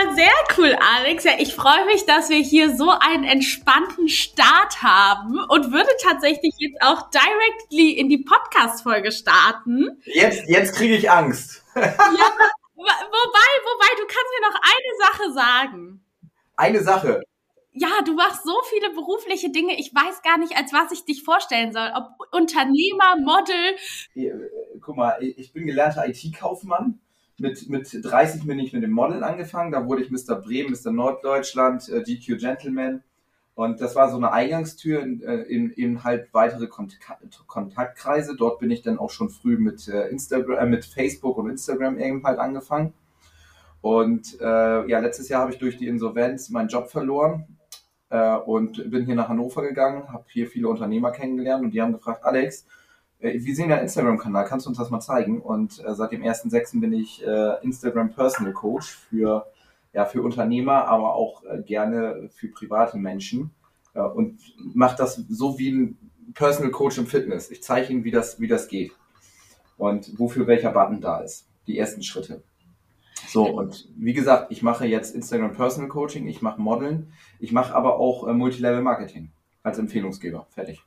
Aber 0.00 0.14
sehr 0.14 0.28
cool, 0.56 0.76
Alex. 0.96 1.24
Ja, 1.24 1.32
ich 1.38 1.54
freue 1.54 1.84
mich, 1.86 2.06
dass 2.06 2.28
wir 2.28 2.38
hier 2.38 2.76
so 2.76 2.90
einen 2.90 3.24
entspannten 3.24 4.08
Start 4.08 4.82
haben 4.82 5.38
und 5.48 5.72
würde 5.72 5.90
tatsächlich 6.02 6.54
jetzt 6.58 6.80
auch 6.82 7.10
directly 7.10 7.92
in 7.92 8.08
die 8.08 8.18
Podcast-Folge 8.18 9.12
starten. 9.12 10.00
Jetzt, 10.04 10.48
jetzt 10.48 10.74
kriege 10.74 10.94
ich 10.94 11.10
Angst. 11.10 11.64
ja, 11.74 11.82
wobei, 11.82 12.20
wobei, 12.76 13.88
du 13.96 14.06
kannst 14.06 14.30
mir 14.38 14.48
noch 14.48 14.60
eine 14.62 14.96
Sache 14.98 15.32
sagen. 15.32 16.04
Eine 16.56 16.82
Sache? 16.82 17.22
Ja, 17.72 17.88
du 18.04 18.14
machst 18.14 18.44
so 18.44 18.56
viele 18.68 18.90
berufliche 18.90 19.50
Dinge. 19.50 19.78
Ich 19.78 19.94
weiß 19.94 20.22
gar 20.22 20.38
nicht, 20.38 20.56
als 20.56 20.72
was 20.72 20.92
ich 20.92 21.04
dich 21.04 21.22
vorstellen 21.22 21.72
soll. 21.72 21.90
Ob 21.94 22.08
Unternehmer, 22.32 23.16
Model. 23.16 24.40
Guck 24.80 24.96
mal, 24.96 25.18
ich 25.22 25.52
bin 25.52 25.66
gelernter 25.66 26.08
IT-Kaufmann 26.08 27.00
mit, 27.40 27.70
mit 27.70 27.88
30 28.04 28.46
bin 28.46 28.58
ich 28.58 28.72
mit 28.72 28.82
dem 28.82 28.90
Modeln 28.92 29.24
angefangen. 29.24 29.72
Da 29.72 29.86
wurde 29.86 30.02
ich 30.02 30.10
Mr. 30.10 30.36
Bremen, 30.36 30.72
Mr. 30.72 30.92
Norddeutschland, 30.92 31.88
äh, 31.88 32.02
GQ 32.02 32.38
Gentleman. 32.38 33.02
Und 33.54 33.80
das 33.80 33.96
war 33.96 34.10
so 34.10 34.16
eine 34.16 34.32
Eingangstür 34.32 35.02
in, 35.02 35.22
äh, 35.22 35.42
in, 35.42 35.70
in 35.70 36.04
halt 36.04 36.32
weitere 36.32 36.66
Kontakt, 36.66 37.46
Kontaktkreise. 37.46 38.36
Dort 38.36 38.60
bin 38.60 38.70
ich 38.70 38.82
dann 38.82 38.98
auch 38.98 39.10
schon 39.10 39.30
früh 39.30 39.56
mit 39.56 39.88
äh, 39.88 40.08
Instagram, 40.08 40.58
äh, 40.58 40.66
mit 40.66 40.84
Facebook 40.84 41.38
und 41.38 41.50
Instagram 41.50 41.98
eben 41.98 42.22
halt 42.24 42.38
angefangen. 42.38 42.92
Und 43.80 44.38
äh, 44.40 44.88
ja, 44.88 44.98
letztes 44.98 45.30
Jahr 45.30 45.40
habe 45.42 45.52
ich 45.52 45.58
durch 45.58 45.78
die 45.78 45.88
Insolvenz 45.88 46.50
meinen 46.50 46.68
Job 46.68 46.90
verloren 46.90 47.56
äh, 48.10 48.36
und 48.36 48.90
bin 48.90 49.06
hier 49.06 49.14
nach 49.14 49.28
Hannover 49.28 49.62
gegangen, 49.62 50.12
habe 50.12 50.24
hier 50.28 50.46
viele 50.46 50.68
Unternehmer 50.68 51.10
kennengelernt 51.10 51.64
und 51.64 51.70
die 51.70 51.80
haben 51.80 51.94
gefragt, 51.94 52.24
Alex, 52.24 52.62
äh, 52.62 52.79
wir 53.20 53.54
sehen 53.54 53.70
ja 53.70 53.76
Instagram-Kanal, 53.76 54.46
kannst 54.46 54.66
du 54.66 54.70
uns 54.70 54.78
das 54.78 54.90
mal 54.90 55.00
zeigen? 55.00 55.40
Und 55.40 55.84
äh, 55.84 55.94
seit 55.94 56.12
dem 56.12 56.22
1.6. 56.22 56.80
bin 56.80 56.92
ich 56.92 57.24
äh, 57.26 57.62
Instagram 57.62 58.12
Personal 58.12 58.52
Coach 58.52 58.96
für, 59.08 59.46
ja, 59.92 60.06
für 60.06 60.22
Unternehmer, 60.22 60.86
aber 60.86 61.14
auch 61.14 61.44
äh, 61.44 61.62
gerne 61.62 62.30
für 62.34 62.48
private 62.48 62.96
Menschen 62.96 63.50
äh, 63.94 64.00
und 64.00 64.40
mache 64.74 64.96
das 64.96 65.16
so 65.28 65.58
wie 65.58 65.70
ein 65.70 65.98
Personal 66.34 66.70
Coach 66.70 66.98
im 66.98 67.06
Fitness. 67.06 67.50
Ich 67.50 67.62
zeige 67.62 67.92
ihnen, 67.92 68.04
wie 68.04 68.10
das, 68.10 68.40
wie 68.40 68.48
das 68.48 68.68
geht 68.68 68.92
und 69.76 70.18
wofür 70.18 70.46
welcher 70.46 70.70
Button 70.70 71.00
da 71.00 71.20
ist. 71.20 71.46
Die 71.66 71.78
ersten 71.78 72.02
Schritte. 72.02 72.42
So, 73.28 73.46
und 73.46 73.88
wie 73.96 74.14
gesagt, 74.14 74.50
ich 74.50 74.62
mache 74.62 74.86
jetzt 74.86 75.14
Instagram 75.14 75.52
Personal 75.52 75.88
Coaching, 75.88 76.26
ich 76.26 76.42
mache 76.42 76.60
Modeln, 76.60 77.12
ich 77.38 77.52
mache 77.52 77.74
aber 77.74 77.98
auch 77.98 78.26
äh, 78.26 78.32
Multilevel 78.32 78.82
Marketing 78.82 79.30
als 79.62 79.78
Empfehlungsgeber. 79.78 80.46
Fertig. 80.50 80.82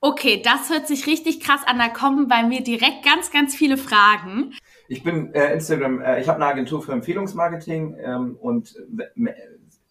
Okay, 0.00 0.40
das 0.44 0.70
hört 0.70 0.86
sich 0.86 1.08
richtig 1.08 1.40
krass 1.40 1.62
an. 1.66 1.78
Da 1.78 1.88
kommen 1.88 2.28
bei 2.28 2.44
mir 2.44 2.62
direkt 2.62 3.04
ganz, 3.04 3.32
ganz 3.32 3.56
viele 3.56 3.76
Fragen. 3.76 4.54
Ich 4.86 5.02
bin 5.02 5.34
äh, 5.34 5.52
Instagram, 5.52 6.00
äh, 6.00 6.20
ich 6.20 6.28
habe 6.28 6.36
eine 6.36 6.46
Agentur 6.46 6.82
für 6.82 6.92
Empfehlungsmarketing 6.92 7.96
ähm, 8.00 8.36
und 8.40 8.76
äh, 8.96 9.32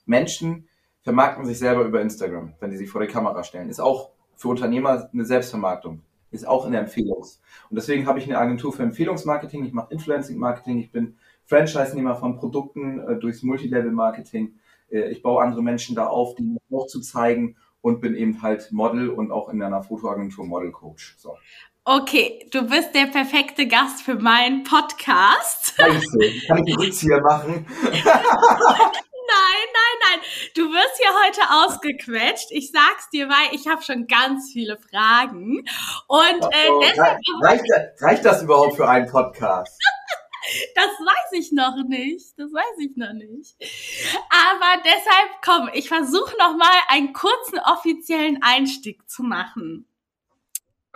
Menschen 0.05 0.69
vermarkten 1.01 1.45
sich 1.45 1.59
selber 1.59 1.83
über 1.83 2.01
Instagram, 2.01 2.53
wenn 2.61 2.71
sie 2.71 2.77
sich 2.77 2.89
vor 2.89 3.01
die 3.01 3.07
Kamera 3.07 3.43
stellen. 3.43 3.69
Ist 3.69 3.81
auch 3.81 4.11
für 4.35 4.47
Unternehmer 4.47 5.09
eine 5.11 5.25
Selbstvermarktung. 5.25 6.01
Ist 6.31 6.47
auch 6.47 6.65
in 6.65 6.71
der 6.71 6.81
Empfehlungs. 6.81 7.41
Und 7.69 7.75
deswegen 7.75 8.07
habe 8.07 8.19
ich 8.19 8.25
eine 8.25 8.37
Agentur 8.37 8.71
für 8.71 8.83
Empfehlungsmarketing. 8.83 9.65
Ich 9.65 9.73
mache 9.73 9.93
Influencing-Marketing. 9.93 10.79
Ich 10.79 10.91
bin 10.91 11.17
Franchise-Nehmer 11.45 12.15
von 12.15 12.37
Produkten 12.37 12.99
äh, 12.99 13.19
durchs 13.19 13.43
Multilevel-Marketing. 13.43 14.55
Äh, 14.89 15.09
ich 15.09 15.21
baue 15.21 15.43
andere 15.43 15.61
Menschen 15.61 15.95
da 15.95 16.07
auf, 16.07 16.35
die 16.35 16.57
auch 16.71 16.87
zu 16.87 17.01
zeigen 17.01 17.57
und 17.81 18.01
bin 18.01 18.15
eben 18.15 18.41
halt 18.41 18.71
Model 18.71 19.09
und 19.09 19.31
auch 19.31 19.49
in 19.49 19.61
einer 19.61 19.83
Fotoagentur 19.83 20.45
Model 20.45 20.71
Coach. 20.71 21.15
So. 21.17 21.37
Okay, 21.85 22.45
du 22.51 22.67
bist 22.67 22.93
der 22.93 23.05
perfekte 23.05 23.65
Gast 23.67 24.01
für 24.01 24.15
meinen 24.15 24.63
Podcast. 24.63 25.77
Kann 25.77 25.95
ich 25.95 26.51
einen 26.51 26.75
Rückzieher 26.75 27.21
machen? 27.21 27.65
Nein, 29.27 29.67
nein, 29.73 30.19
nein. 30.19 30.19
Du 30.55 30.71
wirst 30.71 30.97
hier 30.97 31.11
heute 31.25 31.41
ausgequetscht. 31.65 32.47
Ich 32.51 32.71
sag's 32.71 33.09
dir, 33.09 33.27
weil 33.27 33.53
ich 33.53 33.67
habe 33.67 33.81
schon 33.81 34.07
ganz 34.07 34.51
viele 34.53 34.77
Fragen. 34.77 35.65
Und 36.07 36.43
äh, 36.45 36.69
deshalb 36.81 37.19
reicht, 37.43 37.65
reicht 37.99 38.25
das 38.25 38.41
überhaupt 38.43 38.77
für 38.77 38.87
einen 38.87 39.09
Podcast? 39.11 39.77
Das 40.75 40.85
weiß 40.85 41.39
ich 41.39 41.51
noch 41.51 41.75
nicht. 41.87 42.37
Das 42.37 42.51
weiß 42.51 42.79
ich 42.79 42.95
noch 42.95 43.13
nicht. 43.13 43.55
Aber 44.29 44.81
deshalb, 44.83 45.41
komm, 45.43 45.69
ich 45.73 45.87
versuche 45.87 46.35
noch 46.37 46.55
mal 46.55 46.79
einen 46.89 47.13
kurzen 47.13 47.59
offiziellen 47.59 48.41
Einstieg 48.41 49.09
zu 49.09 49.23
machen. 49.23 49.87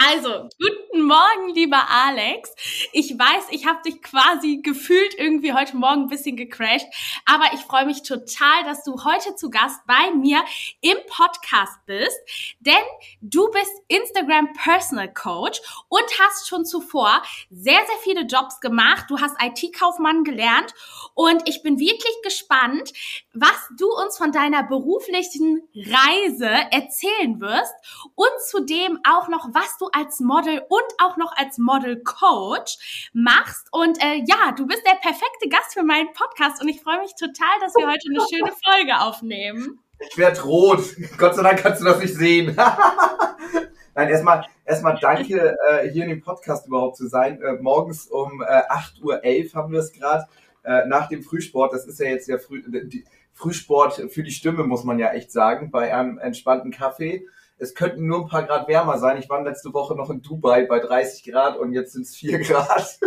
Also, 0.09 0.50
guten 0.59 1.03
Morgen, 1.03 1.53
lieber 1.53 1.88
Alex. 1.88 2.56
Ich 2.91 3.12
weiß, 3.12 3.50
ich 3.51 3.67
habe 3.67 3.81
dich 3.85 4.01
quasi 4.01 4.57
gefühlt 4.63 5.13
irgendwie 5.16 5.53
heute 5.53 5.78
Morgen 5.78 6.03
ein 6.03 6.07
bisschen 6.07 6.35
gecrashed, 6.35 6.88
aber 7.25 7.44
ich 7.53 7.59
freue 7.59 7.85
mich 7.85 8.01
total, 8.01 8.63
dass 8.66 8.84
du 8.84 9.03
heute 9.03 9.35
zu 9.35 9.51
Gast 9.51 9.79
bei 9.85 10.11
mir 10.16 10.44
im 10.81 10.97
Podcast 11.07 11.78
bist, 11.85 12.17
denn 12.61 12.73
du 13.22 13.47
bist 13.51 13.72
Instagram 13.90 14.53
Personal 14.53 15.13
Coach 15.13 15.61
und 15.88 16.03
hast 16.19 16.47
schon 16.47 16.66
zuvor 16.66 17.22
sehr, 17.51 17.79
sehr 17.85 17.97
viele 18.01 18.22
Jobs 18.22 18.59
gemacht. 18.59 19.06
Du 19.07 19.19
hast 19.19 19.35
IT-Kaufmann 19.40 20.23
gelernt 20.23 20.73
und 21.13 21.47
ich 21.47 21.61
bin 21.61 21.78
wirklich 21.78 22.16
gespannt, 22.23 22.91
was 23.34 23.69
du 23.78 23.88
uns 23.88 24.17
von 24.17 24.31
deiner 24.31 24.63
beruflichen 24.63 25.61
Reise 25.75 26.50
erzählen 26.72 27.40
wirst 27.40 27.73
und 28.16 28.31
zudem 28.50 29.00
auch 29.07 29.28
noch, 29.28 29.50
was 29.53 29.78
du 29.78 29.91
als 29.94 30.19
Model 30.19 30.62
und 30.69 30.84
auch 31.00 31.18
noch 31.18 31.35
als 31.35 31.57
Model 31.57 32.02
Coach 32.03 33.09
machst. 33.13 33.68
Und 33.72 34.02
äh, 34.03 34.24
ja, 34.25 34.52
du 34.56 34.68
bist 34.68 34.84
der 34.85 34.96
perfekte 34.96 35.50
Gast 35.50 35.74
für 35.74 35.84
meinen 35.84 36.12
Podcast 36.13 36.62
und 36.62 36.68
ich 36.68 36.81
freue 36.81 37.00
mich 37.00 37.16
total, 37.16 37.59
dass 37.59 37.74
wir 37.75 37.88
heute 37.88 38.07
eine 38.09 38.22
schöne 38.29 38.52
Folge 38.63 39.00
aufnehmen. 39.00 39.79
Ich 40.09 40.18
werde 40.18 40.41
rot. 40.41 40.84
Gott 41.18 41.35
sei 41.35 41.44
Dank 41.44 41.59
kannst 41.59 41.81
du 41.81 41.85
das 41.85 42.00
nicht 42.00 42.16
sehen. 42.16 42.56
Nein, 43.96 44.09
erstmal, 44.09 44.46
erstmal 44.66 44.97
danke, 45.00 45.57
äh, 45.69 45.90
hier 45.90 46.03
in 46.03 46.09
dem 46.09 46.22
Podcast 46.22 46.66
überhaupt 46.68 46.97
zu 46.97 47.08
sein. 47.08 47.41
Äh, 47.41 47.62
morgens 47.62 48.08
um 48.08 48.41
äh, 48.41 48.46
8.11 48.46 49.03
Uhr 49.03 49.53
haben 49.53 49.73
wir 49.73 49.79
es 49.79 49.91
gerade, 49.91 50.28
äh, 50.63 50.85
nach 50.88 51.09
dem 51.09 51.23
Frühsport. 51.23 51.73
Das 51.73 51.85
ist 51.85 52.00
ja 52.00 52.08
jetzt 52.08 52.28
der 52.29 52.40
Früh, 52.40 52.63
die, 52.66 53.03
Frühsport 53.34 54.02
für 54.09 54.23
die 54.23 54.31
Stimme, 54.31 54.63
muss 54.63 54.84
man 54.84 55.00
ja 55.00 55.12
echt 55.12 55.31
sagen, 55.31 55.72
bei 55.72 55.94
einem 55.94 56.18
entspannten 56.19 56.72
Kaffee 56.72 57.28
es 57.61 57.75
könnten 57.75 58.07
nur 58.07 58.22
ein 58.22 58.27
paar 58.27 58.44
Grad 58.44 58.67
wärmer 58.67 58.97
sein. 58.97 59.17
Ich 59.17 59.29
war 59.29 59.44
letzte 59.44 59.72
Woche 59.72 59.95
noch 59.95 60.09
in 60.09 60.23
Dubai 60.23 60.66
bei 60.66 60.79
30 60.79 61.31
Grad 61.31 61.57
und 61.59 61.73
jetzt 61.73 61.94
sind 61.94 62.07
es 62.07 62.16
4 62.16 62.39
Grad. 62.39 62.99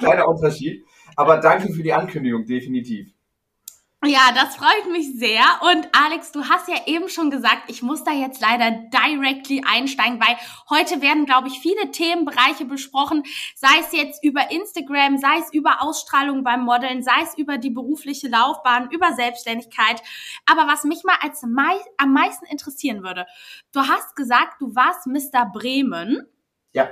Kleiner 0.00 0.28
Unterschied. 0.28 0.84
Aber 1.14 1.38
danke 1.38 1.72
für 1.72 1.82
die 1.82 1.92
Ankündigung, 1.92 2.44
definitiv. 2.44 3.15
Ja, 4.08 4.30
das 4.32 4.56
freut 4.56 4.90
mich 4.92 5.18
sehr. 5.18 5.42
Und 5.62 5.88
Alex, 5.92 6.30
du 6.32 6.48
hast 6.48 6.68
ja 6.68 6.76
eben 6.86 7.08
schon 7.08 7.30
gesagt, 7.30 7.62
ich 7.68 7.82
muss 7.82 8.04
da 8.04 8.12
jetzt 8.12 8.40
leider 8.40 8.70
directly 8.70 9.62
einsteigen, 9.66 10.20
weil 10.20 10.36
heute 10.70 11.02
werden, 11.02 11.26
glaube 11.26 11.48
ich, 11.48 11.58
viele 11.58 11.90
Themenbereiche 11.90 12.64
besprochen, 12.64 13.24
sei 13.56 13.80
es 13.80 13.92
jetzt 13.92 14.22
über 14.22 14.50
Instagram, 14.50 15.18
sei 15.18 15.38
es 15.38 15.52
über 15.52 15.82
Ausstrahlung 15.82 16.44
beim 16.44 16.64
Modeln, 16.64 17.02
sei 17.02 17.22
es 17.22 17.36
über 17.36 17.58
die 17.58 17.70
berufliche 17.70 18.28
Laufbahn, 18.28 18.90
über 18.90 19.12
Selbstständigkeit. 19.14 20.02
Aber 20.46 20.68
was 20.68 20.84
mich 20.84 21.02
mal 21.04 21.16
als 21.20 21.42
mei 21.42 21.74
am 21.96 22.12
meisten 22.12 22.46
interessieren 22.46 23.02
würde, 23.02 23.26
du 23.72 23.80
hast 23.80 24.14
gesagt, 24.14 24.60
du 24.60 24.74
warst 24.74 25.06
Mr. 25.06 25.46
Bremen. 25.52 26.26
Ja. 26.72 26.90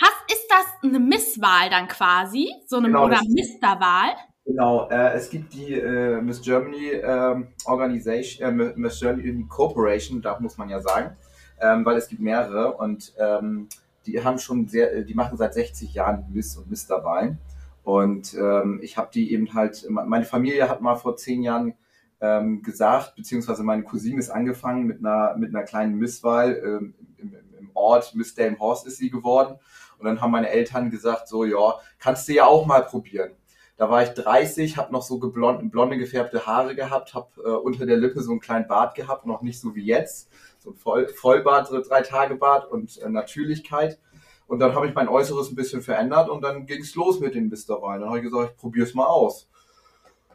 Hast, 0.00 0.32
ist 0.32 0.46
das 0.48 0.66
eine 0.82 0.98
Misswahl 0.98 1.70
dann 1.70 1.88
quasi? 1.88 2.54
So 2.66 2.76
eine 2.76 2.88
genau, 2.88 3.04
oder 3.04 3.20
Mr-Wahl? 3.22 4.16
Genau, 4.46 4.88
äh, 4.88 5.12
es 5.14 5.30
gibt 5.30 5.52
die 5.52 5.74
äh, 5.74 6.20
Miss 6.22 6.40
Germany 6.40 6.88
äh, 6.92 7.44
Organisation, 7.66 8.60
äh, 8.60 8.72
Miss 8.76 8.98
Germany 8.98 9.44
Corporation, 9.48 10.22
da 10.22 10.38
muss 10.40 10.56
man 10.56 10.68
ja 10.70 10.80
sagen, 10.80 11.16
ähm, 11.60 11.84
weil 11.84 11.96
es 11.96 12.08
gibt 12.08 12.22
mehrere 12.22 12.72
und 12.76 13.12
ähm, 13.18 13.68
die 14.06 14.22
haben 14.24 14.38
schon 14.38 14.66
sehr, 14.66 15.02
die 15.02 15.14
machen 15.14 15.36
seit 15.36 15.54
60 15.54 15.92
Jahren 15.94 16.24
Miss 16.32 16.56
und 16.56 16.70
Mister 16.70 17.04
Wahlen. 17.04 17.38
Und 17.84 18.34
ähm, 18.34 18.80
ich 18.82 18.96
habe 18.96 19.10
die 19.12 19.32
eben 19.32 19.52
halt, 19.54 19.86
meine 19.88 20.24
Familie 20.24 20.68
hat 20.68 20.80
mal 20.80 20.96
vor 20.96 21.16
zehn 21.16 21.42
Jahren 21.42 21.74
ähm, 22.20 22.62
gesagt, 22.62 23.14
beziehungsweise 23.16 23.62
meine 23.62 23.82
Cousine 23.82 24.18
ist 24.18 24.30
angefangen 24.30 24.86
mit 24.86 24.98
einer, 25.00 25.36
mit 25.36 25.54
einer 25.54 25.64
kleinen 25.64 25.96
Misswahl 25.96 26.60
ähm, 26.64 26.94
im, 27.18 27.34
im 27.58 27.70
Ort, 27.74 28.14
Miss 28.14 28.34
Horst 28.58 28.86
ist 28.86 28.98
sie 28.98 29.10
geworden. 29.10 29.58
Und 29.98 30.06
dann 30.06 30.20
haben 30.20 30.30
meine 30.30 30.48
Eltern 30.48 30.90
gesagt, 30.90 31.28
so 31.28 31.44
ja, 31.44 31.74
kannst 31.98 32.26
du 32.28 32.32
ja 32.32 32.46
auch 32.46 32.66
mal 32.66 32.82
probieren. 32.84 33.32
Da 33.80 33.88
war 33.88 34.02
ich 34.02 34.10
30, 34.10 34.76
habe 34.76 34.92
noch 34.92 35.00
so 35.00 35.18
geblond, 35.18 35.72
blonde 35.72 35.96
gefärbte 35.96 36.44
Haare 36.44 36.74
gehabt, 36.74 37.14
habe 37.14 37.28
äh, 37.42 37.48
unter 37.48 37.86
der 37.86 37.96
Lippe 37.96 38.20
so 38.20 38.30
einen 38.30 38.40
kleinen 38.40 38.68
Bart 38.68 38.94
gehabt, 38.94 39.24
noch 39.24 39.40
nicht 39.40 39.58
so 39.58 39.74
wie 39.74 39.82
jetzt. 39.82 40.28
So 40.58 40.72
ein 40.72 40.76
Voll 40.76 41.08
Vollbart, 41.08 41.68
so 41.68 41.80
drei 41.80 42.02
Tage 42.02 42.34
Bart 42.34 42.70
und 42.70 42.98
äh, 42.98 43.08
Natürlichkeit. 43.08 43.98
Und 44.46 44.58
dann 44.58 44.74
habe 44.74 44.86
ich 44.86 44.94
mein 44.94 45.08
Äußeres 45.08 45.50
ein 45.50 45.54
bisschen 45.54 45.80
verändert 45.80 46.28
und 46.28 46.42
dann 46.42 46.66
ging 46.66 46.82
es 46.82 46.94
los 46.94 47.20
mit 47.20 47.34
den 47.34 47.48
Misterwahlen. 47.48 48.02
Dann 48.02 48.10
habe 48.10 48.18
ich 48.18 48.24
gesagt, 48.24 48.50
ich 48.50 48.56
probiere 48.58 48.86
es 48.86 48.92
mal 48.92 49.06
aus. 49.06 49.48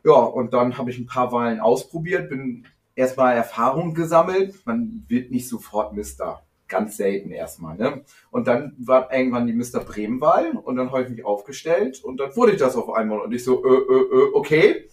Ja, 0.03 0.13
und 0.13 0.51
dann 0.51 0.80
habe 0.80 0.89
ich 0.89 0.97
ein 0.97 1.06
paar 1.06 1.31
Wahlen 1.31 1.59
ausprobiert, 1.59 2.30
bin 2.30 2.65
erstmal 2.95 3.36
Erfahrung 3.36 3.94
gesammelt. 3.94 4.56
Man 4.65 5.06
wird 5.07 5.30
nicht 5.30 5.47
sofort 5.47 5.94
Mister. 5.94 6.42
Ganz 6.67 6.97
selten 6.97 7.29
erstmal. 7.31 7.77
Ne? 7.77 8.03
Und 8.31 8.47
dann 8.47 8.75
war 8.79 9.13
irgendwann 9.13 9.45
die 9.45 9.53
Mr. 9.53 9.81
Bremen-Wahl 9.81 10.57
und 10.57 10.75
dann 10.75 10.91
habe 10.91 11.03
ich 11.03 11.09
mich 11.09 11.23
aufgestellt 11.23 12.03
und 12.03 12.17
dann 12.17 12.35
wurde 12.35 12.53
ich 12.53 12.57
das 12.59 12.75
auf 12.75 12.91
einmal 12.91 13.19
und 13.19 13.31
ich 13.33 13.44
so, 13.44 13.63
äh, 13.63 13.69
äh, 13.69 14.01
äh, 14.01 14.31
okay. 14.33 14.89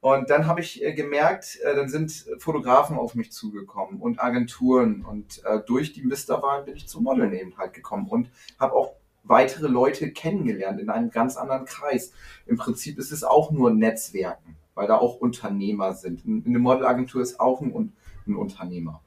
Und 0.00 0.28
dann 0.28 0.46
habe 0.46 0.60
ich 0.60 0.82
äh, 0.84 0.92
gemerkt, 0.92 1.60
äh, 1.62 1.74
dann 1.74 1.88
sind 1.88 2.26
Fotografen 2.38 2.98
auf 2.98 3.14
mich 3.14 3.32
zugekommen 3.32 4.00
und 4.00 4.20
Agenturen 4.20 5.04
und 5.04 5.42
durch 5.66 5.92
die 5.92 6.02
Mr-Wahl 6.02 6.64
bin 6.64 6.76
ich 6.76 6.88
zum 6.88 7.04
Modeln 7.04 7.32
eben 7.32 7.56
halt 7.56 7.74
gekommen 7.74 8.08
und 8.08 8.28
habe 8.58 8.74
auch 8.74 8.94
weitere 9.24 9.68
Leute 9.68 10.10
kennengelernt 10.10 10.80
in 10.80 10.90
einem 10.90 11.10
ganz 11.10 11.36
anderen 11.36 11.64
Kreis. 11.64 12.12
Im 12.46 12.56
Prinzip 12.56 12.98
ist 12.98 13.10
es 13.10 13.24
auch 13.24 13.50
nur 13.50 13.70
Netzwerken, 13.70 14.56
weil 14.74 14.86
da 14.86 14.98
auch 14.98 15.16
Unternehmer 15.16 15.94
sind. 15.94 16.24
Eine 16.24 16.58
Modelagentur 16.58 17.22
ist 17.22 17.40
auch 17.40 17.60
ein, 17.60 17.92
ein 18.26 18.36
Unternehmer. 18.36 19.00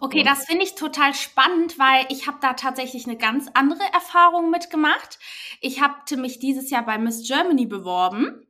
Okay, 0.00 0.22
das 0.22 0.44
finde 0.46 0.64
ich 0.64 0.74
total 0.74 1.14
spannend, 1.14 1.78
weil 1.78 2.06
ich 2.08 2.26
habe 2.26 2.38
da 2.40 2.54
tatsächlich 2.54 3.06
eine 3.06 3.16
ganz 3.16 3.48
andere 3.54 3.84
Erfahrung 3.92 4.50
mitgemacht. 4.50 5.18
Ich 5.60 5.80
habe 5.80 5.94
mich 6.16 6.38
dieses 6.38 6.70
Jahr 6.70 6.84
bei 6.84 6.98
Miss 6.98 7.26
Germany 7.26 7.66
beworben 7.66 8.46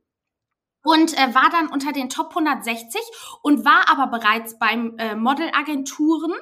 und 0.85 1.15
äh, 1.15 1.35
war 1.35 1.51
dann 1.51 1.69
unter 1.69 1.91
den 1.91 2.09
Top 2.09 2.29
160 2.31 3.01
und 3.43 3.65
war 3.65 3.89
aber 3.91 4.07
bereits 4.17 4.59
beim 4.59 4.97
äh, 4.99 5.17
Modelagenturen 5.17 6.35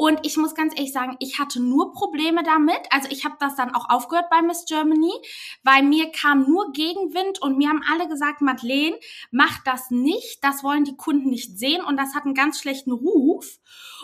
und 0.00 0.20
ich 0.22 0.38
muss 0.38 0.54
ganz 0.54 0.72
ehrlich 0.74 0.94
sagen, 0.94 1.16
ich 1.18 1.38
hatte 1.38 1.60
nur 1.62 1.92
Probleme 1.92 2.42
damit. 2.42 2.80
Also 2.88 3.08
ich 3.10 3.26
habe 3.26 3.36
das 3.38 3.54
dann 3.56 3.74
auch 3.74 3.90
aufgehört 3.90 4.30
bei 4.30 4.40
Miss 4.40 4.64
Germany, 4.66 5.12
weil 5.62 5.82
mir 5.82 6.10
kam 6.10 6.48
nur 6.48 6.72
Gegenwind 6.72 7.42
und 7.42 7.58
mir 7.58 7.68
haben 7.68 7.82
alle 7.92 8.08
gesagt, 8.08 8.40
Madeleine, 8.40 8.98
mach 9.30 9.62
das 9.64 9.90
nicht, 9.90 10.42
das 10.42 10.64
wollen 10.64 10.84
die 10.84 10.96
Kunden 10.96 11.28
nicht 11.28 11.58
sehen 11.58 11.84
und 11.84 11.98
das 11.98 12.14
hat 12.14 12.24
einen 12.24 12.32
ganz 12.32 12.58
schlechten 12.60 12.92
Ruf. 12.92 13.58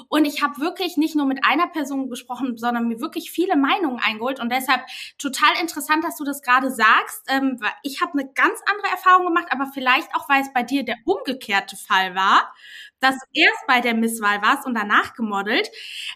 Und 0.08 0.26
ich 0.26 0.42
habe 0.42 0.60
wirklich 0.60 0.98
nicht 0.98 1.16
nur 1.16 1.24
mit 1.24 1.46
einer 1.46 1.66
Person 1.66 2.10
gesprochen, 2.10 2.58
sondern 2.58 2.88
mir 2.88 3.00
wirklich 3.00 3.30
viele 3.30 3.56
Meinungen 3.56 3.98
eingeholt 3.98 4.38
und 4.38 4.52
deshalb 4.52 4.82
total 5.16 5.58
interessant, 5.62 6.04
dass 6.04 6.16
du 6.16 6.24
das 6.24 6.42
gerade 6.42 6.70
sagst. 6.70 7.24
Ähm, 7.28 7.58
ich 7.82 8.02
habe 8.02 8.12
eine 8.18 8.30
ganz 8.34 8.60
andere 8.70 8.92
Erfahrung 8.92 9.28
gemacht, 9.28 9.46
aber 9.48 9.65
vielleicht 9.72 10.08
auch, 10.14 10.28
weil 10.28 10.42
es 10.42 10.52
bei 10.52 10.62
dir 10.62 10.84
der 10.84 10.96
umgekehrte 11.04 11.76
Fall 11.76 12.14
war 12.14 12.52
dass 13.00 13.14
du 13.14 13.26
erst 13.32 13.66
bei 13.66 13.80
der 13.80 13.94
Misswahl 13.94 14.42
warst 14.42 14.66
und 14.66 14.74
danach 14.74 15.14
gemodelt. 15.14 15.70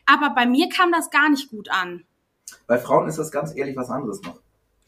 Aber 0.06 0.31
bei 0.35 0.47
mir 0.47 0.69
kam 0.69 0.93
das 0.93 1.11
gar 1.11 1.29
nicht 1.31 1.50
gut 1.50 1.70
an. 1.70 2.05
Bei 2.67 2.79
Frauen 2.79 3.08
ist 3.08 3.19
das 3.19 3.31
ganz 3.31 3.56
ehrlich 3.56 3.76
was 3.76 3.91
anderes 3.91 4.23
noch. 4.23 4.41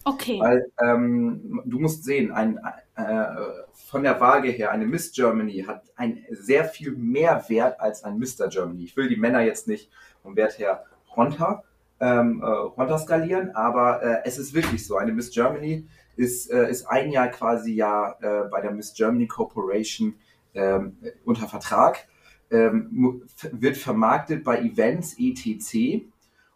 Okay. 0.05 0.41
Weil 0.41 0.67
ähm, 0.83 1.63
du 1.65 1.79
musst 1.79 2.05
sehen, 2.05 2.33
ein, 2.33 2.59
äh, 2.97 3.25
von 3.73 4.03
der 4.03 4.21
Waage 4.21 4.49
her, 4.49 4.73
eine 4.73 4.85
Miss 4.85 5.13
Germany 5.13 5.65
hat 5.67 5.85
ein 5.95 6.25
sehr 6.31 6.65
viel 6.65 6.93
mehr 6.93 7.45
Wert 7.49 7.81
als 7.81 8.03
ein 8.03 8.19
Mr. 8.19 8.49
Germany. 8.49 8.83
Ich 8.83 8.97
will 8.97 9.09
die 9.09 9.17
Männer 9.17 9.43
jetzt 9.43 9.69
nicht 9.69 9.91
vom 10.23 10.35
Wert 10.35 10.59
her 10.59 10.85
runter, 11.17 11.63
ähm, 12.01 12.43
äh, 12.43 12.47
runter 12.47 12.99
skalieren, 12.99 13.55
aber 13.55 14.03
äh, 14.03 14.23
es 14.25 14.39
ist 14.39 14.55
wirklich 14.55 14.85
so. 14.85 14.97
Eine 14.97 15.13
Miss 15.13 15.31
Germany 15.31 15.87
ist, 16.17 16.51
äh, 16.51 16.71
ist 16.71 16.87
ein 16.87 17.11
Jahr 17.11 17.29
quasi 17.29 17.73
ja 17.75 18.17
äh, 18.21 18.49
bei 18.49 18.61
der 18.61 18.71
Miss 18.71 18.95
Germany 18.95 19.27
Corporation 19.27 20.15
ähm, 20.55 20.97
unter 21.25 21.49
Vertrag, 21.49 22.07
ähm, 22.51 23.23
wird 23.53 23.77
vermarktet 23.77 24.45
bei 24.45 24.61
Events 24.61 25.17
etc. 25.19 26.05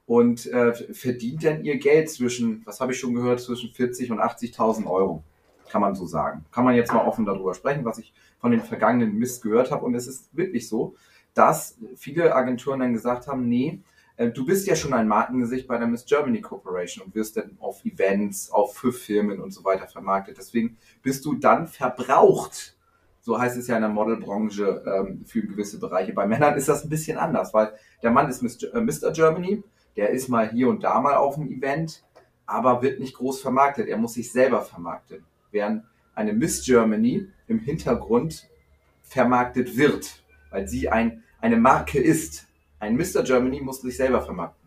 und 0.05 0.47
äh, 0.47 0.75
verdient 0.93 1.45
dann 1.45 1.65
ihr 1.65 1.79
Geld 1.79 2.11
zwischen, 2.11 2.63
was 2.67 2.81
habe 2.81 2.93
ich 2.93 2.99
schon 2.99 3.15
gehört, 3.15 3.41
zwischen 3.41 3.71
40 3.71 4.11
und 4.11 4.21
80.000 4.21 4.87
Euro. 4.87 5.23
Kann 5.71 5.81
man 5.81 5.95
so 5.97 6.07
sagen. 6.07 6.45
Kann 6.53 6.65
man 6.65 6.77
jetzt 6.77 6.93
mal 6.93 7.05
offen 7.05 7.25
darüber 7.25 7.53
sprechen, 7.53 7.85
was 7.85 7.99
ich 7.99 8.13
von 8.39 8.53
den 8.53 8.61
vergangenen 8.61 9.19
Mist 9.19 9.43
gehört 9.43 9.73
habe. 9.73 9.85
Und 9.85 9.95
es 9.95 10.07
ist 10.07 10.29
wirklich 10.37 10.69
so, 10.69 10.95
dass 11.35 11.77
viele 11.97 12.35
Agenturen 12.35 12.81
dann 12.81 12.93
gesagt 12.93 13.27
haben, 13.27 13.49
nee, 13.49 13.81
du 14.17 14.47
bist 14.47 14.67
ja 14.67 14.77
schon 14.77 14.95
ein 14.95 15.09
Markengesicht 15.09 15.67
bei 15.69 15.79
der 15.79 15.87
Miss 15.87 16.05
Germany 16.05 16.41
Corporation 16.41 17.05
und 17.05 17.15
wirst 17.15 17.37
dann 17.37 17.57
auf 17.61 17.85
Events, 17.85 18.51
auf 18.51 18.77
für 18.77 18.93
Firmen 18.93 19.41
und 19.41 19.53
so 19.53 19.65
weiter 19.65 19.87
vermarktet. 19.87 20.39
Deswegen 20.39 20.79
bist 21.03 21.25
du 21.25 21.35
dann 21.35 21.67
verbraucht 21.67 22.77
so 23.27 23.41
heißt 23.41 23.57
es 23.57 23.67
ja 23.67 23.75
in 23.75 23.83
der 23.83 23.91
Modelbranche 23.91 24.85
ähm, 24.87 25.25
für 25.27 25.43
gewisse 25.43 25.81
Bereiche. 25.81 26.13
Bei 26.13 26.29
Männern 26.29 26.55
ist 26.55 26.69
das 26.69 26.85
ein 26.85 26.89
bisschen 26.89 27.19
anders, 27.19 27.53
weil 27.53 27.73
der 28.01 28.13
Mann 28.13 28.31
ist 28.31 28.41
Mr. 28.41 28.73
Äh, 28.73 29.13
Germany, 29.13 29.65
der 29.97 30.11
ist 30.11 30.29
mal 30.29 30.49
hier 30.49 30.69
und 30.69 30.85
da 30.85 31.01
mal 31.01 31.17
auf 31.17 31.35
dem 31.35 31.51
Event, 31.51 32.05
aber 32.47 32.83
wird 32.83 33.01
nicht 33.01 33.17
groß 33.17 33.41
vermarktet. 33.41 33.89
Er 33.89 33.97
muss 33.97 34.15
sich 34.15 34.31
selber 34.31 34.63
vermarkten. 34.63 35.25
Während 35.51 35.83
eine 36.15 36.35
Miss 36.35 36.65
Germany 36.65 37.27
im 37.49 37.59
Hintergrund 37.59 38.49
vermarktet 39.03 39.77
wird, 39.77 40.23
weil 40.51 40.69
sie 40.69 40.89
ein, 40.89 41.25
eine 41.41 41.57
Marke 41.57 41.99
ist. 41.99 42.46
Ein 42.87 42.97
Mr. 42.97 43.23
Germany 43.23 43.61
muss 43.61 43.81
sich 43.81 43.97
selber 43.97 44.23
vermarkten. 44.23 44.67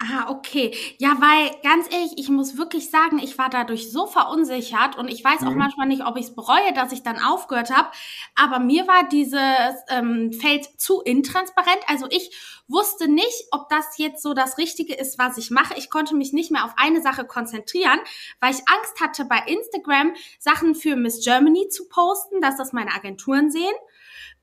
Ah, 0.00 0.30
okay. 0.30 0.74
Ja, 0.98 1.16
weil 1.20 1.50
ganz 1.62 1.92
ehrlich, 1.92 2.12
ich 2.16 2.28
muss 2.28 2.56
wirklich 2.56 2.90
sagen, 2.90 3.18
ich 3.18 3.38
war 3.38 3.50
dadurch 3.50 3.90
so 3.90 4.06
verunsichert 4.06 4.96
und 4.96 5.08
ich 5.08 5.22
weiß 5.22 5.42
auch 5.42 5.52
mhm. 5.52 5.58
manchmal 5.58 5.86
nicht, 5.86 6.04
ob 6.04 6.16
ich 6.16 6.26
es 6.26 6.34
bereue, 6.34 6.72
dass 6.74 6.92
ich 6.92 7.02
dann 7.02 7.18
aufgehört 7.18 7.70
habe. 7.70 7.88
Aber 8.34 8.58
mir 8.58 8.86
war 8.86 9.08
dieses 9.08 9.40
ähm, 9.88 10.32
Feld 10.32 10.64
zu 10.80 11.02
intransparent. 11.02 11.80
Also 11.86 12.06
ich 12.10 12.36
wusste 12.68 13.08
nicht, 13.08 13.46
ob 13.52 13.68
das 13.68 13.98
jetzt 13.98 14.22
so 14.22 14.34
das 14.34 14.58
Richtige 14.58 14.94
ist, 14.94 15.18
was 15.18 15.38
ich 15.38 15.50
mache. 15.50 15.74
Ich 15.76 15.90
konnte 15.90 16.16
mich 16.16 16.32
nicht 16.32 16.50
mehr 16.50 16.64
auf 16.64 16.74
eine 16.76 17.00
Sache 17.00 17.24
konzentrieren, 17.24 18.00
weil 18.40 18.52
ich 18.52 18.62
Angst 18.66 19.00
hatte, 19.00 19.24
bei 19.24 19.42
Instagram 19.46 20.14
Sachen 20.38 20.74
für 20.74 20.96
Miss 20.96 21.22
Germany 21.24 21.68
zu 21.68 21.88
posten, 21.88 22.40
dass 22.40 22.56
das 22.56 22.72
meine 22.72 22.92
Agenturen 22.92 23.50
sehen. 23.50 23.74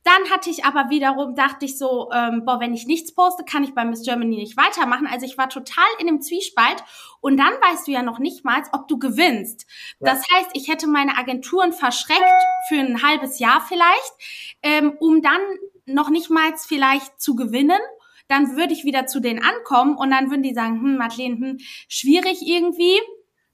Dann 0.03 0.29
hatte 0.31 0.49
ich 0.49 0.65
aber 0.65 0.89
wiederum, 0.89 1.35
dachte 1.35 1.65
ich 1.65 1.77
so, 1.77 2.09
ähm, 2.11 2.43
boah, 2.45 2.59
wenn 2.59 2.73
ich 2.73 2.85
nichts 2.85 3.13
poste, 3.15 3.43
kann 3.45 3.63
ich 3.63 3.73
bei 3.73 3.85
Miss 3.85 4.03
Germany 4.03 4.35
nicht 4.35 4.57
weitermachen. 4.57 5.07
Also 5.07 5.25
ich 5.25 5.37
war 5.37 5.49
total 5.49 5.85
in 5.99 6.07
dem 6.07 6.21
Zwiespalt 6.21 6.83
und 7.21 7.37
dann 7.37 7.53
weißt 7.53 7.87
du 7.87 7.91
ja 7.91 8.03
noch 8.03 8.19
nicht 8.19 8.43
mal, 8.43 8.61
ob 8.73 8.87
du 8.87 8.99
gewinnst. 8.99 9.65
Ja. 9.99 10.13
Das 10.13 10.23
heißt, 10.33 10.49
ich 10.53 10.67
hätte 10.67 10.87
meine 10.87 11.17
Agenturen 11.17 11.71
verschreckt 11.71 12.21
für 12.67 12.75
ein 12.75 13.01
halbes 13.01 13.39
Jahr 13.39 13.61
vielleicht, 13.61 14.13
ähm, 14.61 14.93
um 14.99 15.21
dann 15.21 15.41
noch 15.85 16.09
nicht 16.09 16.29
mal 16.29 16.53
vielleicht 16.57 17.21
zu 17.21 17.35
gewinnen 17.35 17.79
dann 18.29 18.55
würde 18.55 18.73
ich 18.73 18.83
wieder 18.83 19.05
zu 19.05 19.19
denen 19.19 19.43
ankommen 19.43 19.95
und 19.95 20.09
dann 20.11 20.29
würden 20.29 20.43
die 20.43 20.53
sagen, 20.53 20.81
hm, 20.81 20.97
Madeleine, 20.97 21.35
hm, 21.35 21.57
schwierig 21.87 22.39
irgendwie. 22.41 22.99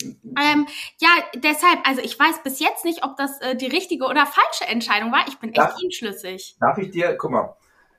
Ähm, 0.02 0.68
ja, 1.00 1.10
deshalb, 1.36 1.80
also 1.88 2.02
ich 2.02 2.18
weiß 2.18 2.44
bis 2.44 2.60
jetzt 2.60 2.86
nicht, 2.86 3.04
ob 3.04 3.18
das 3.18 3.40
äh, 3.42 3.56
die 3.56 3.68
richtige 3.68 4.06
oder 4.06 4.26
falsche 4.26 4.66
Entscheidung 4.72 5.12
war. 5.12 5.28
Ich 5.28 5.40
bin 5.40 5.50
echt 5.50 5.58
darf, 5.58 5.76
unschlüssig. 5.84 6.56
Darf 6.60 6.78
ich 6.78 6.92
dir, 6.92 7.16
guck 7.18 7.32
mal, 7.32 7.56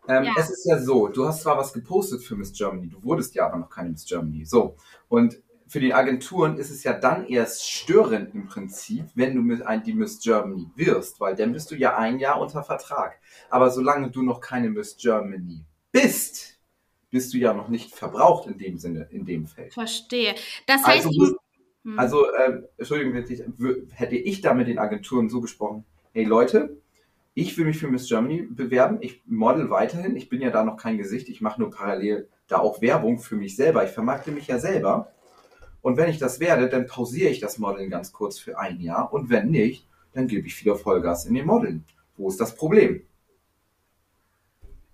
ähm, 0.08 0.24
ja. 0.24 0.32
es 0.36 0.50
ist 0.50 0.66
ja 0.66 0.78
so, 0.78 1.08
du 1.08 1.26
hast 1.26 1.42
zwar 1.42 1.58
was 1.58 1.72
gepostet 1.72 2.22
für 2.22 2.36
Miss 2.36 2.52
Germany, 2.52 2.88
du 2.88 3.02
wurdest 3.02 3.34
ja 3.34 3.46
aber 3.46 3.58
noch 3.58 3.70
keine 3.70 3.90
Miss 3.90 4.06
Germany. 4.06 4.44
So, 4.44 4.76
und 5.08 5.42
für 5.66 5.78
die 5.78 5.94
Agenturen 5.94 6.56
ist 6.56 6.70
es 6.70 6.82
ja 6.82 6.94
dann 6.94 7.26
erst 7.26 7.70
störend 7.70 8.34
im 8.34 8.46
Prinzip, 8.46 9.04
wenn 9.14 9.36
du 9.36 9.42
mit 9.42 9.64
ein, 9.64 9.84
die 9.84 9.92
Miss 9.92 10.20
Germany 10.20 10.68
wirst, 10.74 11.20
weil 11.20 11.36
dann 11.36 11.52
bist 11.52 11.70
du 11.70 11.76
ja 11.76 11.96
ein 11.96 12.18
Jahr 12.18 12.40
unter 12.40 12.64
Vertrag. 12.64 13.20
Aber 13.50 13.70
solange 13.70 14.10
du 14.10 14.22
noch 14.22 14.40
keine 14.40 14.70
Miss 14.70 14.96
Germany 14.96 15.64
bist, 15.92 16.58
bist 17.10 17.32
du 17.34 17.38
ja 17.38 17.52
noch 17.52 17.68
nicht 17.68 17.94
verbraucht 17.94 18.48
in 18.48 18.58
dem 18.58 18.78
Sinne, 18.78 19.08
in 19.10 19.24
dem 19.24 19.46
Feld. 19.46 19.72
Verstehe. 19.72 20.34
Das 20.66 20.84
heißt, 20.84 21.06
also, 21.06 21.24
ich, 21.24 21.39
hm. 21.84 21.98
Also, 21.98 22.26
äh, 22.32 22.62
Entschuldigung, 22.76 23.14
hätte 23.14 24.16
ich 24.16 24.40
da 24.40 24.54
mit 24.54 24.68
den 24.68 24.78
Agenturen 24.78 25.28
so 25.28 25.40
gesprochen, 25.40 25.84
hey 26.12 26.24
Leute, 26.24 26.76
ich 27.34 27.56
will 27.56 27.64
mich 27.64 27.78
für 27.78 27.88
Miss 27.88 28.08
Germany 28.08 28.42
bewerben, 28.42 28.98
ich 29.00 29.22
model 29.26 29.70
weiterhin, 29.70 30.16
ich 30.16 30.28
bin 30.28 30.40
ja 30.40 30.50
da 30.50 30.64
noch 30.64 30.76
kein 30.76 30.98
Gesicht, 30.98 31.28
ich 31.28 31.40
mache 31.40 31.60
nur 31.60 31.70
parallel 31.70 32.28
da 32.48 32.58
auch 32.58 32.82
Werbung 32.82 33.18
für 33.18 33.36
mich 33.36 33.56
selber, 33.56 33.84
ich 33.84 33.90
vermarkte 33.90 34.32
mich 34.32 34.48
ja 34.48 34.58
selber. 34.58 35.12
Und 35.82 35.96
wenn 35.96 36.10
ich 36.10 36.18
das 36.18 36.40
werde, 36.40 36.68
dann 36.68 36.86
pausiere 36.86 37.30
ich 37.30 37.40
das 37.40 37.58
Modeln 37.58 37.88
ganz 37.88 38.12
kurz 38.12 38.38
für 38.38 38.58
ein 38.58 38.80
Jahr 38.80 39.12
und 39.12 39.30
wenn 39.30 39.48
nicht, 39.50 39.86
dann 40.12 40.26
gebe 40.26 40.46
ich 40.46 40.60
wieder 40.60 40.76
Vollgas 40.76 41.24
in 41.24 41.34
den 41.34 41.46
Modeln. 41.46 41.84
Wo 42.16 42.28
ist 42.28 42.40
das 42.40 42.54
Problem? 42.54 43.02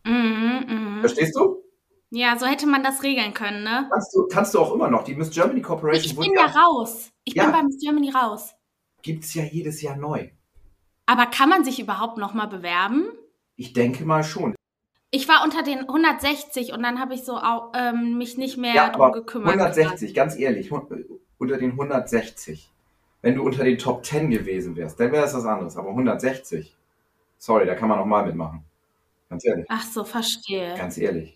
Mhm, 0.05 0.65
mh. 0.69 1.01
Verstehst 1.01 1.35
du? 1.35 1.66
Ja, 2.11 2.39
so 2.39 2.47
hätte 2.47 2.67
man 2.67 2.83
das 2.83 3.03
regeln 3.03 3.35
können, 3.35 3.65
ne? 3.65 3.89
Kannst 3.91 4.15
du, 4.15 4.27
kannst 4.29 4.55
du 4.55 4.61
auch 4.61 4.73
immer 4.73 4.89
noch. 4.89 5.03
Die 5.05 5.15
Miss 5.15 5.31
Germany 5.31 5.61
Corporation. 5.61 6.05
Ich 6.05 6.17
bin 6.17 6.33
ja 6.35 6.47
raus. 6.47 7.11
Ich 7.25 7.35
ja, 7.35 7.45
bin 7.45 7.53
bei 7.53 7.63
Miss 7.65 7.79
Germany 7.81 8.11
raus. 8.11 8.55
Gibt 9.03 9.25
es 9.25 9.35
ja 9.35 9.43
jedes 9.43 9.83
Jahr 9.83 9.97
neu. 9.97 10.29
Aber 11.07 11.27
kann 11.27 11.49
man 11.49 11.65
sich 11.65 11.81
überhaupt 11.81 12.19
noch 12.19 12.35
mal 12.35 12.47
bewerben? 12.47 13.07
Ich 13.57 13.73
denke 13.73 14.05
mal 14.05 14.23
schon. 14.23 14.55
Ich 15.11 15.29
war 15.29 15.45
unter 15.45 15.63
den 15.63 15.81
160 15.81 16.73
und 16.73 16.83
dann 16.83 17.01
habe 17.01 17.15
ich 17.15 17.25
so 17.25 17.41
ähm, 17.75 18.19
mich 18.19 18.37
nicht 18.37 18.57
mehr 18.57 18.75
ja, 18.75 18.91
darum 18.91 19.13
gekümmert. 19.13 19.53
160, 19.55 20.15
ganz 20.15 20.37
ehrlich, 20.37 20.71
unter 20.73 21.57
den 21.57 21.71
160. 21.71 22.69
wenn 23.23 23.37
du 23.37 23.43
unter 23.43 23.65
den 23.65 23.79
Top 23.79 24.05
10 24.05 24.31
gewesen 24.31 24.77
wärst, 24.77 24.99
dann 25.01 25.13
wäre 25.13 25.23
das 25.23 25.35
was 25.35 25.45
anderes. 25.45 25.77
Aber 25.77 25.91
160, 25.91 26.77
sorry, 27.39 27.67
da 27.67 27.75
kann 27.75 27.89
man 27.89 27.99
noch 27.99 28.07
mal 28.07 28.27
mitmachen. 28.27 28.65
Ganz 29.31 29.45
ehrlich. 29.45 29.67
Ach 29.69 29.85
so, 29.85 30.05
verstehe. 30.05 30.75
Ganz 30.77 30.99
ehrlich. 30.99 31.36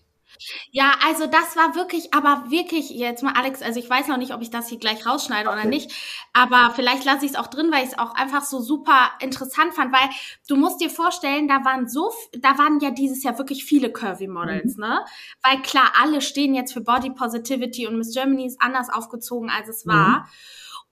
Ja, 0.71 0.95
also 1.05 1.27
das 1.27 1.55
war 1.55 1.75
wirklich, 1.75 2.13
aber 2.13 2.45
wirklich, 2.49 2.89
jetzt 2.89 3.23
mal 3.23 3.33
Alex, 3.33 3.61
also 3.61 3.79
ich 3.79 3.89
weiß 3.89 4.07
noch 4.07 4.17
nicht, 4.17 4.33
ob 4.33 4.41
ich 4.41 4.49
das 4.49 4.69
hier 4.69 4.79
gleich 4.79 5.05
rausschneide 5.05 5.49
oder 5.49 5.65
nicht, 5.65 5.91
aber 6.33 6.71
vielleicht 6.75 7.05
lasse 7.05 7.25
ich 7.25 7.31
es 7.31 7.37
auch 7.37 7.47
drin, 7.47 7.71
weil 7.71 7.83
ich 7.83 7.91
es 7.91 7.99
auch 7.99 8.15
einfach 8.15 8.43
so 8.43 8.59
super 8.59 9.11
interessant 9.19 9.73
fand, 9.73 9.93
weil 9.93 10.09
du 10.47 10.55
musst 10.55 10.81
dir 10.81 10.89
vorstellen, 10.89 11.47
da 11.47 11.63
waren 11.65 11.87
so, 11.87 12.11
da 12.39 12.57
waren 12.57 12.79
ja 12.79 12.91
dieses 12.91 13.23
Jahr 13.23 13.37
wirklich 13.37 13.65
viele 13.65 13.91
Curvy 13.91 14.27
Models, 14.27 14.77
mhm. 14.77 14.83
ne? 14.83 15.05
Weil 15.43 15.61
klar, 15.61 15.91
alle 16.01 16.21
stehen 16.21 16.55
jetzt 16.55 16.73
für 16.73 16.81
Body 16.81 17.11
Positivity 17.11 17.87
und 17.87 17.97
Miss 17.97 18.13
Germany 18.13 18.45
ist 18.45 18.61
anders 18.61 18.89
aufgezogen, 18.89 19.49
als 19.49 19.67
es 19.67 19.85
war. 19.85 20.19
Mhm. 20.19 20.25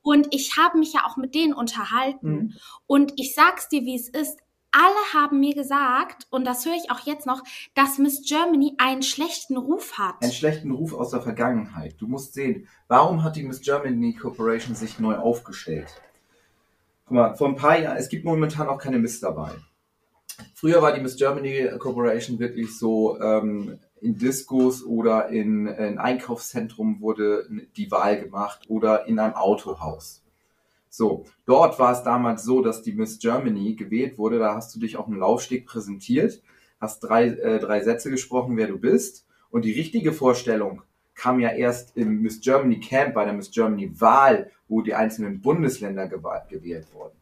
Und 0.02 0.28
ich 0.34 0.58
habe 0.58 0.78
mich 0.78 0.94
ja 0.94 1.06
auch 1.06 1.18
mit 1.18 1.36
denen 1.36 1.54
unterhalten. 1.54 2.32
Mhm. 2.32 2.54
Und 2.88 3.14
ich 3.18 3.36
sag's 3.36 3.68
dir, 3.68 3.82
wie 3.82 3.96
es 3.96 4.10
ist 4.10 4.40
alle 4.72 5.14
haben 5.14 5.40
mir 5.40 5.54
gesagt, 5.54 6.28
und 6.30 6.46
das 6.46 6.66
höre 6.66 6.76
ich 6.76 6.92
auch 6.92 7.06
jetzt 7.06 7.26
noch, 7.26 7.44
dass 7.76 7.98
Miss 7.98 8.22
Germany 8.28 8.76
einen 8.78 9.04
schlechten 9.04 9.58
Ruf 9.58 9.98
hat. 9.98 10.22
Einen 10.22 10.32
schlechten 10.32 10.72
Ruf 10.72 10.94
aus 10.94 11.12
der 11.12 11.22
Vergangenheit. 11.22 11.96
Du 12.00 12.08
musst 12.08 12.34
sehen, 12.34 12.68
warum 12.88 13.24
hat 13.24 13.36
die 13.36 13.44
Miss 13.44 13.62
Germany 13.62 14.14
Corporation 14.14 14.76
sich 14.76 15.00
neu 15.00 15.16
aufgestellt? 15.16 16.02
Guck 17.06 17.16
mal, 17.16 17.36
vor 17.36 17.48
ein 17.48 17.56
paar 17.56 17.80
Jahren, 17.80 17.98
es 17.98 18.10
gibt 18.10 18.26
momentan 18.26 18.68
auch 18.68 18.78
keine 18.78 19.00
Miss 19.00 19.20
dabei. 19.20 19.52
Früher 20.54 20.82
war 20.82 20.94
die 20.94 21.02
Miss 21.02 21.18
Germany 21.18 21.70
Corporation 21.80 22.40
wirklich 22.40 22.78
so, 22.78 23.20
ähm, 23.20 23.80
in 24.02 24.18
Diskos 24.18 24.84
oder 24.84 25.30
in, 25.30 25.68
in 25.68 25.98
Einkaufszentrum 25.98 27.02
wurde 27.02 27.48
die 27.76 27.92
Wahl 27.92 28.22
gemacht 28.22 28.62
oder 28.68 29.06
in 29.08 29.20
einem 29.20 29.36
Autohaus. 29.36 30.24
So, 30.90 31.26
dort 31.46 31.78
war 31.80 31.94
es 31.94 32.04
damals 32.04 32.44
so, 32.44 32.62
dass 32.62 32.82
die 32.82 32.94
Miss 32.94 33.20
Germany 33.20 33.76
gewählt 33.76 34.18
wurde. 34.18 34.40
Da 34.40 34.56
hast 34.56 34.76
du 34.76 34.80
dich 34.80 34.98
auf 34.98 35.08
einem 35.08 35.20
Laufsteg 35.20 35.68
präsentiert, 35.68 36.42
hast 36.80 37.02
drei, 37.02 37.28
äh, 37.28 37.60
drei 37.60 37.82
Sätze 37.82 38.10
gesprochen, 38.10 38.58
wer 38.58 38.68
du 38.68 38.78
bist. 38.78 39.28
Und 39.52 39.66
die 39.66 39.74
richtige 39.74 40.14
Vorstellung 40.14 40.82
kam 41.16 41.40
ja 41.40 41.50
erst 41.50 41.96
im 41.98 42.22
Miss 42.22 42.42
Germany 42.42 42.80
Camp 42.80 43.14
bei 43.14 43.26
der 43.26 43.34
Miss 43.34 43.52
Germany 43.52 44.00
Wahl, 44.00 44.52
wo 44.68 44.82
die 44.82 44.96
einzelnen 44.96 45.42
Bundesländer 45.42 46.08
gewählt 46.08 46.88
wurden. 46.94 47.18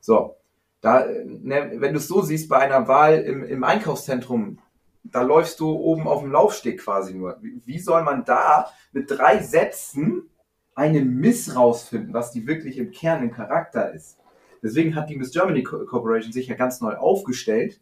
So, 0.00 0.36
da, 0.80 1.06
ne, 1.24 1.74
wenn 1.76 1.92
du 1.92 1.98
es 1.98 2.08
so 2.08 2.22
siehst, 2.22 2.48
bei 2.48 2.58
einer 2.58 2.88
Wahl 2.88 3.20
im, 3.20 3.44
im 3.44 3.64
Einkaufszentrum, 3.64 4.58
da 5.02 5.22
läufst 5.22 5.60
du 5.60 5.70
oben 5.70 6.08
auf 6.08 6.22
dem 6.22 6.32
Laufsteg 6.32 6.80
quasi 6.80 7.14
nur. 7.14 7.38
Wie 7.42 7.78
soll 7.78 8.02
man 8.02 8.24
da 8.24 8.70
mit 8.92 9.10
drei 9.10 9.42
Sätzen 9.42 10.30
eine 10.74 11.04
Miss 11.04 11.54
rausfinden, 11.54 12.12
was 12.12 12.32
die 12.32 12.46
wirklich 12.46 12.78
im 12.78 12.90
Kern 12.90 13.22
im 13.22 13.30
Charakter 13.30 13.92
ist. 13.92 14.18
Deswegen 14.62 14.94
hat 14.94 15.10
die 15.10 15.16
Miss 15.16 15.32
Germany 15.32 15.62
Corporation 15.62 16.32
sich 16.32 16.48
ja 16.48 16.54
ganz 16.54 16.80
neu 16.80 16.94
aufgestellt, 16.94 17.80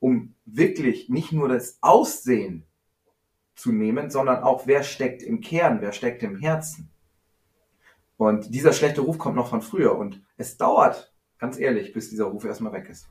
um 0.00 0.34
wirklich 0.44 1.08
nicht 1.08 1.32
nur 1.32 1.48
das 1.48 1.78
Aussehen 1.80 2.64
zu 3.54 3.72
nehmen, 3.72 4.10
sondern 4.10 4.42
auch, 4.42 4.66
wer 4.66 4.82
steckt 4.82 5.22
im 5.22 5.40
Kern, 5.40 5.80
wer 5.80 5.92
steckt 5.92 6.22
im 6.22 6.36
Herzen. 6.36 6.90
Und 8.16 8.54
dieser 8.54 8.72
schlechte 8.72 9.02
Ruf 9.02 9.18
kommt 9.18 9.36
noch 9.36 9.48
von 9.48 9.62
früher 9.62 9.96
und 9.96 10.22
es 10.36 10.56
dauert, 10.56 11.14
ganz 11.38 11.58
ehrlich, 11.58 11.92
bis 11.92 12.10
dieser 12.10 12.24
Ruf 12.24 12.44
erstmal 12.44 12.72
weg 12.72 12.88
ist. 12.90 13.08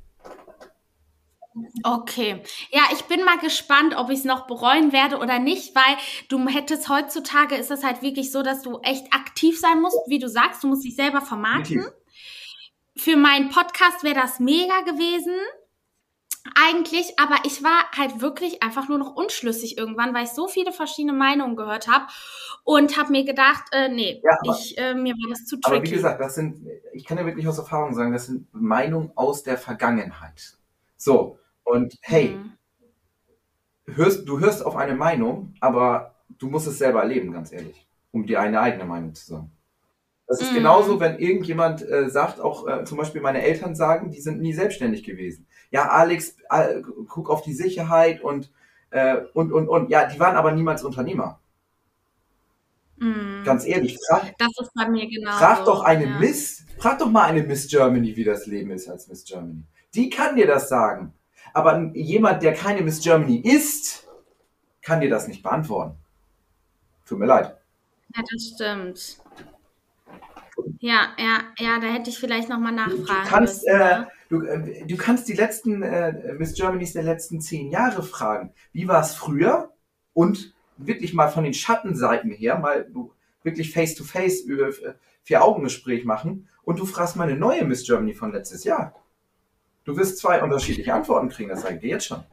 Okay. 1.84 2.44
Ja, 2.72 2.82
ich 2.94 3.04
bin 3.06 3.24
mal 3.24 3.38
gespannt, 3.40 3.96
ob 3.98 4.10
ich 4.10 4.20
es 4.20 4.26
noch 4.26 4.48
bereuen 4.48 4.92
werde 4.92 5.18
oder 5.18 5.40
nicht, 5.40 5.76
weil 5.76 5.98
du 6.30 6.48
hättest 6.48 6.90
heutzutage 6.90 7.56
ist 7.56 7.72
es 7.72 7.84
halt 7.84 8.02
wirklich 8.02 8.32
so, 8.32 8.44
dass 8.44 8.62
du 8.62 8.80
echt 8.80 9.14
aktiv 9.14 9.60
sein 9.60 9.82
musst, 9.82 9.98
wie 10.08 10.20
du 10.20 10.30
sagst, 10.30 10.64
du 10.64 10.68
musst 10.68 10.84
dich 10.84 10.96
selber 10.96 11.22
vermarkten. 11.22 11.86
Für 12.96 13.18
meinen 13.18 13.50
Podcast 13.50 14.04
wäre 14.04 14.16
das 14.16 14.40
mega 14.40 14.82
gewesen. 14.82 15.36
Eigentlich, 16.56 17.20
aber 17.20 17.36
ich 17.44 17.64
war 17.64 17.92
halt 17.96 18.22
wirklich 18.22 18.64
einfach 18.64 18.88
nur 18.88 18.98
noch 18.98 19.16
unschlüssig 19.16 19.78
irgendwann, 19.78 20.14
weil 20.14 20.24
ich 20.24 20.32
so 20.32 20.48
viele 20.48 20.72
verschiedene 20.72 21.14
Meinungen 21.14 21.56
gehört 21.56 21.88
habe 21.88 22.08
und 22.64 22.98
habe 22.98 23.12
mir 23.12 23.26
gedacht, 23.26 23.64
äh, 23.72 23.90
nee, 23.90 24.22
ja, 24.24 24.38
aber, 24.40 24.58
ich, 24.58 24.78
äh, 24.78 24.94
mir 24.96 25.14
war 25.14 25.30
das 25.30 25.46
zu 25.46 25.60
tricky. 25.60 25.76
Aber 25.78 25.86
wie 25.86 25.92
gesagt, 25.92 26.22
das 26.22 26.36
sind, 26.36 26.66
ich 26.94 27.06
kann 27.06 27.18
ja 27.18 27.26
wirklich 27.26 27.48
aus 27.48 27.58
Erfahrung 27.58 27.94
sagen, 27.94 28.14
das 28.14 28.28
sind 28.28 28.48
Meinungen 28.54 29.12
aus 29.16 29.44
der 29.44 29.58
Vergangenheit. 29.58 30.59
So, 31.00 31.40
und 31.64 31.98
hey, 32.02 32.36
mhm. 32.36 33.96
hörst, 33.96 34.28
du 34.28 34.40
hörst 34.40 34.66
auf 34.66 34.76
eine 34.76 34.96
Meinung, 34.96 35.54
aber 35.62 36.16
du 36.38 36.50
musst 36.50 36.68
es 36.68 36.78
selber 36.78 37.02
erleben, 37.02 37.32
ganz 37.32 37.54
ehrlich, 37.54 37.88
um 38.12 38.28
dir 38.28 38.42
eine 38.42 38.60
eigene 38.60 38.84
Meinung 38.84 39.16
zu 39.16 39.26
sagen. 39.26 39.52
Das 40.28 40.42
ist 40.42 40.52
mhm. 40.52 40.58
genauso, 40.58 41.00
wenn 41.00 41.18
irgendjemand 41.18 41.88
äh, 41.90 42.10
sagt, 42.10 42.42
auch 42.42 42.68
äh, 42.68 42.84
zum 42.84 42.98
Beispiel 42.98 43.22
meine 43.22 43.42
Eltern 43.42 43.76
sagen, 43.76 44.12
die 44.12 44.20
sind 44.20 44.42
nie 44.42 44.54
selbstständig 44.54 45.04
gewesen. 45.04 45.48
Ja, 45.72 45.88
Alex, 45.88 46.36
äh, 46.50 46.82
guck 47.08 47.30
auf 47.30 47.44
die 47.44 47.54
Sicherheit 47.54 48.22
und, 48.22 48.52
äh, 48.92 49.22
und, 49.34 49.54
und, 49.54 49.70
und. 49.70 49.90
Ja, 49.90 50.06
die 50.06 50.20
waren 50.20 50.36
aber 50.36 50.52
niemals 50.52 50.84
Unternehmer. 50.84 51.40
Mhm. 52.98 53.44
Ganz 53.46 53.66
ehrlich, 53.66 53.98
frag, 54.06 54.38
das 54.38 54.52
ist 54.60 54.74
bei 54.76 54.90
mir 54.90 55.08
genau. 55.08 55.32
Frag 55.32 55.64
doch 55.64 55.82
eine 55.82 56.06
ja. 56.06 56.20
Miss, 56.20 56.66
frag 56.78 57.00
doch 57.00 57.10
mal 57.10 57.24
eine 57.24 57.44
Miss 57.44 57.70
Germany, 57.70 58.18
wie 58.18 58.26
das 58.26 58.46
Leben 58.48 58.72
ist 58.72 58.90
als 58.90 59.08
Miss 59.08 59.24
Germany. 59.24 59.64
Die 59.96 60.10
kann 60.10 60.36
dir 60.36 60.48
das 60.48 60.70
sagen. 60.70 61.14
Aber 61.54 61.92
jemand, 61.94 62.44
der 62.44 62.54
keine 62.54 62.82
Miss 62.82 63.02
Germany 63.02 63.38
ist, 63.38 64.08
kann 64.82 65.02
dir 65.02 65.10
das 65.10 65.28
nicht 65.28 65.44
beantworten. 65.44 65.98
Tut 67.06 67.20
mir 67.20 67.26
leid. 67.26 67.58
Ja, 68.16 68.24
das 68.32 68.52
stimmt. 68.54 69.18
Ja, 70.80 71.10
ja, 71.18 71.40
ja, 71.58 71.80
da 71.80 71.88
hätte 71.88 72.10
ich 72.10 72.20
vielleicht 72.20 72.50
nochmal 72.50 72.74
nachfragen 72.74 73.24
du 73.24 73.30
kannst, 73.30 73.66
müssen. 73.66 73.82
Äh, 73.82 74.06
du, 74.30 74.42
äh, 74.44 74.86
du, 74.86 74.98
kannst 74.98 75.28
die 75.28 75.34
letzten 75.34 75.84
äh, 75.84 76.34
Miss 76.34 76.54
Germanys 76.54 76.94
der 76.94 77.04
letzten 77.04 77.42
zehn 77.42 77.70
Jahre 77.70 78.04
fragen. 78.04 78.54
Wie 78.74 78.88
war 78.88 79.02
es 79.02 79.14
früher? 79.14 79.72
Und 80.14 80.54
wirklich 80.78 81.14
mal 81.14 81.30
von 81.30 81.44
den 81.44 81.54
Schattenseiten 81.54 82.32
her, 82.32 82.58
mal 82.60 82.88
wirklich 83.44 83.72
face-to-face 83.74 84.44
-face 84.44 84.46
über 84.46 84.68
äh, 84.68 84.94
Vier-Augen-Gespräch 85.24 86.06
machen. 86.06 86.50
Und 86.64 86.80
du 86.80 86.86
fragst 86.86 87.16
mal 87.16 87.28
eine 87.28 87.38
neue 87.38 87.66
Miss 87.66 87.86
Germany 87.86 88.14
von 88.14 88.32
letztes 88.32 88.64
Jahr. 88.64 88.96
Du 89.90 89.98
wirst 89.98 90.20
zwei 90.20 90.44
unterschiedliche 90.44 90.94
Antworten 90.94 91.30
kriegen, 91.30 91.50
das 91.50 91.64
sage 91.64 91.76
ich 91.76 91.82
dir 91.82 91.90
jetzt 91.90 92.06
schon. 92.06 92.24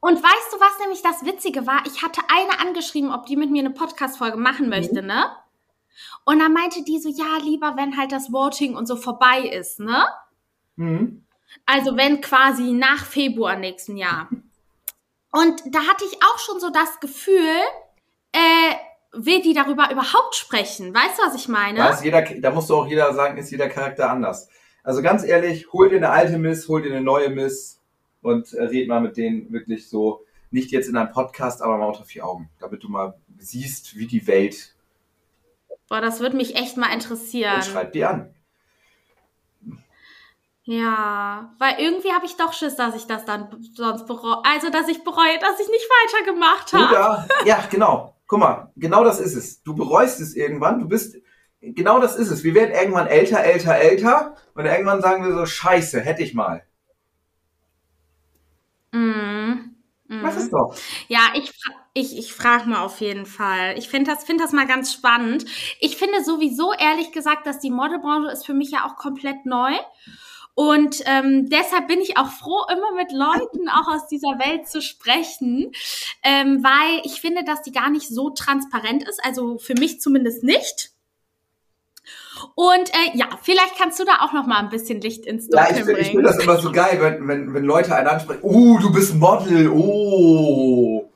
Und 0.00 0.16
weißt 0.16 0.52
du, 0.52 0.58
was 0.58 0.78
nämlich 0.80 1.02
das 1.02 1.26
Witzige 1.26 1.66
war? 1.66 1.82
Ich 1.84 2.02
hatte 2.02 2.22
eine 2.26 2.66
angeschrieben, 2.66 3.12
ob 3.12 3.26
die 3.26 3.36
mit 3.36 3.50
mir 3.50 3.60
eine 3.60 3.74
Podcast-Folge 3.74 4.38
machen 4.38 4.70
möchte, 4.70 5.02
mhm. 5.02 5.08
ne? 5.08 5.26
Und 6.24 6.38
dann 6.38 6.54
meinte 6.54 6.84
die 6.84 6.98
so, 6.98 7.10
ja, 7.10 7.36
lieber, 7.44 7.74
wenn 7.76 7.98
halt 7.98 8.12
das 8.12 8.32
Voting 8.32 8.76
und 8.76 8.86
so 8.86 8.96
vorbei 8.96 9.40
ist, 9.40 9.78
ne? 9.78 10.06
Mhm. 10.76 11.26
Also 11.66 11.98
wenn 11.98 12.22
quasi 12.22 12.72
nach 12.72 13.04
Februar 13.04 13.56
nächsten 13.56 13.98
Jahr. 13.98 14.30
Und 15.32 15.62
da 15.66 15.80
hatte 15.80 16.06
ich 16.06 16.16
auch 16.22 16.38
schon 16.38 16.60
so 16.60 16.70
das 16.70 16.98
Gefühl, 17.00 17.60
äh, 18.32 18.74
will 19.12 19.42
die 19.42 19.52
darüber 19.52 19.90
überhaupt 19.90 20.34
sprechen? 20.34 20.94
Weißt 20.94 21.18
du, 21.18 21.26
was 21.26 21.34
ich 21.34 21.48
meine? 21.48 21.78
Da, 21.78 22.00
jeder, 22.02 22.22
da 22.22 22.50
musst 22.50 22.70
du 22.70 22.76
auch 22.76 22.86
jeder 22.86 23.12
sagen, 23.12 23.36
ist 23.36 23.50
jeder 23.50 23.68
Charakter 23.68 24.08
anders. 24.08 24.48
Also 24.86 25.02
ganz 25.02 25.24
ehrlich, 25.24 25.72
hol 25.72 25.88
dir 25.88 25.96
eine 25.96 26.10
alte 26.10 26.38
Miss, 26.38 26.68
hol 26.68 26.80
dir 26.80 26.92
eine 26.92 27.00
neue 27.00 27.28
Miss 27.28 27.80
und 28.22 28.52
äh, 28.52 28.62
red 28.62 28.86
mal 28.86 29.00
mit 29.00 29.16
denen 29.16 29.52
wirklich 29.52 29.88
so, 29.88 30.24
nicht 30.52 30.70
jetzt 30.70 30.88
in 30.88 30.96
einem 30.96 31.10
Podcast, 31.10 31.60
aber 31.60 31.76
mal 31.76 31.88
unter 31.88 32.04
vier 32.04 32.24
Augen, 32.24 32.50
damit 32.60 32.84
du 32.84 32.88
mal 32.88 33.18
siehst, 33.36 33.96
wie 33.96 34.06
die 34.06 34.28
Welt. 34.28 34.76
Boah, 35.88 36.00
das 36.00 36.20
würde 36.20 36.36
mich 36.36 36.54
echt 36.54 36.76
mal 36.76 36.94
interessieren. 36.94 37.56
Und 37.56 37.64
schreib 37.64 37.92
die 37.94 38.04
an. 38.04 38.32
Ja, 40.62 41.52
weil 41.58 41.80
irgendwie 41.80 42.12
habe 42.12 42.26
ich 42.26 42.36
doch 42.36 42.52
Schiss, 42.52 42.76
dass 42.76 42.94
ich 42.94 43.08
das 43.08 43.24
dann 43.24 43.48
sonst 43.74 44.06
bereue, 44.06 44.44
also 44.44 44.70
dass 44.70 44.86
ich 44.86 45.02
bereue, 45.02 45.36
dass 45.40 45.58
ich 45.58 45.68
nicht 45.68 45.88
weitergemacht 46.12 46.72
habe. 46.72 46.94
Ja, 46.94 47.28
ja, 47.44 47.64
genau. 47.68 48.14
Guck 48.28 48.38
mal, 48.38 48.72
genau 48.76 49.02
das 49.02 49.18
ist 49.18 49.34
es. 49.34 49.64
Du 49.64 49.74
bereust 49.74 50.20
es 50.20 50.36
irgendwann, 50.36 50.78
du 50.78 50.86
bist 50.86 51.16
genau 51.74 52.00
das 52.00 52.16
ist 52.16 52.30
es. 52.30 52.44
Wir 52.44 52.54
werden 52.54 52.74
irgendwann 52.74 53.06
älter, 53.06 53.42
älter, 53.42 53.76
älter 53.76 54.36
und 54.54 54.66
irgendwann 54.66 55.00
sagen 55.00 55.24
wir 55.24 55.34
so, 55.34 55.46
scheiße, 55.46 56.00
hätte 56.00 56.22
ich 56.22 56.34
mal. 56.34 56.62
Mm, 58.92 59.52
mm. 60.08 60.22
Was 60.22 60.36
ist 60.36 60.52
doch? 60.52 60.76
Ja, 61.08 61.20
ich, 61.34 61.52
ich, 61.94 62.18
ich 62.18 62.32
frage 62.32 62.68
mal 62.68 62.82
auf 62.82 63.00
jeden 63.00 63.26
Fall. 63.26 63.76
Ich 63.78 63.88
finde 63.88 64.10
das, 64.10 64.24
find 64.24 64.40
das 64.40 64.52
mal 64.52 64.66
ganz 64.66 64.92
spannend. 64.92 65.44
Ich 65.80 65.96
finde 65.96 66.24
sowieso, 66.24 66.72
ehrlich 66.72 67.12
gesagt, 67.12 67.46
dass 67.46 67.58
die 67.58 67.70
Modelbranche 67.70 68.30
ist 68.30 68.46
für 68.46 68.54
mich 68.54 68.70
ja 68.70 68.86
auch 68.86 68.96
komplett 68.96 69.46
neu. 69.46 69.72
Und 70.54 71.02
ähm, 71.04 71.50
deshalb 71.50 71.86
bin 71.86 72.00
ich 72.00 72.16
auch 72.16 72.30
froh, 72.30 72.64
immer 72.72 72.92
mit 72.92 73.12
Leuten 73.12 73.68
auch 73.68 73.88
aus 73.88 74.08
dieser 74.08 74.38
Welt 74.38 74.66
zu 74.66 74.80
sprechen, 74.80 75.72
ähm, 76.22 76.64
weil 76.64 77.02
ich 77.04 77.20
finde, 77.20 77.44
dass 77.44 77.60
die 77.60 77.72
gar 77.72 77.90
nicht 77.90 78.08
so 78.08 78.30
transparent 78.30 79.06
ist. 79.06 79.22
Also 79.22 79.58
für 79.58 79.74
mich 79.74 80.00
zumindest 80.00 80.42
nicht. 80.42 80.95
Und 82.54 82.90
äh, 82.90 83.16
ja, 83.16 83.26
vielleicht 83.42 83.76
kannst 83.76 83.98
du 83.98 84.04
da 84.04 84.20
auch 84.20 84.32
noch 84.32 84.46
mal 84.46 84.58
ein 84.58 84.68
bisschen 84.68 85.00
Licht 85.00 85.26
ins 85.26 85.48
Dunkeln 85.48 85.74
ja, 85.74 85.80
ich 85.80 85.84
bringen. 85.84 86.00
Ich 86.00 86.10
finde 86.10 86.22
das 86.24 86.38
immer 86.38 86.58
so 86.58 86.72
geil, 86.72 86.98
wenn, 87.00 87.26
wenn, 87.28 87.54
wenn 87.54 87.64
Leute 87.64 87.94
einen 87.94 88.08
ansprechen, 88.08 88.40
oh, 88.42 88.78
du 88.78 88.92
bist 88.92 89.14
Model, 89.14 89.70
oh. 89.70 91.10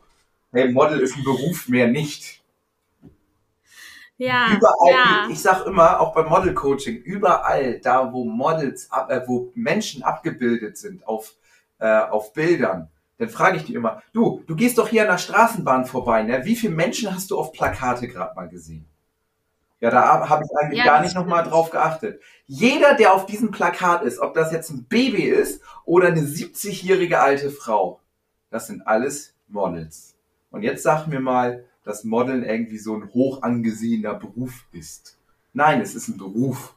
Hey, 0.53 0.73
Model 0.73 1.00
ist 1.00 1.17
ein 1.17 1.25
Beruf, 1.25 1.69
mehr 1.69 1.89
nicht. 1.89 2.41
Ja, 4.21 4.49
überall, 4.55 4.93
ja. 4.93 5.25
ich, 5.27 5.35
ich 5.35 5.41
sag 5.41 5.65
immer, 5.65 5.99
auch 5.99 6.12
beim 6.12 6.29
Model 6.29 6.53
Coaching, 6.53 6.97
überall 6.97 7.81
da, 7.81 8.12
wo 8.12 8.25
Models, 8.25 8.91
äh, 9.09 9.21
wo 9.27 9.50
Menschen 9.55 10.03
abgebildet 10.03 10.77
sind 10.77 11.07
auf, 11.09 11.37
äh, 11.79 12.00
auf 12.00 12.35
Bildern, 12.35 12.91
dann 13.17 13.31
frage 13.31 13.57
ich 13.57 13.65
die 13.65 13.75
immer, 13.75 14.03
du, 14.12 14.43
du 14.47 14.57
gehst 14.57 14.77
doch 14.77 14.89
hier 14.89 15.03
an 15.03 15.09
der 15.09 15.19
Straßenbahn 15.19 15.87
vorbei, 15.87 16.23
ne? 16.23 16.45
Wie 16.45 16.57
viele 16.57 16.75
Menschen 16.75 17.15
hast 17.15 17.31
du 17.31 17.39
auf 17.39 17.53
Plakate 17.53 18.09
gerade 18.09 18.35
mal 18.35 18.49
gesehen? 18.49 18.89
Ja, 19.81 19.91
da 19.91 20.29
habe 20.29 20.45
ich 20.45 20.51
eigentlich 20.61 20.79
Ja, 20.79 20.85
gar 20.85 21.01
nicht 21.01 21.15
nochmal 21.15 21.43
drauf 21.43 21.71
geachtet. 21.71 22.21
Jeder, 22.47 22.95
der 22.95 23.15
auf 23.15 23.25
diesem 23.27 23.51
Plakat 23.51 24.03
ist, 24.03 24.19
ob 24.19 24.35
das 24.35 24.53
jetzt 24.53 24.71
ein 24.71 24.85
Baby 24.85 25.23
ist 25.23 25.63
oder 25.85 26.09
eine 26.09 26.21
70-jährige 26.21 27.21
alte 27.21 27.51
Frau, 27.51 28.01
das 28.51 28.67
sind 28.67 28.87
alles 28.87 29.35
Models. 29.49 30.15
Und 30.51 30.63
jetzt 30.63 30.83
sag 30.83 31.07
mir 31.07 31.21
mal, 31.21 31.65
dass 31.85 32.05
Modeln 32.05 32.45
irgendwie 32.45 32.79
so 32.79 32.95
ein 32.95 33.11
hoch 33.15 33.43
angesehener 33.43 34.15
Beruf 34.15 34.67
ist. 34.73 35.17
Nein, 35.55 35.81
es 35.81 35.95
ist 35.95 36.09
ein 36.09 36.19
Beruf. 36.19 36.75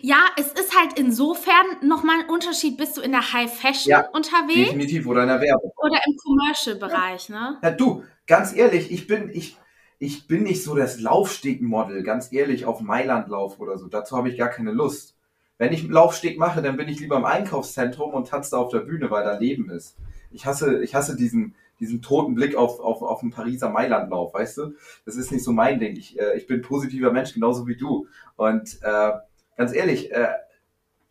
Ja, 0.00 0.24
es 0.38 0.46
ist 0.52 0.74
halt 0.74 0.98
insofern 0.98 1.66
nochmal 1.82 2.20
ein 2.20 2.30
Unterschied, 2.30 2.78
bist 2.78 2.96
du 2.96 3.02
in 3.02 3.12
der 3.12 3.32
High 3.34 3.52
Fashion 3.52 3.90
Ja, 3.90 4.08
unterwegs 4.08 4.70
Definitiv. 4.70 5.06
Oder 5.06 5.22
in 5.22 5.28
der 5.28 5.40
Werbung. 5.42 5.72
oder 5.76 6.00
im 6.06 6.16
Commercial-Bereich, 6.16 7.28
ne? 7.28 7.58
Ja, 7.62 7.70
du, 7.70 8.02
ganz 8.26 8.54
ehrlich, 8.54 8.90
ich 8.90 9.06
bin, 9.06 9.28
ich, 9.28 9.58
ich 9.98 10.26
bin 10.28 10.44
nicht 10.44 10.62
so 10.62 10.76
das 10.76 11.00
Laufstegmodel, 11.00 12.02
ganz 12.02 12.32
ehrlich, 12.32 12.64
auf 12.66 12.80
Mailandlauf 12.80 13.58
oder 13.58 13.78
so. 13.78 13.88
Dazu 13.88 14.16
habe 14.16 14.28
ich 14.28 14.38
gar 14.38 14.48
keine 14.48 14.72
Lust. 14.72 15.16
Wenn 15.58 15.72
ich 15.72 15.82
einen 15.82 15.92
Laufsteg 15.92 16.38
mache, 16.38 16.62
dann 16.62 16.76
bin 16.76 16.88
ich 16.88 17.00
lieber 17.00 17.16
im 17.16 17.24
Einkaufszentrum 17.24 18.14
und 18.14 18.28
tanze 18.28 18.52
da 18.52 18.58
auf 18.58 18.70
der 18.70 18.80
Bühne, 18.80 19.10
weil 19.10 19.24
da 19.24 19.36
Leben 19.36 19.70
ist. 19.70 19.96
Ich 20.30 20.46
hasse, 20.46 20.82
ich 20.84 20.94
hasse 20.94 21.16
diesen, 21.16 21.56
diesen 21.80 22.00
toten 22.00 22.36
Blick 22.36 22.54
auf, 22.54 22.78
auf, 22.78 23.02
auf 23.02 23.20
den 23.20 23.30
Pariser 23.30 23.70
Mailandlauf, 23.70 24.34
weißt 24.34 24.58
du? 24.58 24.74
Das 25.04 25.16
ist 25.16 25.32
nicht 25.32 25.42
so 25.42 25.52
mein 25.52 25.80
Ding. 25.80 25.96
Ich, 25.96 26.18
äh, 26.18 26.36
ich 26.36 26.46
bin 26.46 26.62
positiver 26.62 27.12
Mensch, 27.12 27.34
genauso 27.34 27.66
wie 27.66 27.76
du. 27.76 28.06
Und 28.36 28.78
äh, 28.82 29.12
ganz 29.56 29.74
ehrlich, 29.74 30.12
äh, 30.12 30.28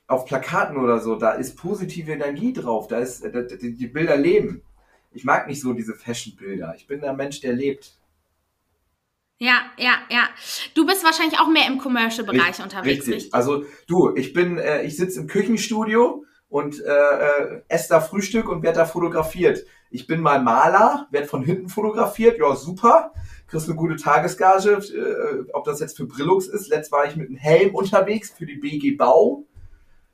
auf 0.08 0.24
Plakaten 0.24 0.78
oder 0.78 1.00
so, 1.00 1.16
da 1.16 1.32
ist 1.32 1.58
positive 1.58 2.14
Energie 2.14 2.54
drauf, 2.54 2.88
da 2.88 3.00
ist, 3.00 3.26
äh, 3.26 3.58
die 3.58 3.76
die 3.76 3.88
Bilder 3.88 4.16
leben. 4.16 4.62
Ich 5.12 5.26
mag 5.26 5.48
nicht 5.48 5.60
so 5.60 5.74
diese 5.74 5.94
Fashion-Bilder. 5.94 6.74
Ich 6.78 6.88
bin 6.88 7.02
der 7.02 7.14
Mensch, 7.14 7.42
der 7.42 7.52
lebt. 7.52 7.98
Ja, 9.40 9.62
ja, 9.78 9.94
ja. 10.10 10.30
Du 10.74 10.86
bist 10.86 11.04
wahrscheinlich 11.04 11.40
auch 11.40 11.48
mehr 11.48 11.68
im 11.68 11.78
Commercial-Bereich 11.78 12.62
unterwegs, 12.62 13.00
Richtig. 13.00 13.14
richtig? 13.14 13.34
Also 13.34 13.66
du, 13.88 14.16
ich 14.16 14.34
bin, 14.34 14.58
äh, 14.58 14.84
ich 14.84 14.98
sitze 14.98 15.20
im 15.20 15.28
Küchenstudio 15.28 16.24
und 16.50 16.82
äh, 16.82 16.88
äh, 16.88 17.62
esse 17.68 17.90
da 17.90 18.02
Frühstück 18.02 18.50
und 18.50 18.64
werde 18.64 18.80
da 18.80 18.86
fotografiert. 18.86 19.64
Ich 19.92 20.08
bin 20.08 20.22
mal 20.22 20.42
Maler, 20.42 21.08
werde 21.12 21.28
von 21.28 21.44
hinten 21.44 21.70
fotografiert. 21.70 22.40
Ja, 22.40 22.56
super. 22.56 23.14
Kriegst 23.48 23.68
eine 23.68 23.78
gute 23.78 23.96
Tagesgage, 23.96 24.72
äh, 24.72 25.52
ob 25.54 25.66
das 25.66 25.80
jetzt 25.80 25.98
für 25.98 26.06
Brillux 26.06 26.48
ist. 26.48 26.68
Letzt 26.70 26.92
war 26.92 27.06
ich 27.06 27.16
mit 27.16 27.28
einem 27.28 27.38
Helm 27.38 27.76
unterwegs 27.76 28.32
für 28.32 28.46
die 28.46 28.58
BG 28.58 28.96
Bau. 28.96 29.44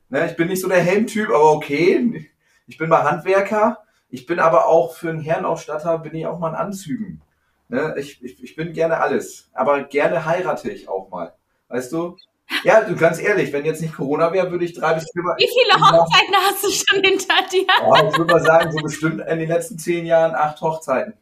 Ne, 0.09 0.27
ich 0.29 0.35
bin 0.35 0.49
nicht 0.49 0.61
so 0.61 0.67
der 0.67 0.81
Helmtyp, 0.81 1.29
aber 1.29 1.53
okay. 1.53 2.29
Ich 2.67 2.77
bin 2.77 2.89
mal 2.89 3.03
Handwerker. 3.03 3.79
Ich 4.09 4.25
bin 4.25 4.39
aber 4.39 4.67
auch 4.67 4.93
für 4.93 5.09
einen 5.09 5.21
Herrenausstatter, 5.21 5.97
bin 5.99 6.13
ich 6.13 6.27
auch 6.27 6.39
mal 6.39 6.49
in 6.49 6.55
Anzügen. 6.55 7.21
Ne, 7.69 7.95
ich, 7.97 8.23
ich, 8.23 8.43
ich 8.43 8.55
bin 8.55 8.73
gerne 8.73 8.99
alles. 8.99 9.49
Aber 9.53 9.83
gerne 9.83 10.25
heirate 10.25 10.69
ich 10.69 10.87
auch 10.87 11.09
mal. 11.09 11.33
Weißt 11.69 11.91
du? 11.91 12.17
Ja, 12.63 12.81
du 12.81 12.95
ganz 12.95 13.19
ehrlich, 13.19 13.51
wenn 13.51 13.65
jetzt 13.65 13.81
nicht 13.81 13.95
Corona 13.95 14.31
wäre, 14.31 14.51
würde 14.51 14.65
ich 14.65 14.73
drei 14.73 14.93
bis 14.93 15.09
vier 15.11 15.23
Mal. 15.23 15.35
Wie 15.37 15.47
viele 15.47 15.81
Hochzeiten 15.81 16.35
hast 16.35 16.63
du 16.63 16.69
schon 16.69 17.03
hinter 17.03 17.33
dir? 17.51 17.65
Ja, 17.67 18.09
ich 18.09 18.17
würde 18.17 18.33
mal 18.33 18.43
sagen, 18.43 18.71
so 18.71 18.77
bestimmt 18.79 19.21
in 19.27 19.39
den 19.39 19.47
letzten 19.47 19.79
zehn 19.79 20.05
Jahren 20.05 20.35
acht 20.35 20.61
Hochzeiten. 20.61 21.13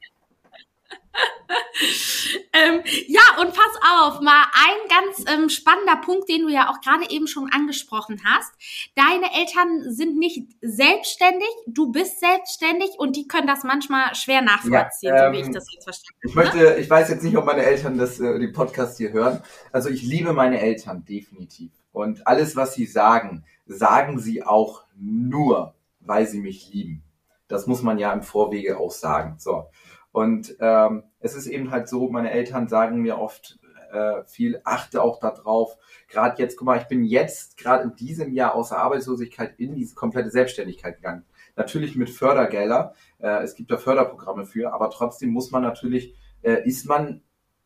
Ähm, 2.53 2.81
ja, 3.07 3.21
und 3.39 3.53
pass 3.53 3.79
auf, 3.93 4.19
mal 4.19 4.43
ein 4.53 4.89
ganz 4.89 5.31
ähm, 5.31 5.49
spannender 5.49 5.95
Punkt, 5.97 6.27
den 6.27 6.41
du 6.41 6.49
ja 6.49 6.69
auch 6.69 6.81
gerade 6.81 7.09
eben 7.09 7.25
schon 7.27 7.49
angesprochen 7.51 8.21
hast. 8.25 8.51
Deine 8.95 9.33
Eltern 9.33 9.91
sind 9.93 10.17
nicht 10.17 10.47
selbstständig, 10.61 11.47
du 11.65 11.91
bist 11.91 12.19
selbstständig 12.19 12.89
und 12.97 13.15
die 13.15 13.27
können 13.27 13.47
das 13.47 13.63
manchmal 13.63 14.13
schwer 14.15 14.41
nachvollziehen, 14.41 15.15
Ja, 15.15 15.27
so 15.27 15.33
wie 15.33 15.39
ich 15.39 15.47
ähm, 15.47 15.53
das 15.53 15.71
jetzt 15.73 15.83
verstanden 15.85 16.19
Ich 16.23 16.35
möchte, 16.35 16.75
ich 16.77 16.89
weiß 16.89 17.09
jetzt 17.09 17.23
nicht, 17.23 17.37
ob 17.37 17.45
meine 17.45 17.63
Eltern 17.63 17.97
das, 17.97 18.19
äh, 18.19 18.37
den 18.37 18.51
Podcast 18.51 18.97
hier 18.97 19.13
hören. 19.13 19.41
Also 19.71 19.89
ich 19.89 20.03
liebe 20.03 20.33
meine 20.33 20.59
Eltern 20.59 21.05
definitiv. 21.05 21.71
Und 21.93 22.27
alles, 22.27 22.55
was 22.55 22.73
sie 22.73 22.85
sagen, 22.85 23.45
sagen 23.65 24.19
sie 24.19 24.43
auch 24.43 24.83
nur, 24.95 25.73
weil 26.01 26.27
sie 26.27 26.41
mich 26.41 26.69
lieben. 26.73 27.03
Das 27.47 27.67
muss 27.67 27.81
man 27.81 27.97
ja 27.97 28.11
im 28.13 28.23
Vorwege 28.23 28.77
auch 28.77 28.91
sagen. 28.91 29.35
So. 29.37 29.67
Und 30.11 30.55
ähm, 30.59 31.03
es 31.21 31.35
ist 31.35 31.47
eben 31.47 31.71
halt 31.71 31.87
so, 31.87 32.09
meine 32.09 32.31
Eltern 32.31 32.67
sagen 32.67 33.01
mir 33.01 33.17
oft 33.17 33.59
äh, 33.91 34.23
viel, 34.25 34.61
achte 34.63 35.01
auch 35.01 35.19
darauf. 35.19 35.77
Gerade 36.07 36.41
jetzt, 36.41 36.57
guck 36.57 36.65
mal, 36.65 36.79
ich 36.79 36.87
bin 36.87 37.03
jetzt 37.03 37.57
gerade 37.57 37.83
in 37.83 37.95
diesem 37.95 38.33
Jahr 38.33 38.55
aus 38.55 38.69
der 38.69 38.79
Arbeitslosigkeit 38.79 39.53
in 39.57 39.75
diese 39.75 39.95
komplette 39.95 40.31
Selbstständigkeit 40.31 40.97
gegangen. 40.97 41.25
Natürlich 41.55 41.95
mit 41.95 42.09
Fördergelder. 42.09 42.93
Äh, 43.19 43.43
es 43.43 43.55
gibt 43.55 43.71
da 43.71 43.77
Förderprogramme 43.77 44.45
für, 44.45 44.73
aber 44.73 44.89
trotzdem 44.89 45.29
muss 45.29 45.51
man 45.51 45.61
natürlich, 45.61 46.15
äh, 46.41 46.67
ist 46.67 46.85
man 46.85 47.21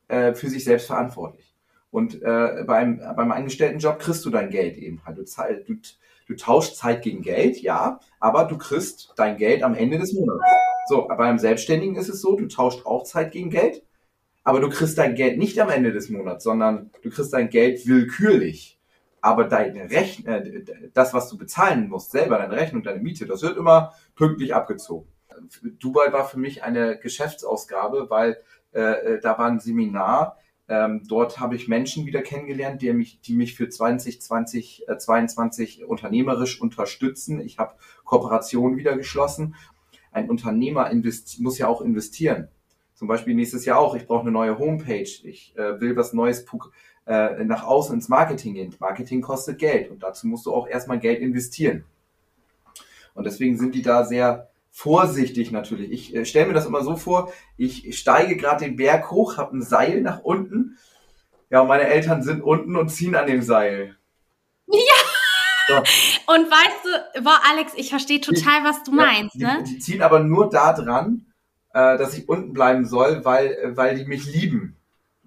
äh, 0.08 0.34
für 0.34 0.50
sich 0.50 0.64
selbst 0.64 0.88
verantwortlich. 0.88 1.56
Und 1.92 2.22
äh, 2.22 2.64
beim, 2.68 3.00
beim 3.16 3.32
Angestelltenjob 3.32 4.00
kriegst 4.00 4.26
du 4.26 4.30
dein 4.30 4.50
Geld 4.50 4.78
eben 4.78 5.02
halt. 5.06 5.18
Du, 5.18 5.24
du, 5.24 5.80
du 6.28 6.36
tauschst 6.36 6.76
Zeit 6.76 7.04
gegen 7.04 7.22
Geld, 7.22 7.62
ja, 7.62 8.00
aber 8.20 8.46
du 8.46 8.58
kriegst 8.58 9.14
dein 9.16 9.38
Geld 9.38 9.64
am 9.64 9.76
Ende 9.76 9.98
des 9.98 10.12
Monats. 10.14 10.44
So, 10.88 11.08
beim 11.08 11.40
Selbstständigen 11.40 11.96
ist 11.96 12.10
es 12.10 12.22
so, 12.22 12.36
du 12.36 12.48
tauscht 12.48 12.86
auch 12.86 13.04
Zeit 13.04 13.32
gegen 13.32 13.50
Geld, 13.50 13.84
aber 14.44 14.60
du 14.60 14.70
kriegst 14.70 14.98
dein 14.98 15.16
Geld 15.16 15.38
nicht 15.38 15.60
am 15.60 15.70
Ende 15.70 15.92
des 15.92 16.10
Monats, 16.10 16.44
sondern 16.44 16.92
du 17.02 17.10
kriegst 17.10 17.34
dein 17.34 17.50
Geld 17.50 17.88
willkürlich. 17.88 18.80
Aber 19.22 19.46
deine 19.46 19.90
Rechnung, 19.90 20.32
äh, 20.32 20.64
das, 20.94 21.14
was 21.14 21.30
du 21.30 21.38
bezahlen 21.38 21.90
musst, 21.90 22.12
selber, 22.12 22.38
deine 22.38 22.56
Rechnung, 22.56 22.84
deine 22.84 23.00
Miete, 23.00 23.26
das 23.26 23.42
wird 23.42 23.58
immer 23.58 23.94
pünktlich 24.16 24.54
abgezogen. 24.54 25.08
Dubai 25.80 26.14
war 26.14 26.28
für 26.28 26.38
mich 26.38 26.64
eine 26.64 27.00
Geschäftsausgabe, 27.00 28.10
weil 28.10 28.38
äh, 28.72 29.20
da 29.22 29.38
war 29.40 29.48
ein 29.48 29.60
Seminar, 29.60 30.38
ähm, 30.68 31.04
dort 31.08 31.40
habe 31.40 31.56
ich 31.56 31.68
Menschen 31.68 32.08
wieder 32.08 32.22
kennengelernt, 32.22 32.82
die 32.82 32.92
mich, 32.92 33.22
die 33.22 33.36
mich 33.36 33.56
für 33.56 33.70
2020, 33.70 34.88
äh, 34.88 34.98
22 34.98 35.86
unternehmerisch 35.86 36.60
unterstützen. 36.60 37.40
Ich 37.40 37.60
habe 37.60 37.76
Kooperationen 38.04 38.78
wieder 38.78 38.98
geschlossen. 38.98 39.56
Ein 40.16 40.30
Unternehmer 40.30 40.90
muss 41.40 41.58
ja 41.58 41.68
auch 41.68 41.82
investieren. 41.82 42.48
Zum 42.94 43.10
Beispiel 43.10 43.36
nächstes 43.36 43.66
Jahr 43.66 43.80
auch. 43.80 43.96
Ich 43.96 44.08
brauche 44.08 44.22
eine 44.22 44.32
neue 44.32 44.58
Homepage. 44.58 45.02
Ich 45.02 45.54
äh, 45.58 45.82
will 45.82 45.98
was 45.98 46.14
Neues 46.14 46.46
äh, 47.06 47.44
nach 47.44 47.66
außen 47.66 47.94
ins 47.94 48.08
Marketing 48.08 48.54
gehen. 48.54 48.74
Marketing 48.80 49.22
kostet 49.22 49.60
Geld 49.60 49.92
und 49.92 50.04
dazu 50.04 50.28
musst 50.28 50.46
du 50.46 50.54
auch 50.54 50.70
erstmal 50.70 51.00
Geld 51.00 51.20
investieren. 51.20 51.84
Und 53.14 53.26
deswegen 53.26 53.58
sind 53.58 53.76
die 53.76 53.82
da 53.82 54.06
sehr 54.06 54.50
vorsichtig 54.72 55.52
natürlich. 55.52 55.92
Ich 55.92 56.16
äh, 56.16 56.24
stelle 56.24 56.48
mir 56.48 56.54
das 56.54 56.66
immer 56.66 56.82
so 56.82 56.96
vor, 56.96 57.34
ich 57.58 58.00
steige 58.00 58.38
gerade 58.38 58.64
den 58.64 58.78
Berg 58.78 59.12
hoch, 59.12 59.36
habe 59.36 59.58
ein 59.58 59.64
Seil 59.64 60.00
nach 60.00 60.22
unten. 60.24 60.78
Ja, 61.50 61.60
und 61.60 61.68
meine 61.68 61.88
Eltern 61.88 62.24
sind 62.24 62.42
unten 62.42 62.78
und 62.78 62.88
ziehen 62.88 63.16
an 63.16 63.28
dem 63.28 63.42
Seil. 63.42 63.98
Und 66.28 66.52
weißt 66.52 67.16
du, 67.16 67.24
boah, 67.24 67.40
Alex, 67.50 67.74
ich 67.76 67.90
verstehe 67.90 68.22
total, 68.22 68.64
was 68.64 68.84
du 68.84 68.92
meinst, 68.92 69.36
ja, 69.36 69.56
die, 69.56 69.58
ne? 69.58 69.64
Die 69.64 69.80
ziehen 69.80 70.02
aber 70.02 70.20
nur 70.20 70.50
da 70.50 70.74
dran, 70.74 71.26
äh, 71.74 71.98
dass 71.98 72.18
ich 72.18 72.30
unten 72.30 72.54
bleiben 72.54 72.86
soll, 72.86 73.26
weil, 73.26 73.48
äh, 73.48 73.78
weil 73.78 73.98
die 73.98 74.06
mich 74.06 74.26
lieben. 74.26 74.78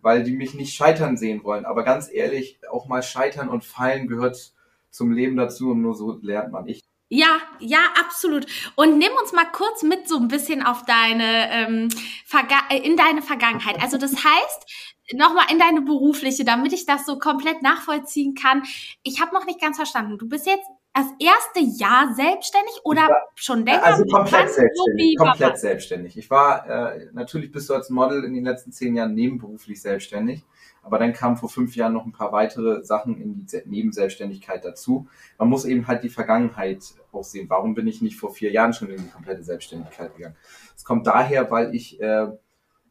Weil 0.01 0.23
die 0.23 0.33
mich 0.33 0.55
nicht 0.55 0.75
scheitern 0.75 1.17
sehen 1.17 1.43
wollen. 1.43 1.67
Aber 1.67 1.83
ganz 1.83 2.09
ehrlich, 2.11 2.61
auch 2.71 2.87
mal 2.87 3.03
scheitern 3.03 3.49
und 3.49 3.65
fallen 3.65 4.07
gehört 4.07 4.53
zum 4.91 5.13
Leben 5.13 5.37
dazu 5.37 5.73
und 5.73 5.83
nur 5.83 5.95
so 5.95 6.19
lernt 6.23 6.53
man. 6.53 6.69
Ich 6.69 6.85
Ja, 7.09 7.41
ja, 7.59 7.81
absolut. 8.01 8.47
Und 8.77 8.99
nimm 8.99 9.13
uns 9.21 9.33
mal 9.33 9.51
kurz 9.53 9.83
mit 9.83 10.09
so 10.09 10.19
ein 10.19 10.29
bisschen 10.29 10.65
auf 10.65 10.85
deine 10.85 11.51
ähm, 11.51 11.89
Verga 12.25 12.61
äh, 12.71 12.79
in 12.79 12.97
deine 12.97 13.23
Vergangenheit. 13.23 13.83
Also 13.83 13.99
das 13.99 14.13
heißt, 14.13 14.98
nochmal 15.15 15.47
in 15.51 15.59
deine 15.59 15.81
berufliche, 15.83 16.45
damit 16.45 16.73
ich 16.73 16.87
das 16.87 17.07
so 17.07 17.19
komplett 17.19 17.63
nachvollziehen 17.63 18.35
kann. 18.35 18.63
Ich 19.03 19.21
habe 19.21 19.35
noch 19.35 19.47
nicht 19.47 19.61
ganz 19.61 19.77
verstanden. 19.77 20.19
Du 20.19 20.29
bist 20.29 20.47
jetzt 20.47 20.67
das 20.95 21.07
erste 21.21 21.61
Jahr 21.61 22.13
selbstständig 22.15 22.81
oder 22.83 23.03
war- 23.03 23.29
schon 23.37 23.65
länger? 23.65 23.85
Also 23.85 24.05
komplett 24.05 24.51
selbstständig. 24.51 25.17
Komplett 25.17 25.53
was? 25.53 25.61
selbstständig. 25.61 26.17
Ich 26.19 26.29
war, 26.31 26.69
äh, 26.95 27.07
natürlich 27.13 27.53
bist 27.53 27.71
du 27.71 27.75
als 27.75 27.89
Model 27.91 28.25
in 28.25 28.35
den 28.35 28.45
letzten 28.45 28.73
zehn 28.73 28.97
Jahren 28.97 29.15
nebenberuflich 29.15 29.81
selbstständig. 29.81 30.45
Aber 30.83 30.99
dann 30.99 31.13
kamen 31.13 31.37
vor 31.37 31.51
fünf 31.51 31.77
Jahren 31.77 31.93
noch 31.93 32.07
ein 32.07 32.13
paar 32.13 32.33
weitere 32.33 32.83
Sachen 32.83 33.21
in 33.21 33.35
die 33.35 33.47
Se- 33.47 33.63
Nebenselbstständigkeit 33.67 34.65
dazu. 34.65 35.07
Man 35.37 35.49
muss 35.49 35.65
eben 35.67 35.87
halt 35.87 36.03
die 36.03 36.09
Vergangenheit 36.09 36.83
auch 37.13 37.25
sehen. 37.25 37.49
Warum 37.51 37.75
bin 37.75 37.87
ich 37.87 38.01
nicht 38.01 38.17
vor 38.17 38.33
vier 38.33 38.51
Jahren 38.51 38.73
schon 38.73 38.89
in 38.91 38.97
die 39.03 39.11
komplette 39.11 39.43
Selbstständigkeit 39.43 40.17
gegangen? 40.17 40.37
Es 40.75 40.85
kommt 40.85 41.07
daher, 41.07 41.51
weil 41.51 41.75
ich 41.75 42.01
äh, 42.01 42.29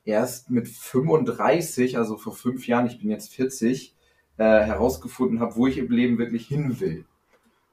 erst 0.07 0.49
mit 0.49 0.67
35, 0.67 1.97
also 1.97 2.17
vor 2.17 2.33
fünf 2.33 2.65
Jahren, 2.65 2.87
ich 2.87 2.99
bin 2.99 3.11
jetzt 3.11 3.33
40, 3.33 3.95
äh, 4.37 4.43
herausgefunden 4.43 5.39
habe, 5.41 5.55
wo 5.55 5.67
ich 5.67 5.77
im 5.77 5.91
Leben 5.91 6.17
wirklich 6.17 6.47
hin 6.47 6.79
will. 6.79 7.05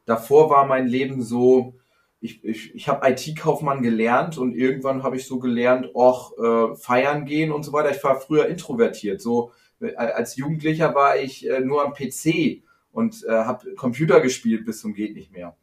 Davor 0.05 0.51
war 0.51 0.67
mein 0.67 0.87
Leben 0.87 1.23
so, 1.23 1.75
ich, 2.21 2.45
ich, 2.45 2.75
ich 2.75 2.89
habe 2.89 3.09
IT-Kaufmann 3.09 3.83
gelernt 3.83 4.37
und 4.37 4.55
irgendwann 4.55 5.03
habe 5.03 5.17
ich 5.17 5.27
so 5.27 5.39
gelernt, 5.39 5.95
auch 5.95 6.37
äh, 6.39 6.75
feiern 6.77 7.25
gehen 7.25 7.53
und 7.53 7.63
so 7.63 7.73
weiter. 7.73 7.91
Ich 7.91 8.03
war 8.03 8.21
früher 8.21 8.47
introvertiert. 8.47 9.21
So 9.21 9.53
äh, 9.81 9.95
als 9.95 10.37
Jugendlicher 10.37 10.95
war 10.95 11.17
ich 11.17 11.49
äh, 11.49 11.61
nur 11.61 11.85
am 11.85 11.93
PC 11.93 12.63
und 12.91 13.25
äh, 13.25 13.31
habe 13.31 13.75
Computer 13.75 14.21
gespielt 14.21 14.65
bis 14.65 14.81
zum 14.81 14.95
geht 14.95 15.15
nicht 15.15 15.33
mehr. 15.33 15.57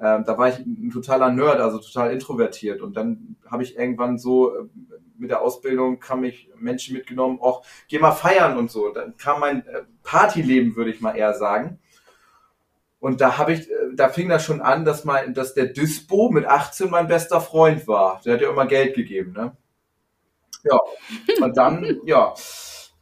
Ähm, 0.00 0.24
da 0.24 0.38
war 0.38 0.48
ich 0.48 0.58
ein 0.58 0.90
totaler 0.90 1.30
Nerd, 1.30 1.60
also 1.60 1.78
total 1.78 2.12
introvertiert. 2.12 2.80
Und 2.80 2.96
dann 2.96 3.36
habe 3.46 3.62
ich 3.62 3.76
irgendwann 3.76 4.18
so 4.18 4.54
äh, 4.54 4.64
mit 5.16 5.30
der 5.30 5.42
Ausbildung 5.42 6.00
kam 6.00 6.24
ich 6.24 6.50
Menschen 6.56 6.96
mitgenommen, 6.96 7.38
auch 7.40 7.64
geh 7.88 7.98
mal 7.98 8.12
feiern 8.12 8.56
und 8.56 8.70
so. 8.70 8.90
Dann 8.90 9.16
kam 9.16 9.40
mein 9.40 9.66
äh, 9.66 9.82
Partyleben, 10.02 10.76
würde 10.76 10.90
ich 10.90 11.00
mal 11.00 11.16
eher 11.16 11.34
sagen. 11.34 11.78
Und 13.00 13.20
da 13.20 13.36
habe 13.36 13.52
ich, 13.52 13.70
äh, 13.70 13.74
da 13.94 14.08
fing 14.08 14.28
das 14.28 14.44
schon 14.44 14.60
an, 14.60 14.84
dass 14.84 15.04
mein, 15.04 15.34
dass 15.34 15.54
der 15.54 15.66
Dispo 15.66 16.30
mit 16.30 16.46
18 16.46 16.90
mein 16.90 17.06
bester 17.06 17.40
Freund 17.40 17.86
war. 17.86 18.20
Der 18.24 18.34
hat 18.34 18.40
ja 18.40 18.50
immer 18.50 18.66
Geld 18.66 18.94
gegeben, 18.94 19.32
ne? 19.32 19.56
Ja. 20.62 20.80
Und 21.40 21.56
dann, 21.56 22.00
ja, 22.06 22.34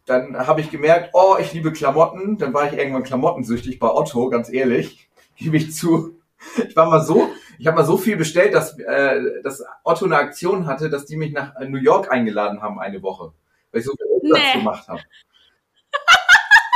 dann 0.07 0.37
habe 0.47 0.61
ich 0.61 0.71
gemerkt, 0.71 1.11
oh, 1.13 1.37
ich 1.41 1.53
liebe 1.53 1.73
Klamotten. 1.73 2.37
Dann 2.37 2.53
war 2.53 2.67
ich 2.67 2.77
irgendwann 2.77 3.05
klamottensüchtig 3.05 3.79
bei 3.79 3.89
Otto, 3.89 4.29
ganz 4.29 4.53
ehrlich, 4.53 5.09
gebe 5.37 5.57
ich 5.57 5.73
zu. 5.73 6.21
Ich 6.69 6.75
war 6.75 6.87
mal 6.87 7.01
so, 7.01 7.29
ich 7.59 7.67
habe 7.67 7.77
mal 7.77 7.85
so 7.85 7.97
viel 7.97 8.17
bestellt, 8.17 8.55
dass, 8.55 8.79
äh, 8.79 9.43
dass 9.43 9.65
Otto 9.85 10.05
eine 10.05 10.17
Aktion 10.17 10.67
hatte, 10.67 10.91
dass 10.91 11.07
die 11.07 11.17
mich 11.17 11.33
nach 11.33 11.59
New 11.61 11.79
York 11.79 12.11
eingeladen 12.11 12.63
haben 12.63 12.79
eine 12.79 13.03
Woche, 13.03 13.33
weil 13.71 13.81
ich 13.81 13.87
so 13.87 13.93
viel 13.97 14.07
Umsatz 14.07 14.43
nee. 14.55 14.59
gemacht 14.59 14.89
habe. 14.89 15.01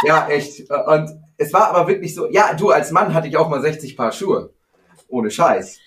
ja, 0.04 0.28
echt. 0.28 0.70
Und 0.70 1.20
es 1.36 1.52
war 1.52 1.70
aber 1.70 1.88
wirklich 1.88 2.14
so, 2.14 2.30
ja, 2.30 2.54
du 2.54 2.70
als 2.70 2.90
Mann 2.90 3.14
hatte 3.14 3.28
ich 3.28 3.36
auch 3.36 3.48
mal 3.48 3.60
60 3.60 3.96
Paar 3.96 4.12
Schuhe. 4.12 4.50
Ohne 5.08 5.30
Scheiß. 5.30 5.80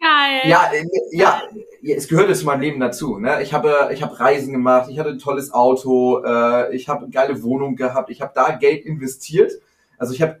Geil. 0.00 0.40
Ja, 0.44 0.70
äh, 0.72 0.84
ja, 1.12 1.42
es 1.82 2.08
gehörte 2.08 2.34
zu 2.34 2.44
meinem 2.44 2.60
Leben 2.60 2.80
dazu. 2.80 3.18
Ne? 3.18 3.40
Ich 3.42 3.54
habe, 3.54 3.90
ich 3.92 4.02
habe 4.02 4.18
Reisen 4.18 4.52
gemacht, 4.52 4.90
ich 4.90 4.98
hatte 4.98 5.10
ein 5.10 5.20
tolles 5.20 5.52
Auto, 5.52 6.24
äh, 6.24 6.74
ich 6.74 6.88
habe 6.88 7.02
eine 7.02 7.10
geile 7.10 7.42
Wohnung 7.42 7.76
gehabt, 7.76 8.10
ich 8.10 8.20
habe 8.20 8.32
da 8.34 8.50
Geld 8.56 8.84
investiert. 8.84 9.52
Also 9.98 10.12
ich 10.12 10.20
habe 10.20 10.40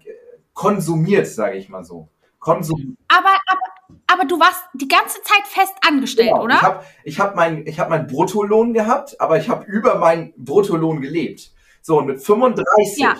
konsumiert, 0.52 1.28
sage 1.28 1.58
ich 1.58 1.68
mal 1.68 1.84
so. 1.84 2.08
Konsum. 2.40 2.96
Aber, 3.06 3.38
aber, 3.46 3.60
aber 4.06 4.24
du 4.24 4.38
warst 4.38 4.62
die 4.74 4.88
ganze 4.88 5.22
Zeit 5.22 5.46
fest 5.46 5.74
angestellt, 5.86 6.30
genau. 6.30 6.44
oder? 6.44 6.54
Ich 6.56 6.62
habe 6.62 6.84
ich 7.04 7.20
hab 7.20 7.36
meinen 7.36 7.66
hab 7.66 7.90
mein 7.90 8.06
Bruttolohn 8.06 8.74
gehabt, 8.74 9.20
aber 9.20 9.38
ich 9.38 9.48
habe 9.48 9.64
über 9.66 9.96
meinen 9.96 10.32
Bruttolohn 10.36 11.00
gelebt. 11.00 11.52
So, 11.80 11.98
und 11.98 12.06
mit 12.06 12.22
35 12.22 12.98
ja 12.98 13.16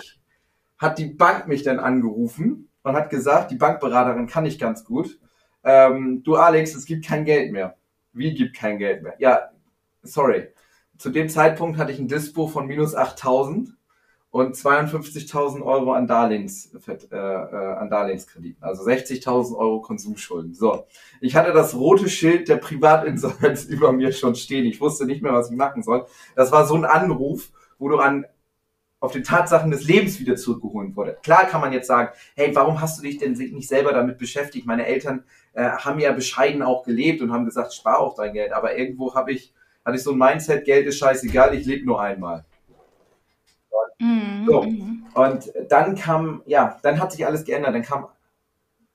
hat 0.83 0.97
die 0.97 1.05
Bank 1.05 1.47
mich 1.47 1.63
dann 1.63 1.79
angerufen 1.79 2.69
und 2.83 2.95
hat 2.95 3.09
gesagt, 3.09 3.51
die 3.51 3.55
Bankberaterin 3.55 4.27
kann 4.27 4.45
ich 4.45 4.59
ganz 4.59 4.83
gut. 4.83 5.17
Ähm, 5.63 6.23
du 6.23 6.35
Alex, 6.35 6.75
es 6.75 6.85
gibt 6.85 7.05
kein 7.05 7.23
Geld 7.23 7.53
mehr. 7.53 7.77
Wie 8.11 8.33
gibt 8.33 8.55
kein 8.55 8.77
Geld 8.77 9.01
mehr? 9.01 9.15
Ja, 9.17 9.49
sorry. 10.01 10.49
Zu 10.97 11.09
dem 11.09 11.29
Zeitpunkt 11.29 11.77
hatte 11.77 11.93
ich 11.93 11.99
ein 11.99 12.09
Dispo 12.09 12.47
von 12.47 12.67
minus 12.67 12.95
8000 12.95 13.69
und 14.33 14.55
52.000 14.55 15.61
Euro 15.61 15.93
an, 15.93 16.07
Darlehens, 16.07 16.73
äh, 16.87 16.93
äh, 17.11 17.15
an 17.15 17.87
Darlehenskrediten, 17.87 18.63
also 18.63 18.83
60.000 18.83 19.55
Euro 19.55 19.79
Konsumschulden. 19.79 20.55
So, 20.55 20.87
ich 21.21 21.35
hatte 21.35 21.53
das 21.53 21.75
rote 21.75 22.09
Schild 22.09 22.49
der 22.49 22.55
Privatinsolvenz 22.55 23.65
über 23.69 23.91
mir 23.91 24.11
schon 24.11 24.33
stehen. 24.33 24.65
Ich 24.65 24.81
wusste 24.81 25.05
nicht 25.05 25.21
mehr, 25.21 25.33
was 25.33 25.51
ich 25.51 25.55
machen 25.55 25.83
soll. 25.83 26.07
Das 26.35 26.51
war 26.51 26.65
so 26.65 26.73
ein 26.73 26.83
Anruf, 26.83 27.51
wo 27.77 27.89
du 27.89 27.99
an 27.99 28.25
auf 28.99 29.11
den 29.11 29.23
Tatsachen 29.23 29.69
des 29.69 29.83
Lebens 29.83 30.19
wieder 30.19 30.35
zurückgeholt 30.35 30.95
wurde. 30.95 31.15
Klar 31.21 31.45
kann 31.45 31.61
man 31.61 31.71
jetzt 31.71 31.85
sagen, 31.85 32.09
hey, 32.35 32.55
warum 32.55 32.81
hast 32.81 32.97
du 32.97 33.03
dich 33.03 33.19
denn 33.19 33.33
nicht 33.33 33.67
selber 33.67 33.93
damit 33.93 34.17
beschäftigt? 34.17 34.65
Meine 34.65 34.87
Eltern 34.87 35.25
äh, 35.53 35.61
haben 35.61 35.99
ja 35.99 36.11
bescheiden 36.11 36.63
auch 36.63 36.83
gelebt 36.83 37.21
und 37.21 37.31
haben 37.31 37.45
gesagt, 37.45 37.75
spar 37.75 37.99
auch 37.99 38.15
dein 38.15 38.33
Geld. 38.33 38.51
Aber 38.51 38.75
irgendwo 38.75 39.13
habe 39.13 39.31
ich, 39.31 39.53
hatte 39.85 39.97
ich 39.97 40.01
so 40.01 40.13
ein 40.13 40.17
Mindset, 40.17 40.65
Geld 40.65 40.87
ist 40.87 40.97
scheißegal, 40.97 41.53
ich 41.53 41.67
lebe 41.67 41.85
nur 41.85 42.01
einmal. 42.01 42.45
Mhm. 43.99 44.45
So. 44.45 44.59
Und 45.19 45.53
dann 45.69 45.95
kam, 45.95 46.41
ja, 46.45 46.79
dann 46.83 46.99
hat 46.99 47.11
sich 47.11 47.25
alles 47.25 47.43
geändert. 47.45 47.73
Dann 47.73 47.83
kam, 47.83 48.07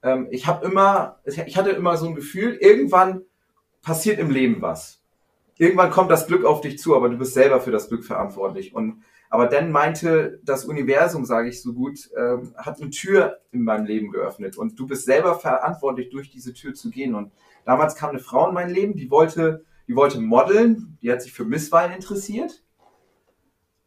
ähm, 0.03 0.29
ich 0.31 0.47
habe 0.47 0.67
immer, 0.67 1.21
ich 1.25 1.57
hatte 1.57 1.71
immer 1.71 1.97
so 1.97 2.07
ein 2.09 2.15
Gefühl, 2.15 2.55
irgendwann 2.55 3.23
passiert 3.83 4.19
im 4.19 4.31
Leben 4.31 4.61
was. 4.61 5.03
Irgendwann 5.57 5.91
kommt 5.91 6.11
das 6.11 6.27
Glück 6.27 6.45
auf 6.45 6.61
dich 6.61 6.79
zu, 6.79 6.95
aber 6.95 7.09
du 7.09 7.19
bist 7.19 7.35
selber 7.35 7.61
für 7.61 7.73
das 7.73 7.89
Glück 7.89 8.05
verantwortlich. 8.05 8.75
Und 8.75 9.03
aber 9.31 9.47
dann 9.47 9.71
meinte 9.71 10.41
das 10.43 10.65
Universum, 10.65 11.25
sage 11.25 11.49
ich 11.49 11.63
so 11.63 11.75
gut, 11.75 12.11
ähm, 12.17 12.55
hat 12.57 12.81
eine 12.81 12.91
Tür 12.91 13.41
in 13.53 13.63
meinem 13.63 13.85
Leben 13.85 14.11
geöffnet 14.11 14.57
und 14.57 14.79
du 14.79 14.87
bist 14.87 15.05
selber 15.05 15.39
verantwortlich, 15.39 16.09
durch 16.11 16.31
diese 16.31 16.55
Tür 16.55 16.75
zu 16.75 16.91
gehen. 16.91 17.15
Und 17.15 17.33
damals 17.65 17.95
kam 17.95 18.11
eine 18.11 18.21
Frau 18.21 18.49
in 18.49 18.55
mein 18.55 18.71
Leben, 18.71 18.95
die 18.95 19.11
wollte, 19.11 19.65
die 19.87 19.97
wollte 19.97 20.21
modeln, 20.21 20.97
die 21.03 21.13
hat 21.13 21.23
sich 21.23 21.33
für 21.33 21.45
Misswein 21.45 21.93
interessiert. 21.93 22.63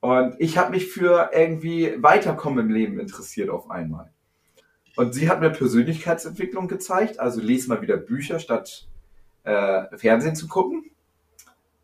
Und 0.01 0.35
ich 0.39 0.57
habe 0.57 0.71
mich 0.71 0.87
für 0.87 1.29
irgendwie 1.31 1.95
Weiterkommen 2.01 2.65
im 2.65 2.71
Leben 2.71 2.99
interessiert 2.99 3.49
auf 3.49 3.69
einmal. 3.69 4.11
Und 4.95 5.13
sie 5.13 5.29
hat 5.29 5.39
mir 5.39 5.51
Persönlichkeitsentwicklung 5.51 6.67
gezeigt, 6.67 7.19
also 7.19 7.39
lese 7.39 7.69
mal 7.69 7.81
wieder 7.81 7.97
Bücher 7.97 8.39
statt 8.39 8.87
äh, 9.43 9.95
Fernsehen 9.97 10.35
zu 10.35 10.47
gucken. 10.47 10.91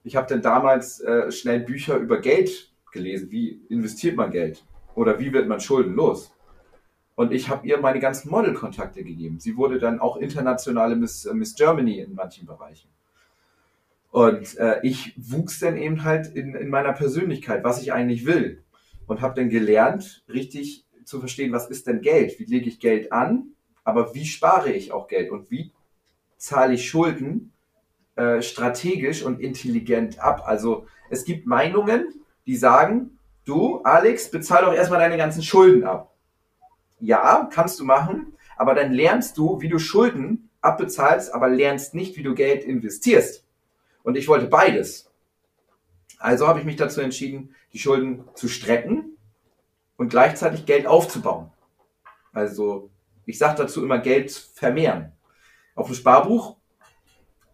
Ich 0.04 0.16
habe 0.16 0.28
dann 0.28 0.42
damals 0.42 1.00
äh, 1.00 1.32
schnell 1.32 1.60
Bücher 1.62 1.98
über 1.98 2.20
Geld 2.20 2.74
gelesen, 2.92 3.32
wie 3.32 3.62
investiert 3.70 4.16
man 4.16 4.32
Geld 4.32 4.66
oder 4.96 5.20
wie 5.20 5.32
wird 5.32 5.48
man 5.48 5.60
schuldenlos. 5.60 6.34
Und 7.16 7.32
ich 7.32 7.50
habe 7.50 7.68
ihr 7.68 7.80
meine 7.80 8.00
ganzen 8.00 8.30
Modelkontakte 8.30 9.04
gegeben. 9.04 9.40
Sie 9.40 9.58
wurde 9.58 9.80
dann 9.80 10.00
auch 10.00 10.18
internationale 10.18 10.96
Miss, 10.96 11.26
äh, 11.26 11.34
Miss 11.34 11.56
Germany 11.56 12.00
in 12.00 12.16
manchen 12.16 12.48
Bereichen. 12.48 12.90
Und 14.18 14.58
äh, 14.58 14.80
ich 14.82 15.14
wuchs 15.16 15.60
dann 15.60 15.78
eben 15.78 16.04
halt 16.04 16.26
in, 16.26 16.56
in 16.56 16.70
meiner 16.70 16.92
Persönlichkeit, 16.94 17.64
was 17.64 17.84
ich 17.84 17.94
eigentlich 17.94 18.26
will. 18.26 18.64
Und 19.06 19.22
habe 19.22 19.36
dann 19.36 19.50
gelernt, 19.50 20.24
richtig 20.28 20.88
zu 21.06 21.20
verstehen, 21.20 21.52
was 21.52 21.70
ist 21.70 21.86
denn 21.86 22.02
Geld? 22.02 22.40
Wie 22.40 22.46
lege 22.46 22.68
ich 22.68 22.80
Geld 22.80 23.12
an? 23.12 23.50
Aber 23.84 24.16
wie 24.16 24.26
spare 24.26 24.72
ich 24.72 24.92
auch 24.92 25.08
Geld? 25.08 25.30
Und 25.30 25.52
wie 25.52 25.72
zahle 26.36 26.74
ich 26.74 26.90
Schulden 26.90 27.54
äh, 28.16 28.42
strategisch 28.42 29.22
und 29.22 29.40
intelligent 29.40 30.18
ab? 30.18 30.42
Also 30.48 30.88
es 31.12 31.24
gibt 31.24 31.46
Meinungen, 31.46 32.08
die 32.48 32.56
sagen, 32.56 33.20
du, 33.46 33.84
Alex, 33.84 34.32
bezahl 34.32 34.66
doch 34.66 34.74
erstmal 34.74 35.00
deine 35.00 35.18
ganzen 35.18 35.44
Schulden 35.44 35.84
ab. 35.84 36.12
Ja, 37.00 37.48
kannst 37.54 37.80
du 37.80 37.86
machen, 37.86 38.34
aber 38.58 38.74
dann 38.74 38.94
lernst 38.94 39.38
du, 39.38 39.62
wie 39.62 39.70
du 39.70 39.78
Schulden 39.78 40.50
abbezahlst, 40.62 41.32
aber 41.36 41.50
lernst 41.50 41.94
nicht, 41.94 42.18
wie 42.18 42.24
du 42.24 42.34
Geld 42.34 42.64
investierst. 42.64 43.44
Und 44.08 44.16
ich 44.16 44.30
wollte 44.30 44.48
beides. 44.48 45.12
Also 46.18 46.48
habe 46.48 46.60
ich 46.60 46.66
mich 46.66 46.78
dazu 46.78 47.02
entschieden, 47.02 47.54
die 47.74 47.78
Schulden 47.78 48.24
zu 48.36 48.48
strecken 48.48 49.18
und 49.98 50.08
gleichzeitig 50.08 50.66
Geld 50.66 50.88
aufzubauen. 50.88 51.52
Also 52.32 52.90
ich 53.26 53.38
sage 53.38 53.58
dazu 53.58 53.84
immer 53.84 54.00
Geld 54.00 54.32
vermehren. 54.32 55.12
Auf 55.76 55.88
dem 55.88 55.96
Sparbuch 55.96 56.56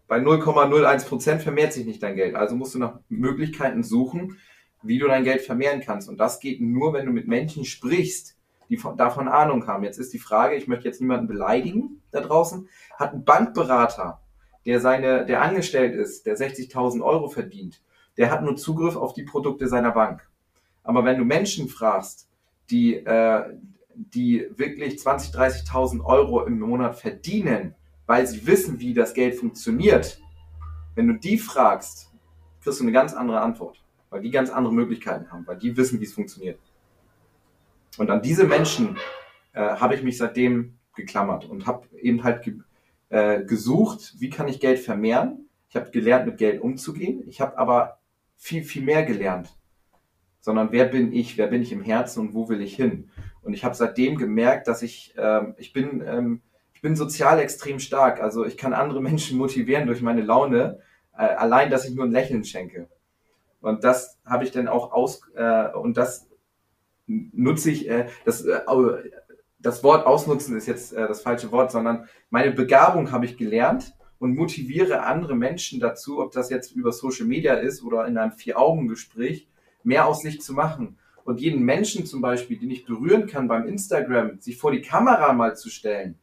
bei 0.06 0.18
0,01% 0.18 1.40
vermehrt 1.40 1.72
sich 1.72 1.86
nicht 1.86 2.00
dein 2.04 2.14
Geld. 2.14 2.36
Also 2.36 2.54
musst 2.54 2.76
du 2.76 2.78
nach 2.78 3.00
Möglichkeiten 3.08 3.82
suchen, 3.82 4.38
wie 4.80 5.00
du 5.00 5.08
dein 5.08 5.24
Geld 5.24 5.42
vermehren 5.42 5.80
kannst. 5.80 6.08
Und 6.08 6.18
das 6.18 6.38
geht 6.38 6.60
nur, 6.60 6.92
wenn 6.92 7.06
du 7.06 7.10
mit 7.10 7.26
Menschen 7.26 7.64
sprichst, 7.64 8.36
die 8.68 8.76
von, 8.76 8.96
davon 8.96 9.26
Ahnung 9.26 9.66
haben. 9.66 9.82
Jetzt 9.82 9.98
ist 9.98 10.12
die 10.12 10.20
Frage, 10.20 10.54
ich 10.54 10.68
möchte 10.68 10.86
jetzt 10.86 11.00
niemanden 11.00 11.26
beleidigen 11.26 12.00
da 12.12 12.20
draußen, 12.20 12.68
hat 12.96 13.12
ein 13.12 13.24
Bankberater, 13.24 14.20
der 14.66 14.80
seine, 14.80 15.26
der 15.26 15.42
angestellt 15.42 15.94
ist, 15.94 16.26
der 16.26 16.36
60.000 16.36 17.02
Euro 17.02 17.28
verdient, 17.28 17.82
der 18.16 18.30
hat 18.30 18.42
nur 18.42 18.56
Zugriff 18.56 18.96
auf 18.96 19.12
die 19.12 19.24
Produkte 19.24 19.68
seiner 19.68 19.90
Bank. 19.90 20.28
Aber 20.82 21.04
wenn 21.04 21.18
du 21.18 21.24
Menschen 21.24 21.68
fragst, 21.68 22.28
die, 22.70 22.96
äh, 22.96 23.44
die 23.94 24.46
wirklich 24.56 24.94
20.000, 24.94 25.34
30.000 25.68 26.04
Euro 26.04 26.44
im 26.44 26.60
Monat 26.60 26.98
verdienen, 26.98 27.74
weil 28.06 28.26
sie 28.26 28.46
wissen, 28.46 28.80
wie 28.80 28.94
das 28.94 29.14
Geld 29.14 29.36
funktioniert, 29.36 30.20
wenn 30.94 31.08
du 31.08 31.14
die 31.14 31.38
fragst, 31.38 32.12
kriegst 32.62 32.80
du 32.80 32.84
eine 32.84 32.92
ganz 32.92 33.14
andere 33.14 33.40
Antwort 33.40 33.84
weil 34.14 34.22
die 34.22 34.30
ganz 34.30 34.48
andere 34.48 34.72
Möglichkeiten 34.72 35.32
haben, 35.32 35.44
weil 35.44 35.56
die 35.56 35.76
wissen, 35.76 35.98
wie 35.98 36.04
es 36.04 36.14
funktioniert. 36.14 36.60
Und 37.98 38.10
an 38.12 38.22
diese 38.22 38.44
Menschen 38.44 38.96
äh, 39.54 39.60
habe 39.60 39.96
ich 39.96 40.04
mich 40.04 40.18
seitdem 40.18 40.78
geklammert 40.94 41.46
und 41.46 41.66
habe 41.66 41.88
eben 42.00 42.22
halt 42.22 42.48
äh, 43.08 43.44
gesucht, 43.44 44.14
wie 44.18 44.30
kann 44.30 44.48
ich 44.48 44.60
Geld 44.60 44.78
vermehren. 44.78 45.48
Ich 45.68 45.76
habe 45.76 45.90
gelernt, 45.90 46.26
mit 46.26 46.38
Geld 46.38 46.60
umzugehen. 46.60 47.22
Ich 47.26 47.40
habe 47.40 47.58
aber 47.58 47.98
viel, 48.36 48.62
viel 48.64 48.82
mehr 48.82 49.04
gelernt. 49.04 49.56
Sondern 50.40 50.72
wer 50.72 50.84
bin 50.84 51.12
ich, 51.12 51.38
wer 51.38 51.46
bin 51.46 51.62
ich 51.62 51.72
im 51.72 51.82
Herzen 51.82 52.20
und 52.20 52.34
wo 52.34 52.48
will 52.48 52.60
ich 52.60 52.76
hin? 52.76 53.10
Und 53.42 53.54
ich 53.54 53.64
habe 53.64 53.74
seitdem 53.74 54.16
gemerkt, 54.16 54.68
dass 54.68 54.82
ich, 54.82 55.14
ähm, 55.16 55.54
ich 55.58 55.72
bin, 55.72 56.02
ähm, 56.06 56.42
ich 56.74 56.80
bin 56.80 56.96
sozial 56.96 57.38
extrem 57.40 57.78
stark. 57.78 58.20
Also 58.20 58.44
ich 58.44 58.56
kann 58.56 58.72
andere 58.72 59.00
Menschen 59.02 59.38
motivieren 59.38 59.86
durch 59.86 60.02
meine 60.02 60.22
Laune, 60.22 60.80
äh, 61.16 61.22
allein, 61.22 61.70
dass 61.70 61.86
ich 61.86 61.94
nur 61.94 62.04
ein 62.04 62.12
Lächeln 62.12 62.44
schenke. 62.44 62.88
Und 63.60 63.84
das 63.84 64.18
habe 64.26 64.44
ich 64.44 64.50
dann 64.50 64.68
auch 64.68 64.92
aus, 64.92 65.22
äh, 65.34 65.68
und 65.72 65.96
das 65.96 66.28
nutze 67.06 67.70
ich, 67.70 67.88
äh, 67.88 68.08
das, 68.24 68.44
äh, 68.44 68.60
das 69.64 69.82
Wort 69.82 70.06
ausnutzen 70.06 70.56
ist 70.56 70.66
jetzt 70.66 70.92
äh, 70.92 71.08
das 71.08 71.22
falsche 71.22 71.50
Wort, 71.50 71.72
sondern 71.72 72.06
meine 72.30 72.52
Begabung 72.52 73.10
habe 73.10 73.24
ich 73.24 73.36
gelernt 73.36 73.94
und 74.18 74.36
motiviere 74.36 75.04
andere 75.04 75.34
Menschen 75.34 75.80
dazu, 75.80 76.20
ob 76.20 76.32
das 76.32 76.50
jetzt 76.50 76.72
über 76.72 76.92
Social 76.92 77.26
Media 77.26 77.54
ist 77.54 77.82
oder 77.82 78.06
in 78.06 78.18
einem 78.18 78.32
Vier-Augen-Gespräch, 78.32 79.48
mehr 79.82 80.06
aus 80.06 80.20
sich 80.20 80.42
zu 80.42 80.52
machen. 80.52 80.98
Und 81.24 81.40
jeden 81.40 81.62
Menschen 81.62 82.04
zum 82.04 82.20
Beispiel, 82.20 82.58
den 82.58 82.70
ich 82.70 82.84
berühren 82.84 83.26
kann 83.26 83.48
beim 83.48 83.66
Instagram, 83.66 84.38
sich 84.38 84.58
vor 84.58 84.70
die 84.70 84.82
Kamera 84.82 85.32
mal 85.32 85.56
zu 85.56 85.70
stellen, 85.70 86.18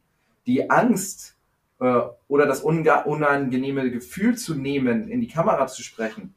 die 0.46 0.70
Angst 0.70 1.36
äh, 1.80 2.00
oder 2.28 2.46
das 2.46 2.60
unangenehme 2.60 3.90
Gefühl 3.90 4.36
zu 4.36 4.54
nehmen, 4.54 5.08
in 5.08 5.20
die 5.20 5.28
Kamera 5.28 5.66
zu 5.66 5.82
sprechen, 5.82 6.36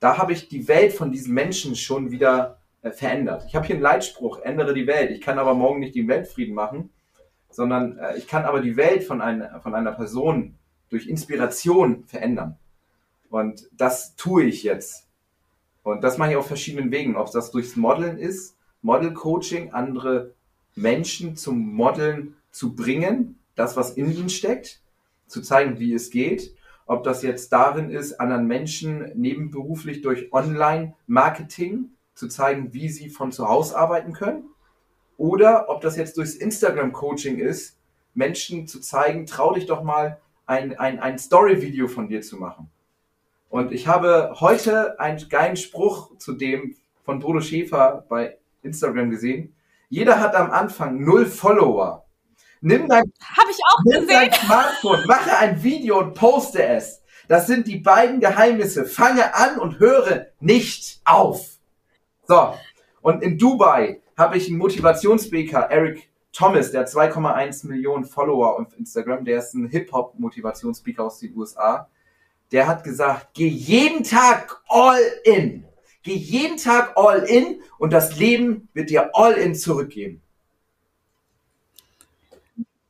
da 0.00 0.16
habe 0.16 0.32
ich 0.32 0.48
die 0.48 0.68
Welt 0.68 0.94
von 0.94 1.12
diesen 1.12 1.34
Menschen 1.34 1.76
schon 1.76 2.10
wieder 2.10 2.58
äh, 2.82 2.90
verändert. 2.90 3.44
Ich 3.48 3.56
habe 3.56 3.66
hier 3.66 3.76
einen 3.76 3.82
Leitspruch, 3.82 4.40
ändere 4.40 4.74
die 4.74 4.86
Welt. 4.86 5.10
Ich 5.10 5.20
kann 5.20 5.38
aber 5.38 5.54
morgen 5.54 5.80
nicht 5.80 5.94
den 5.94 6.08
Weltfrieden 6.08 6.54
machen, 6.54 6.90
sondern 7.50 7.98
äh, 7.98 8.16
ich 8.16 8.26
kann 8.26 8.44
aber 8.44 8.60
die 8.60 8.76
Welt 8.76 9.04
von, 9.04 9.20
ein, 9.20 9.48
von 9.62 9.74
einer 9.74 9.92
Person 9.92 10.56
durch 10.88 11.08
Inspiration 11.08 12.04
verändern. 12.06 12.58
Und 13.30 13.68
das 13.72 14.14
tue 14.16 14.44
ich 14.44 14.62
jetzt. 14.62 15.08
Und 15.82 16.02
das 16.02 16.18
mache 16.18 16.30
ich 16.30 16.36
auf 16.36 16.46
verschiedenen 16.46 16.90
Wegen. 16.90 17.16
Ob 17.16 17.30
das 17.30 17.50
durchs 17.50 17.76
Modeln 17.76 18.18
ist, 18.18 18.56
Model-Coaching, 18.82 19.72
andere 19.72 20.34
Menschen 20.74 21.36
zum 21.36 21.74
Modeln 21.74 22.36
zu 22.50 22.74
bringen, 22.74 23.38
das, 23.54 23.76
was 23.76 23.92
in 23.92 24.12
ihnen 24.12 24.28
steckt, 24.28 24.82
zu 25.26 25.42
zeigen, 25.42 25.78
wie 25.78 25.92
es 25.94 26.10
geht. 26.10 26.54
Ob 26.86 27.02
das 27.02 27.22
jetzt 27.22 27.52
darin 27.52 27.90
ist, 27.90 28.20
anderen 28.20 28.46
Menschen 28.46 29.10
nebenberuflich 29.16 30.02
durch 30.02 30.32
Online-Marketing 30.32 31.90
zu 32.16 32.26
zeigen, 32.28 32.72
wie 32.72 32.88
sie 32.88 33.10
von 33.10 33.30
zu 33.30 33.48
Hause 33.48 33.78
arbeiten 33.78 34.12
können. 34.12 34.48
Oder 35.16 35.68
ob 35.68 35.80
das 35.80 35.96
jetzt 35.96 36.16
durchs 36.16 36.34
Instagram-Coaching 36.34 37.38
ist, 37.38 37.78
Menschen 38.14 38.66
zu 38.66 38.80
zeigen, 38.80 39.26
trau 39.26 39.52
dich 39.52 39.66
doch 39.66 39.82
mal, 39.82 40.18
ein, 40.46 40.78
ein, 40.78 40.98
ein 40.98 41.18
Story-Video 41.18 41.88
von 41.88 42.08
dir 42.08 42.22
zu 42.22 42.36
machen. 42.36 42.70
Und 43.48 43.72
ich 43.72 43.86
habe 43.86 44.34
heute 44.40 44.98
einen 44.98 45.28
geilen 45.28 45.56
Spruch 45.56 46.16
zu 46.18 46.32
dem 46.32 46.76
von 47.04 47.20
Bodo 47.20 47.40
Schäfer 47.40 48.04
bei 48.08 48.38
Instagram 48.62 49.10
gesehen. 49.10 49.54
Jeder 49.88 50.18
hat 50.20 50.34
am 50.34 50.50
Anfang 50.50 51.00
null 51.00 51.26
Follower. 51.26 52.04
Nimm 52.60 52.88
dein, 52.88 53.04
Hab 53.22 53.48
ich 53.48 53.58
auch 53.70 53.78
nimm 53.84 54.06
gesehen. 54.06 54.08
dein 54.08 54.32
Smartphone, 54.32 55.06
mache 55.06 55.36
ein 55.38 55.62
Video 55.62 55.98
und 55.98 56.14
poste 56.14 56.64
es. 56.64 57.02
Das 57.28 57.46
sind 57.46 57.66
die 57.66 57.78
beiden 57.78 58.20
Geheimnisse. 58.20 58.84
Fange 58.84 59.34
an 59.34 59.58
und 59.58 59.78
höre 59.78 60.26
nicht 60.40 61.00
auf. 61.04 61.55
So. 62.26 62.54
Und 63.02 63.22
in 63.22 63.38
Dubai 63.38 64.00
habe 64.16 64.36
ich 64.36 64.48
einen 64.48 64.58
Motivationsspeaker, 64.58 65.70
Eric 65.70 66.08
Thomas, 66.32 66.70
der 66.70 66.82
hat 66.82 66.88
2,1 66.88 67.66
Millionen 67.66 68.04
Follower 68.04 68.58
auf 68.60 68.76
Instagram, 68.78 69.24
der 69.24 69.38
ist 69.38 69.54
ein 69.54 69.68
Hip-Hop-Motivationsspeaker 69.68 71.04
aus 71.04 71.20
den 71.20 71.34
USA. 71.36 71.88
Der 72.52 72.66
hat 72.66 72.84
gesagt, 72.84 73.28
geh 73.34 73.48
jeden 73.48 74.04
Tag 74.04 74.62
all 74.68 75.00
in. 75.24 75.64
Geh 76.02 76.14
jeden 76.14 76.56
Tag 76.56 76.92
all 76.96 77.20
in 77.20 77.62
und 77.78 77.92
das 77.92 78.16
Leben 78.18 78.68
wird 78.74 78.90
dir 78.90 79.10
all 79.14 79.32
in 79.34 79.54
zurückgeben. 79.54 80.22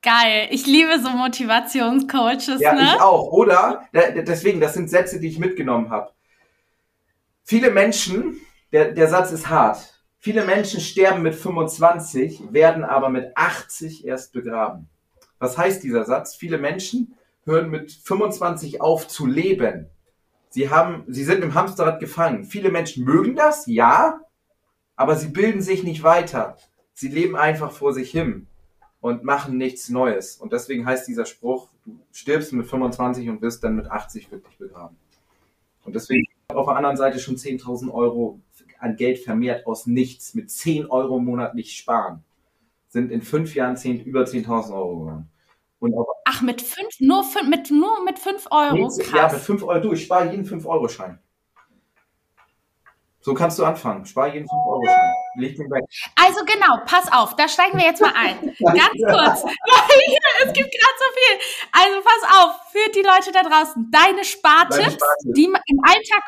Geil. 0.02 0.48
Ich 0.50 0.66
liebe 0.66 1.00
so 1.00 1.08
Motivationscoaches, 1.10 2.60
Ja, 2.60 2.74
ne? 2.74 2.92
ich 2.94 3.00
auch. 3.00 3.32
Oder, 3.32 3.88
deswegen, 3.92 4.60
das 4.60 4.74
sind 4.74 4.88
Sätze, 4.88 5.18
die 5.18 5.28
ich 5.28 5.38
mitgenommen 5.38 5.90
habe. 5.90 6.12
Viele 7.42 7.70
Menschen, 7.70 8.40
der, 8.72 8.92
der 8.92 9.08
Satz 9.08 9.32
ist 9.32 9.48
hart. 9.48 10.04
Viele 10.18 10.44
Menschen 10.44 10.80
sterben 10.80 11.22
mit 11.22 11.34
25, 11.34 12.52
werden 12.52 12.84
aber 12.84 13.08
mit 13.10 13.36
80 13.36 14.06
erst 14.06 14.32
begraben. 14.32 14.88
Was 15.38 15.56
heißt 15.56 15.82
dieser 15.82 16.04
Satz? 16.04 16.34
Viele 16.34 16.58
Menschen 16.58 17.14
hören 17.44 17.70
mit 17.70 17.92
25 17.92 18.80
auf 18.80 19.06
zu 19.06 19.26
leben. 19.26 19.88
Sie 20.48 20.70
haben, 20.70 21.04
sie 21.06 21.24
sind 21.24 21.42
im 21.42 21.54
Hamsterrad 21.54 22.00
gefangen. 22.00 22.44
Viele 22.44 22.70
Menschen 22.70 23.04
mögen 23.04 23.36
das, 23.36 23.66
ja, 23.66 24.20
aber 24.96 25.16
sie 25.16 25.28
bilden 25.28 25.60
sich 25.60 25.84
nicht 25.84 26.02
weiter. 26.02 26.56
Sie 26.94 27.08
leben 27.08 27.36
einfach 27.36 27.70
vor 27.70 27.92
sich 27.92 28.10
hin 28.10 28.46
und 29.00 29.22
machen 29.22 29.58
nichts 29.58 29.90
Neues. 29.90 30.36
Und 30.36 30.52
deswegen 30.52 30.86
heißt 30.86 31.06
dieser 31.06 31.26
Spruch, 31.26 31.68
du 31.84 32.00
stirbst 32.10 32.52
mit 32.52 32.66
25 32.66 33.28
und 33.28 33.42
wirst 33.42 33.62
dann 33.62 33.76
mit 33.76 33.90
80 33.90 34.32
wirklich 34.32 34.56
begraben. 34.56 34.96
Und 35.84 35.94
deswegen 35.94 36.26
auf 36.48 36.66
der 36.66 36.76
anderen 36.76 36.96
Seite 36.96 37.20
schon 37.20 37.36
10.000 37.36 37.92
Euro 37.92 38.40
an 38.80 38.96
Geld 38.96 39.18
vermehrt 39.18 39.66
aus 39.66 39.86
nichts 39.86 40.34
mit 40.34 40.50
10 40.50 40.86
Euro 40.86 41.18
monatlich 41.18 41.76
sparen. 41.76 42.24
Sind 42.88 43.10
in 43.10 43.22
fünf 43.22 43.54
Jahren 43.54 43.76
10, 43.76 44.04
über 44.04 44.22
10.000 44.22 44.74
Euro 44.74 44.98
geworden. 44.98 45.30
Und 45.78 45.94
auf 45.94 46.06
Ach, 46.28 46.42
mit 46.42 46.60
fünf, 46.60 46.98
nur 46.98 47.24
mit, 47.48 47.70
nur 47.70 48.02
mit 48.04 48.18
fünf 48.18 48.48
Euro. 48.50 48.76
ja, 48.76 48.96
mit 48.96 49.06
Krass. 49.06 49.44
5 49.44 49.62
Euro, 49.62 49.80
du, 49.80 49.92
ich 49.92 50.04
spare 50.04 50.30
jeden 50.30 50.44
5-Euro-Schein. 50.44 51.18
So 53.20 53.34
kannst 53.34 53.58
du 53.58 53.64
anfangen. 53.64 54.04
Spar 54.04 54.32
jeden 54.34 54.46
5-Euro-Schein. 54.46 55.12
Leg 55.36 55.56
den 55.56 55.70
weg. 55.70 55.84
Also 56.16 56.44
genau, 56.44 56.78
pass 56.86 57.10
auf, 57.12 57.36
da 57.36 57.48
steigen 57.48 57.78
wir 57.78 57.86
jetzt 57.86 58.00
mal 58.00 58.12
ein. 58.14 58.54
Ganz 58.60 58.96
kurz. 58.98 59.44
Es 60.44 60.52
gibt 60.52 60.70
gerade 60.70 60.96
so 60.98 61.04
viel. 61.14 61.38
Also 61.72 62.00
pass 62.04 62.30
auf, 62.38 62.72
für 62.72 62.90
die 62.92 63.02
Leute 63.02 63.32
da 63.32 63.42
draußen. 63.42 63.90
Deine 63.90 64.06
Deine 64.12 64.24
Spartipps, 64.24 64.94
Spartipps. 64.94 65.34
die 65.34 65.44
im 65.44 65.80
Alltag 65.82 66.22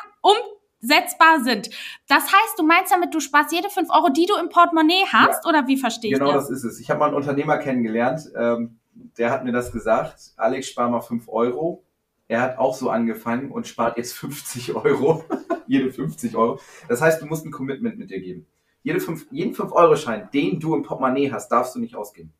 umsetzbar 0.81 1.43
sind. 1.43 1.69
Das 2.07 2.23
heißt, 2.23 2.57
du 2.57 2.63
meinst 2.65 2.91
damit, 2.91 3.13
du 3.13 3.19
sparst 3.19 3.51
jede 3.51 3.69
fünf 3.69 3.89
Euro, 3.89 4.09
die 4.09 4.25
du 4.25 4.35
im 4.35 4.49
Portemonnaie 4.49 5.05
hast, 5.11 5.45
oder 5.45 5.67
wie 5.67 5.77
verstehe 5.77 6.11
ich 6.11 6.19
Genau 6.19 6.31
das? 6.33 6.47
das 6.47 6.57
ist 6.57 6.63
es. 6.63 6.79
Ich 6.79 6.89
habe 6.89 6.99
mal 6.99 7.07
einen 7.07 7.15
Unternehmer 7.15 7.57
kennengelernt, 7.57 8.21
ähm, 8.37 8.79
der 9.17 9.31
hat 9.31 9.43
mir 9.43 9.51
das 9.51 9.71
gesagt. 9.71 10.31
Alex, 10.37 10.67
spar 10.67 10.89
mal 10.89 11.01
5 11.01 11.27
Euro. 11.29 11.83
Er 12.27 12.41
hat 12.41 12.57
auch 12.57 12.75
so 12.75 12.89
angefangen 12.89 13.51
und 13.51 13.67
spart 13.67 13.97
jetzt 13.97 14.13
50 14.13 14.75
Euro. 14.75 15.23
Jede 15.67 15.91
50 15.91 16.35
Euro. 16.35 16.59
Das 16.87 17.01
heißt, 17.01 17.21
du 17.21 17.25
musst 17.25 17.45
ein 17.45 17.51
Commitment 17.51 17.97
mit 17.97 18.09
dir 18.09 18.19
geben. 18.19 18.45
Jede 18.81 18.99
fünf, 19.01 19.27
jeden 19.29 19.53
5-Euro-Schein, 19.53 20.29
den 20.33 20.59
du 20.59 20.73
im 20.73 20.83
Portemonnaie 20.83 21.31
hast, 21.31 21.49
darfst 21.49 21.75
du 21.75 21.79
nicht 21.79 21.95
ausgeben. 21.95 22.33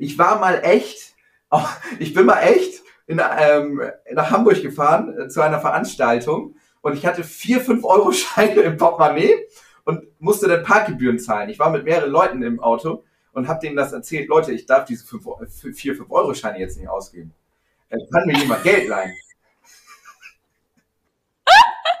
Ich 0.00 0.18
war 0.18 0.38
mal 0.40 0.60
echt, 0.64 1.14
ich 1.98 2.14
bin 2.14 2.26
mal 2.26 2.40
echt 2.40 2.82
in, 3.06 3.20
ähm, 3.38 3.80
nach 4.12 4.30
Hamburg 4.30 4.60
gefahren 4.60 5.16
äh, 5.18 5.28
zu 5.28 5.40
einer 5.40 5.60
Veranstaltung 5.60 6.56
und 6.82 6.94
ich 6.94 7.06
hatte 7.06 7.24
vier 7.24 7.64
5-Euro-Scheine 7.64 8.60
im 8.62 8.76
Portemonnaie 8.76 9.46
und 9.84 10.04
musste 10.20 10.48
dann 10.48 10.62
Parkgebühren 10.64 11.18
zahlen. 11.18 11.48
Ich 11.50 11.58
war 11.58 11.70
mit 11.70 11.84
mehreren 11.84 12.10
Leuten 12.10 12.42
im 12.42 12.60
Auto 12.60 13.04
und 13.32 13.48
habe 13.48 13.60
denen 13.60 13.76
das 13.76 13.92
erzählt. 13.92 14.28
Leute, 14.28 14.52
ich 14.52 14.66
darf 14.66 14.84
diese 14.84 15.06
5, 15.06 15.24
4 15.76 15.96
5-Euro-Scheine 15.96 16.58
jetzt 16.58 16.78
nicht 16.78 16.88
ausgeben. 16.88 17.32
Äh, 17.88 17.98
Kann 18.12 18.26
mir 18.26 18.36
jemand 18.38 18.62
Geld 18.62 18.88
leihen? 18.88 19.14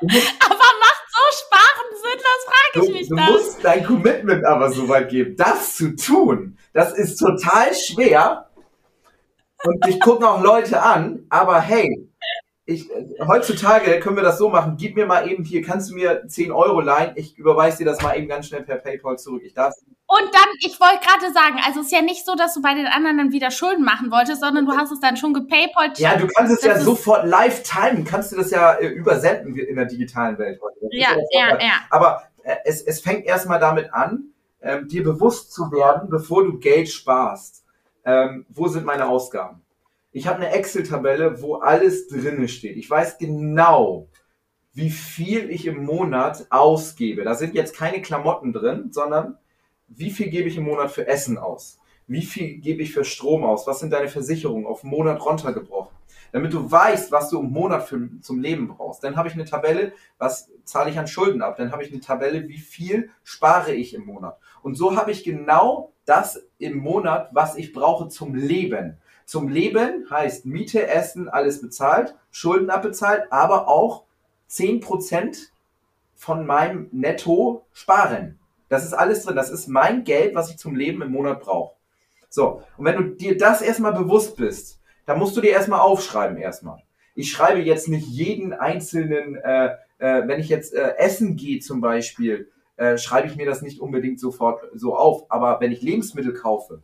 Aber 0.00 0.70
macht 0.80 1.04
so 1.10 1.22
Sparen 1.44 1.90
Sinn, 2.02 2.20
das 2.22 2.44
frage 2.44 2.72
Du, 2.74 2.84
ich 2.84 2.92
mich 2.92 3.08
du 3.08 3.16
dann. 3.16 3.32
musst 3.32 3.64
dein 3.64 3.84
Commitment 3.84 4.44
aber 4.44 4.70
so 4.70 4.88
weit 4.88 5.08
geben, 5.08 5.34
das 5.36 5.74
zu 5.76 5.96
tun. 5.96 6.56
Das 6.72 6.92
ist 6.96 7.16
total 7.16 7.74
schwer. 7.74 8.48
Und 9.64 9.84
dich 9.86 9.98
gucken 9.98 10.24
auch 10.24 10.40
Leute 10.40 10.80
an, 10.80 11.26
aber 11.30 11.60
hey, 11.60 11.97
ich, 12.68 12.86
heutzutage 13.26 13.98
können 13.98 14.16
wir 14.16 14.22
das 14.22 14.36
so 14.36 14.50
machen. 14.50 14.76
Gib 14.78 14.94
mir 14.94 15.06
mal 15.06 15.26
eben 15.26 15.42
hier, 15.42 15.62
kannst 15.62 15.88
du 15.88 15.94
mir 15.94 16.26
10 16.26 16.52
Euro 16.52 16.82
leihen? 16.82 17.12
Ich 17.14 17.38
überweise 17.38 17.78
dir 17.78 17.86
das 17.86 18.02
mal 18.02 18.14
eben 18.14 18.28
ganz 18.28 18.46
schnell 18.46 18.62
per 18.62 18.76
PayPal 18.76 19.18
zurück. 19.18 19.40
Ich 19.42 19.54
darf. 19.54 19.72
Und 20.06 20.34
dann, 20.34 20.48
ich 20.60 20.78
wollte 20.78 20.98
gerade 21.02 21.32
sagen, 21.32 21.60
also 21.66 21.80
es 21.80 21.86
ist 21.86 21.92
ja 21.92 22.02
nicht 22.02 22.26
so, 22.26 22.34
dass 22.34 22.52
du 22.52 22.60
bei 22.60 22.74
den 22.74 22.84
anderen 22.84 23.16
dann 23.16 23.32
wieder 23.32 23.50
Schulden 23.50 23.86
machen 23.86 24.10
wolltest, 24.10 24.42
sondern 24.42 24.66
du 24.66 24.72
hast 24.76 24.92
es 24.92 25.00
dann 25.00 25.16
schon 25.16 25.32
gepaypalt. 25.32 25.98
Ja, 25.98 26.16
du 26.16 26.26
kannst 26.26 26.52
es 26.52 26.62
ja 26.62 26.78
sofort 26.78 27.24
live 27.24 27.62
timen, 27.62 28.04
kannst 28.04 28.32
du 28.32 28.36
das 28.36 28.50
ja 28.50 28.74
äh, 28.74 28.88
übersenden 28.88 29.56
in 29.56 29.76
der 29.76 29.86
digitalen 29.86 30.36
Welt. 30.36 30.60
heute. 30.60 30.76
Ja, 30.90 31.16
ja, 31.30 31.58
ja. 31.58 31.72
Aber 31.88 32.24
äh, 32.42 32.56
es, 32.66 32.82
es 32.82 33.00
fängt 33.00 33.24
erstmal 33.24 33.60
damit 33.60 33.94
an, 33.94 34.24
ähm, 34.60 34.88
dir 34.88 35.04
bewusst 35.04 35.54
zu 35.54 35.72
werden, 35.72 36.10
bevor 36.10 36.44
du 36.44 36.58
Geld 36.58 36.90
sparst. 36.90 37.64
Ähm, 38.04 38.44
wo 38.50 38.68
sind 38.68 38.84
meine 38.84 39.08
Ausgaben? 39.08 39.62
Ich 40.10 40.26
habe 40.26 40.38
eine 40.38 40.52
Excel-Tabelle, 40.52 41.42
wo 41.42 41.56
alles 41.56 42.08
drinne 42.08 42.48
steht. 42.48 42.76
Ich 42.76 42.88
weiß 42.88 43.18
genau, 43.18 44.08
wie 44.72 44.90
viel 44.90 45.50
ich 45.50 45.66
im 45.66 45.84
Monat 45.84 46.46
ausgebe. 46.50 47.24
Da 47.24 47.34
sind 47.34 47.54
jetzt 47.54 47.76
keine 47.76 48.00
Klamotten 48.00 48.52
drin, 48.52 48.88
sondern 48.90 49.36
wie 49.88 50.10
viel 50.10 50.28
gebe 50.28 50.48
ich 50.48 50.56
im 50.56 50.64
Monat 50.64 50.90
für 50.90 51.06
Essen 51.06 51.36
aus? 51.36 51.78
Wie 52.06 52.22
viel 52.22 52.58
gebe 52.58 52.82
ich 52.82 52.92
für 52.92 53.04
Strom 53.04 53.44
aus? 53.44 53.66
Was 53.66 53.80
sind 53.80 53.92
deine 53.92 54.08
Versicherungen 54.08 54.66
auf 54.66 54.82
Monat 54.82 55.24
runtergebrochen? 55.24 55.96
Damit 56.32 56.52
du 56.52 56.70
weißt, 56.70 57.12
was 57.12 57.30
du 57.30 57.40
im 57.40 57.50
Monat 57.50 57.86
für, 57.86 58.08
zum 58.20 58.40
Leben 58.40 58.68
brauchst. 58.68 59.02
Dann 59.04 59.16
habe 59.16 59.28
ich 59.28 59.34
eine 59.34 59.44
Tabelle, 59.44 59.92
was 60.18 60.50
zahle 60.64 60.90
ich 60.90 60.98
an 60.98 61.06
Schulden 61.06 61.42
ab. 61.42 61.56
Dann 61.56 61.72
habe 61.72 61.82
ich 61.82 61.90
eine 61.90 62.00
Tabelle, 62.00 62.48
wie 62.48 62.58
viel 62.58 63.10
spare 63.24 63.74
ich 63.74 63.94
im 63.94 64.06
Monat. 64.06 64.38
Und 64.62 64.74
so 64.74 64.96
habe 64.96 65.10
ich 65.10 65.24
genau 65.24 65.92
das 66.04 66.46
im 66.58 66.78
Monat, 66.78 67.30
was 67.32 67.56
ich 67.56 67.72
brauche 67.72 68.08
zum 68.08 68.34
Leben. 68.34 68.98
Zum 69.28 69.50
Leben 69.50 70.06
heißt 70.08 70.46
Miete, 70.46 70.86
Essen, 70.86 71.28
alles 71.28 71.60
bezahlt, 71.60 72.14
Schulden 72.30 72.70
abbezahlt, 72.70 73.24
aber 73.28 73.68
auch 73.68 74.04
10% 74.48 75.50
von 76.14 76.46
meinem 76.46 76.88
Netto 76.92 77.66
sparen. 77.74 78.38
Das 78.70 78.86
ist 78.86 78.94
alles 78.94 79.24
drin. 79.24 79.36
Das 79.36 79.50
ist 79.50 79.68
mein 79.68 80.04
Geld, 80.04 80.34
was 80.34 80.48
ich 80.48 80.56
zum 80.56 80.74
Leben 80.74 81.02
im 81.02 81.12
Monat 81.12 81.40
brauche. 81.40 81.74
So, 82.30 82.62
und 82.78 82.86
wenn 82.86 82.96
du 82.96 83.02
dir 83.16 83.36
das 83.36 83.60
erstmal 83.60 83.92
bewusst 83.92 84.34
bist, 84.36 84.80
dann 85.04 85.18
musst 85.18 85.36
du 85.36 85.42
dir 85.42 85.50
erstmal 85.50 85.80
aufschreiben 85.80 86.38
erstmal. 86.38 86.82
Ich 87.14 87.30
schreibe 87.30 87.60
jetzt 87.60 87.88
nicht 87.88 88.08
jeden 88.08 88.54
einzelnen, 88.54 89.34
äh, 89.34 89.74
äh, 89.98 90.26
wenn 90.26 90.40
ich 90.40 90.48
jetzt 90.48 90.72
äh, 90.72 90.94
essen 90.96 91.36
gehe 91.36 91.60
zum 91.60 91.82
Beispiel, 91.82 92.50
äh, 92.78 92.96
schreibe 92.96 93.28
ich 93.28 93.36
mir 93.36 93.44
das 93.44 93.60
nicht 93.60 93.78
unbedingt 93.78 94.20
sofort 94.20 94.62
so 94.72 94.96
auf. 94.96 95.30
Aber 95.30 95.60
wenn 95.60 95.70
ich 95.70 95.82
Lebensmittel 95.82 96.32
kaufe, 96.32 96.80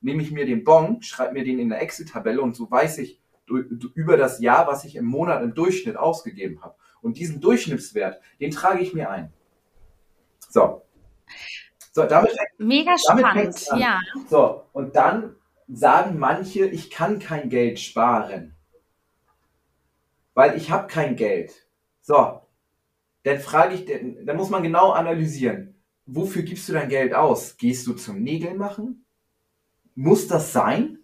nehme 0.00 0.22
ich 0.22 0.30
mir 0.30 0.46
den 0.46 0.64
Bon, 0.64 1.02
schreibe 1.02 1.34
mir 1.34 1.44
den 1.44 1.58
in 1.58 1.68
der 1.68 1.82
Excel-Tabelle 1.82 2.40
und 2.40 2.56
so 2.56 2.70
weiß 2.70 2.98
ich 2.98 3.20
über 3.94 4.16
das 4.16 4.40
Jahr, 4.40 4.66
was 4.66 4.84
ich 4.84 4.96
im 4.96 5.06
Monat 5.06 5.42
im 5.42 5.54
Durchschnitt 5.54 5.96
ausgegeben 5.96 6.62
habe. 6.62 6.74
Und 7.00 7.18
diesen 7.18 7.40
Durchschnittswert, 7.40 8.20
den 8.40 8.50
trage 8.50 8.80
ich 8.80 8.92
mir 8.92 9.10
ein. 9.10 9.32
So. 10.50 10.82
So, 11.92 12.04
damit, 12.04 12.36
Mega 12.58 12.94
damit 13.06 13.58
spannend, 13.58 13.66
ja. 13.80 14.00
So, 14.28 14.64
und 14.72 14.94
dann 14.94 15.34
sagen 15.68 16.18
manche, 16.18 16.66
ich 16.66 16.90
kann 16.90 17.18
kein 17.18 17.48
Geld 17.48 17.80
sparen. 17.80 18.54
Weil 20.34 20.56
ich 20.56 20.70
habe 20.70 20.86
kein 20.86 21.16
Geld. 21.16 21.66
So, 22.00 22.40
dann 23.24 23.38
frage 23.40 23.74
ich, 23.74 23.86
dann 23.86 24.36
muss 24.36 24.50
man 24.50 24.62
genau 24.62 24.90
analysieren. 24.90 25.74
Wofür 26.06 26.42
gibst 26.42 26.68
du 26.68 26.72
dein 26.72 26.88
Geld 26.88 27.14
aus? 27.14 27.56
Gehst 27.56 27.86
du 27.86 27.94
zum 27.94 28.22
Nägeln 28.22 28.56
machen? 28.56 29.04
Muss 29.98 30.28
das 30.28 30.52
sein? 30.52 30.98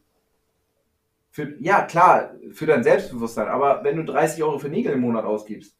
Für, 1.31 1.61
ja, 1.61 1.83
klar, 1.83 2.35
für 2.53 2.67
dein 2.67 2.85
Selbstbewusstsein. 2.85 3.49
Aber 3.49 3.83
wenn 3.83 3.97
du 3.97 4.05
30 4.05 4.43
Euro 4.43 4.59
für 4.59 4.69
Nägel 4.69 4.93
im 4.93 5.01
Monat 5.01 5.25
ausgibst, 5.25 5.77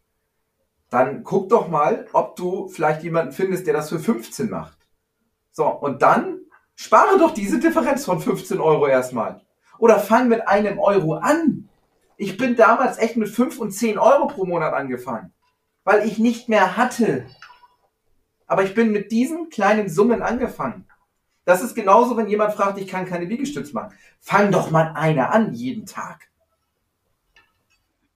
dann 0.91 1.23
guck 1.23 1.49
doch 1.49 1.69
mal, 1.69 2.07
ob 2.13 2.37
du 2.37 2.69
vielleicht 2.69 3.03
jemanden 3.03 3.33
findest, 3.33 3.67
der 3.67 3.75
das 3.75 3.89
für 3.89 3.99
15 3.99 4.51
macht. 4.51 4.79
So, 5.51 5.67
und 5.67 6.03
dann 6.03 6.41
spare 6.75 7.19
doch 7.19 7.33
diese 7.33 7.61
Differenz 7.61 8.05
von 8.05 8.21
15 8.21 8.61
Euro 8.61 8.87
erstmal. 8.87 9.41
Oder 9.79 9.99
fang 9.99 10.29
mit 10.29 10.49
einem 10.49 10.79
Euro 10.79 11.15
an. 11.15 11.69
Ich 12.17 12.37
bin 12.37 12.57
damals 12.57 12.99
echt 12.99 13.17
mit 13.17 13.29
5 13.29 13.59
und 13.59 13.73
10 13.73 13.99
Euro 13.99 14.27
pro 14.27 14.45
Monat 14.45 14.75
angefangen 14.75 15.35
weil 15.85 16.07
ich 16.07 16.19
nicht 16.19 16.49
mehr 16.49 16.77
hatte. 16.77 17.27
Aber 18.47 18.65
ich 18.65 18.75
bin 18.75 18.91
mit 18.91 19.13
diesen 19.13 19.51
kleinen 19.51 19.89
Summen 19.89 20.23
angefangen. 20.23 20.87
Das 21.45 21.63
ist 21.63 21.75
genauso, 21.75 22.17
wenn 22.17 22.29
jemand 22.29 22.55
fragt, 22.55 22.79
ich 22.79 22.89
kann 22.89 23.07
keine 23.07 23.27
Liegestütz 23.27 23.73
machen. 23.73 23.95
Fang 24.21 24.51
doch 24.51 24.71
mal 24.71 24.93
eine 24.95 25.31
an, 25.31 25.53
jeden 25.53 25.87
Tag. 25.87 26.31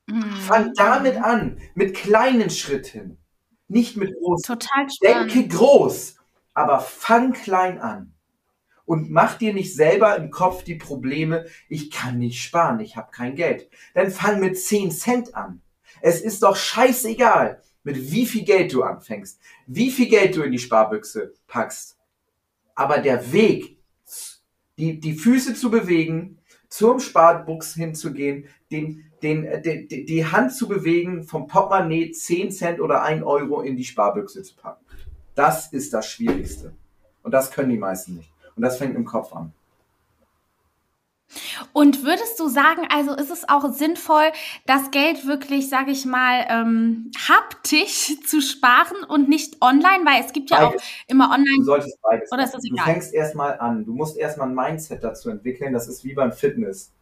Mhm. 0.06 0.32
Fang 0.32 0.72
damit 0.74 1.16
an, 1.16 1.58
mit 1.74 1.94
kleinen 1.94 2.48
Schritten. 2.48 3.18
Nicht 3.68 3.96
mit 3.98 4.14
großen. 4.18 4.58
Total 4.58 4.88
spannend. 4.90 5.34
Denke 5.34 5.48
groß, 5.54 6.16
aber 6.54 6.80
fang 6.80 7.34
klein 7.34 7.78
an. 7.78 8.14
Und 8.86 9.10
mach 9.10 9.34
dir 9.34 9.52
nicht 9.52 9.74
selber 9.74 10.16
im 10.16 10.30
Kopf 10.30 10.64
die 10.64 10.76
Probleme, 10.76 11.44
ich 11.68 11.90
kann 11.90 12.18
nicht 12.18 12.42
sparen, 12.42 12.80
ich 12.80 12.96
habe 12.96 13.10
kein 13.10 13.34
Geld. 13.34 13.68
Dann 13.92 14.10
fang 14.10 14.40
mit 14.40 14.58
10 14.58 14.90
Cent 14.90 15.34
an. 15.34 15.60
Es 16.00 16.22
ist 16.22 16.42
doch 16.42 16.56
scheißegal, 16.56 17.60
mit 17.82 18.10
wie 18.10 18.24
viel 18.24 18.44
Geld 18.44 18.72
du 18.72 18.82
anfängst, 18.82 19.38
wie 19.66 19.90
viel 19.90 20.08
Geld 20.08 20.36
du 20.36 20.42
in 20.42 20.52
die 20.52 20.58
Sparbüchse 20.58 21.34
packst. 21.46 21.97
Aber 22.78 22.98
der 22.98 23.32
Weg, 23.32 23.76
die, 24.78 25.00
die 25.00 25.14
Füße 25.14 25.54
zu 25.54 25.68
bewegen, 25.68 26.38
zum 26.68 27.00
Sparbuchs 27.00 27.74
hinzugehen, 27.74 28.44
den, 28.70 29.04
den, 29.20 29.48
die, 29.64 30.04
die 30.04 30.24
Hand 30.24 30.52
zu 30.52 30.68
bewegen, 30.68 31.24
vom 31.24 31.48
Portemonnaie 31.48 32.12
10 32.12 32.52
Cent 32.52 32.80
oder 32.80 33.02
1 33.02 33.24
Euro 33.24 33.62
in 33.62 33.76
die 33.76 33.82
Sparbüchse 33.82 34.44
zu 34.44 34.54
packen. 34.54 34.84
Das 35.34 35.72
ist 35.72 35.92
das 35.92 36.08
Schwierigste. 36.08 36.72
Und 37.24 37.32
das 37.32 37.50
können 37.50 37.70
die 37.70 37.78
meisten 37.78 38.14
nicht. 38.14 38.32
Und 38.54 38.62
das 38.62 38.78
fängt 38.78 38.94
im 38.94 39.04
Kopf 39.04 39.32
an. 39.32 39.52
Und 41.72 42.04
würdest 42.04 42.40
du 42.40 42.48
sagen, 42.48 42.82
also 42.90 43.14
ist 43.14 43.30
es 43.30 43.48
auch 43.48 43.72
sinnvoll, 43.72 44.32
das 44.66 44.90
Geld 44.90 45.26
wirklich, 45.26 45.68
sage 45.68 45.90
ich 45.90 46.06
mal, 46.06 46.46
ähm, 46.48 47.10
haptisch 47.28 48.16
zu 48.26 48.40
sparen 48.40 49.04
und 49.06 49.28
nicht 49.28 49.60
online, 49.60 50.04
weil 50.04 50.24
es 50.24 50.32
gibt 50.32 50.50
ja 50.50 50.68
beides. 50.68 50.82
auch 50.82 50.86
immer 51.06 51.30
online. 51.30 51.58
Du 51.58 51.64
solltest 51.64 52.00
beides. 52.02 52.32
Oder 52.32 52.44
ist 52.44 52.54
das 52.54 52.64
egal? 52.64 52.84
Du 52.86 52.92
fängst 52.92 53.14
erstmal 53.14 53.58
an. 53.58 53.84
Du 53.84 53.92
musst 53.92 54.16
erstmal 54.16 54.48
ein 54.48 54.54
Mindset 54.54 55.04
dazu 55.04 55.30
entwickeln. 55.30 55.72
Das 55.72 55.88
ist 55.88 56.04
wie 56.04 56.14
beim 56.14 56.32
Fitness. 56.32 56.92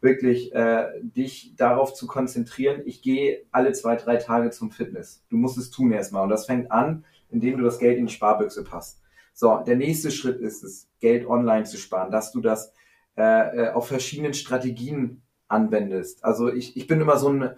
Wirklich 0.00 0.54
äh, 0.54 0.86
dich 1.02 1.54
darauf 1.56 1.94
zu 1.94 2.06
konzentrieren. 2.06 2.82
Ich 2.84 3.02
gehe 3.02 3.44
alle 3.50 3.72
zwei, 3.72 3.96
drei 3.96 4.16
Tage 4.16 4.50
zum 4.50 4.70
Fitness. 4.70 5.24
Du 5.28 5.36
musst 5.36 5.58
es 5.58 5.70
tun 5.70 5.92
erstmal. 5.92 6.22
Und 6.22 6.30
das 6.30 6.46
fängt 6.46 6.70
an, 6.70 7.04
indem 7.30 7.58
du 7.58 7.64
das 7.64 7.78
Geld 7.78 7.98
in 7.98 8.06
die 8.06 8.12
Sparbüchse 8.12 8.64
passt. 8.64 9.00
So, 9.34 9.62
der 9.64 9.76
nächste 9.76 10.10
Schritt 10.10 10.40
ist 10.40 10.64
es, 10.64 10.88
Geld 11.00 11.26
online 11.26 11.64
zu 11.64 11.76
sparen, 11.76 12.10
dass 12.10 12.32
du 12.32 12.40
das 12.40 12.72
äh, 13.18 13.64
äh, 13.64 13.68
auf 13.70 13.88
verschiedenen 13.88 14.32
Strategien 14.32 15.22
anwendest. 15.48 16.24
Also 16.24 16.52
ich, 16.52 16.76
ich 16.76 16.86
bin 16.86 17.00
immer 17.00 17.18
so 17.18 17.30
ein, 17.30 17.50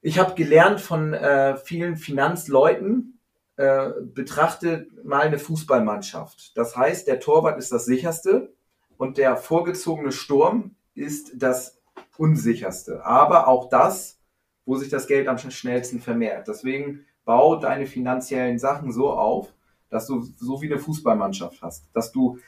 ich 0.00 0.18
habe 0.18 0.34
gelernt 0.34 0.80
von 0.80 1.14
äh, 1.14 1.56
vielen 1.56 1.96
Finanzleuten, 1.96 3.20
äh, 3.58 3.90
betrachte 4.02 4.88
mal 5.04 5.20
eine 5.20 5.38
Fußballmannschaft. 5.38 6.56
Das 6.58 6.76
heißt, 6.76 7.06
der 7.06 7.20
Torwart 7.20 7.60
ist 7.60 7.70
das 7.70 7.84
sicherste 7.84 8.52
und 8.96 9.18
der 9.18 9.36
vorgezogene 9.36 10.10
Sturm 10.10 10.74
ist 10.96 11.30
das 11.36 11.78
unsicherste. 12.16 13.06
Aber 13.06 13.46
auch 13.46 13.68
das, 13.68 14.18
wo 14.66 14.74
sich 14.74 14.88
das 14.88 15.06
Geld 15.06 15.28
am 15.28 15.38
schnellsten 15.38 16.00
vermehrt. 16.00 16.48
Deswegen 16.48 17.06
bau 17.24 17.54
deine 17.54 17.86
finanziellen 17.86 18.58
Sachen 18.58 18.90
so 18.90 19.12
auf, 19.12 19.54
dass 19.90 20.08
du 20.08 20.22
so 20.22 20.60
wie 20.60 20.66
eine 20.66 20.80
Fußballmannschaft 20.80 21.62
hast, 21.62 21.88
dass 21.94 22.10
du 22.10 22.40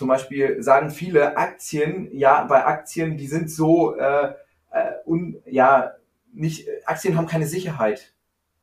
zum 0.00 0.08
Beispiel 0.08 0.62
sagen 0.62 0.88
viele 0.90 1.36
Aktien, 1.36 2.08
ja, 2.16 2.44
bei 2.44 2.64
Aktien, 2.64 3.18
die 3.18 3.26
sind 3.26 3.50
so, 3.50 3.96
äh, 3.96 4.32
äh, 4.70 4.92
un, 5.04 5.36
ja, 5.44 5.92
nicht, 6.32 6.66
Aktien 6.86 7.18
haben 7.18 7.26
keine 7.26 7.46
Sicherheit. 7.46 8.14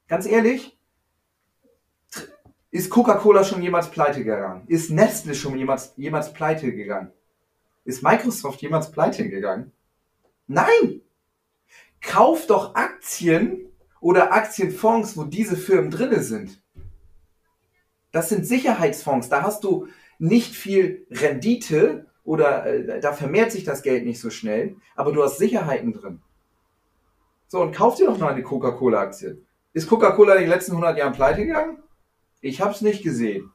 Ganz 0.07 0.25
ehrlich, 0.25 0.79
ist 2.71 2.89
Coca-Cola 2.89 3.43
schon 3.43 3.61
jemals 3.61 3.91
pleite 3.91 4.23
gegangen? 4.23 4.63
Ist 4.65 4.89
Nestle 4.89 5.35
schon 5.35 5.55
jemals, 5.55 5.93
jemals 5.95 6.33
pleite 6.33 6.73
gegangen? 6.73 7.11
Ist 7.85 8.01
Microsoft 8.01 8.59
jemals 8.63 8.91
pleite 8.91 9.29
gegangen? 9.29 9.71
Nein! 10.47 11.01
Kauf 12.01 12.47
doch 12.47 12.73
Aktien 12.73 13.69
oder 14.01 14.33
Aktienfonds, 14.33 15.15
wo 15.15 15.23
diese 15.23 15.55
Firmen 15.55 15.91
drinne 15.91 16.23
sind. 16.23 16.59
Das 18.11 18.29
sind 18.29 18.47
Sicherheitsfonds. 18.47 19.29
Da 19.29 19.43
hast 19.43 19.63
du 19.63 19.87
nicht 20.19 20.55
viel 20.55 21.05
Rendite 21.11 22.07
oder 22.23 22.65
äh, 22.65 22.99
da 22.99 23.13
vermehrt 23.13 23.51
sich 23.51 23.63
das 23.63 23.83
Geld 23.83 24.05
nicht 24.05 24.19
so 24.19 24.29
schnell, 24.29 24.75
aber 24.95 25.11
du 25.11 25.23
hast 25.23 25.37
Sicherheiten 25.37 25.93
drin. 25.93 26.21
So, 27.47 27.61
und 27.61 27.73
kauf 27.73 27.95
dir 27.95 28.07
doch 28.07 28.17
mal 28.17 28.33
eine 28.33 28.43
Coca-Cola-Aktie. 28.43 29.41
Ist 29.73 29.87
Coca-Cola 29.87 30.35
in 30.35 30.41
den 30.41 30.49
letzten 30.49 30.73
100 30.73 30.97
Jahren 30.97 31.13
pleite 31.13 31.45
gegangen? 31.45 31.77
Ich 32.41 32.59
habe 32.59 32.71
es 32.71 32.81
nicht 32.81 33.03
gesehen. 33.03 33.51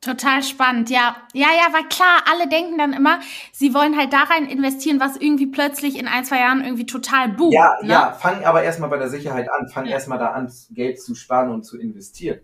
Total 0.00 0.42
spannend, 0.42 0.90
ja. 0.90 1.16
Ja, 1.34 1.48
ja, 1.48 1.72
weil 1.72 1.88
klar, 1.88 2.22
alle 2.30 2.48
denken 2.48 2.78
dann 2.78 2.92
immer, 2.92 3.20
sie 3.52 3.74
wollen 3.74 3.96
halt 3.96 4.12
da 4.12 4.22
rein 4.24 4.46
investieren, 4.46 5.00
was 5.00 5.16
irgendwie 5.16 5.46
plötzlich 5.46 5.98
in 5.98 6.08
ein, 6.08 6.24
zwei 6.24 6.38
Jahren 6.38 6.64
irgendwie 6.64 6.86
total 6.86 7.28
boomt. 7.28 7.52
Ja, 7.52 7.78
ne? 7.82 7.88
ja, 7.88 8.12
fang 8.12 8.44
aber 8.44 8.62
erstmal 8.62 8.88
bei 8.90 8.98
der 8.98 9.08
Sicherheit 9.08 9.48
an. 9.50 9.68
Fang 9.68 9.86
ja. 9.86 9.92
erstmal 9.92 10.18
da 10.18 10.28
an, 10.32 10.52
Geld 10.70 11.00
zu 11.00 11.14
sparen 11.14 11.50
und 11.50 11.64
zu 11.64 11.78
investieren 11.78 12.40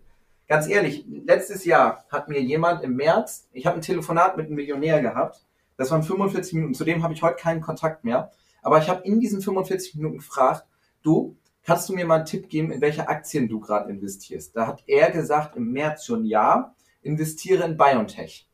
ganz 0.47 0.67
ehrlich, 0.67 1.05
letztes 1.07 1.65
Jahr 1.65 2.05
hat 2.09 2.29
mir 2.29 2.41
jemand 2.41 2.83
im 2.83 2.95
März, 2.95 3.47
ich 3.51 3.65
habe 3.65 3.77
ein 3.77 3.81
Telefonat 3.81 4.37
mit 4.37 4.47
einem 4.47 4.55
Millionär 4.55 5.01
gehabt, 5.01 5.45
das 5.77 5.91
waren 5.91 6.03
45 6.03 6.53
Minuten, 6.53 6.73
zudem 6.73 7.03
habe 7.03 7.13
ich 7.13 7.21
heute 7.21 7.35
keinen 7.35 7.61
Kontakt 7.61 8.03
mehr, 8.03 8.31
aber 8.61 8.79
ich 8.79 8.89
habe 8.89 9.03
in 9.03 9.19
diesen 9.19 9.41
45 9.41 9.95
Minuten 9.95 10.17
gefragt, 10.17 10.65
du, 11.03 11.35
kannst 11.63 11.89
du 11.89 11.93
mir 11.93 12.05
mal 12.05 12.15
einen 12.15 12.25
Tipp 12.25 12.49
geben, 12.49 12.71
in 12.71 12.81
welche 12.81 13.07
Aktien 13.07 13.47
du 13.47 13.59
gerade 13.59 13.89
investierst? 13.89 14.55
Da 14.55 14.67
hat 14.67 14.83
er 14.87 15.11
gesagt, 15.11 15.55
im 15.55 15.71
März 15.71 16.05
schon 16.05 16.25
ja, 16.25 16.73
investiere 17.01 17.65
in 17.65 17.77
BioNTech. 17.77 18.47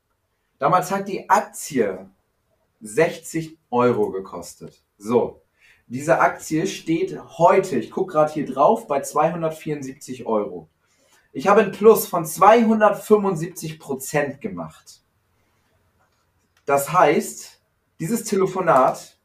Damals 0.59 0.91
hat 0.91 1.07
die 1.07 1.29
Aktie 1.29 2.09
60 2.81 3.57
Euro 3.69 4.11
gekostet. 4.11 4.83
So, 4.97 5.41
diese 5.87 6.19
Aktie 6.19 6.67
steht 6.67 7.19
heute, 7.37 7.77
ich 7.77 7.91
gucke 7.91 8.13
gerade 8.13 8.31
hier 8.31 8.45
drauf, 8.45 8.87
bei 8.87 9.01
274 9.01 10.25
Euro. 10.25 10.69
Ich 11.33 11.47
habe 11.47 11.61
ein 11.61 11.71
Plus 11.71 12.07
von 12.07 12.25
275 12.25 13.79
Prozent 13.79 14.41
gemacht. 14.41 15.01
Das 16.65 16.91
heißt, 16.91 17.61
dieses 17.99 18.23
Telefonat 18.23 19.17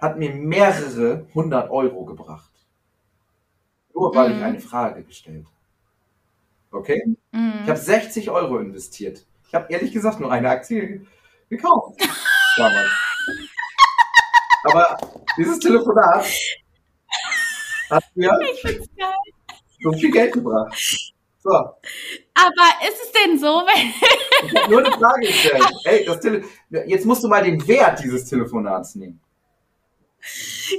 hat 0.00 0.18
mir 0.18 0.34
mehrere 0.34 1.26
hundert 1.34 1.70
Euro 1.70 2.04
gebracht. 2.04 2.50
Nur 3.94 4.14
weil 4.14 4.30
mhm. 4.30 4.36
ich 4.36 4.44
eine 4.44 4.60
Frage 4.60 5.04
gestellt 5.04 5.46
habe. 5.46 6.80
Okay? 6.82 7.02
Mhm. 7.32 7.60
Ich 7.62 7.68
habe 7.68 7.78
60 7.78 8.30
Euro 8.30 8.58
investiert. 8.58 9.26
Ich 9.46 9.54
habe 9.54 9.72
ehrlich 9.72 9.92
gesagt 9.92 10.20
nur 10.20 10.30
eine 10.30 10.48
Aktie 10.48 11.06
gekauft. 11.48 12.00
damals. 12.56 12.90
Aber 14.64 14.98
dieses 15.36 15.58
Telefonat 15.58 16.26
hat 17.90 18.04
mir 18.14 18.38
so 19.82 19.92
viel 19.92 20.10
Geld 20.10 20.32
gebracht. 20.32 21.09
So. 21.42 21.50
Aber 21.50 22.66
ist 22.86 23.00
es 23.02 23.12
denn 23.12 23.38
so, 23.38 23.62
wenn. 23.66 23.94
Ich 24.46 24.68
nur 24.68 24.84
eine 24.84 24.92
Frage 24.92 25.26
gestellt. 25.26 25.64
Ey, 25.84 26.04
das 26.04 26.20
Tele 26.20 26.44
jetzt 26.70 27.06
musst 27.06 27.24
du 27.24 27.28
mal 27.28 27.42
den 27.42 27.66
Wert 27.66 28.02
dieses 28.02 28.26
Telefonats 28.26 28.94
nehmen. 28.94 29.20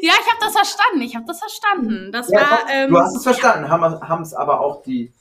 Ja, 0.02 0.14
ich 0.14 0.28
habe 0.28 0.40
das 0.40 0.54
verstanden. 0.54 1.02
Ich 1.02 1.16
habe 1.16 1.26
das 1.26 1.40
verstanden. 1.40 2.12
Das 2.12 2.30
Ja, 2.30 2.42
war. 2.42 2.70
Ähm, 2.70 2.90
du 2.92 3.00
hast 3.00 3.16
es 3.16 3.24
verstanden, 3.24 3.70
haben 3.70 4.22
es 4.22 4.34
aber 4.34 4.62
auch 4.62 4.84
die, 4.84 5.12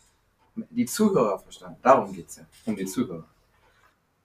die 0.54 0.86
Zuhörer 0.86 1.38
verstanden. 1.38 1.78
Darum 1.82 2.12
geht's 2.12 2.36
ja, 2.36 2.42
um 2.66 2.76
die 2.76 2.86
Zuhörer. 2.86 3.24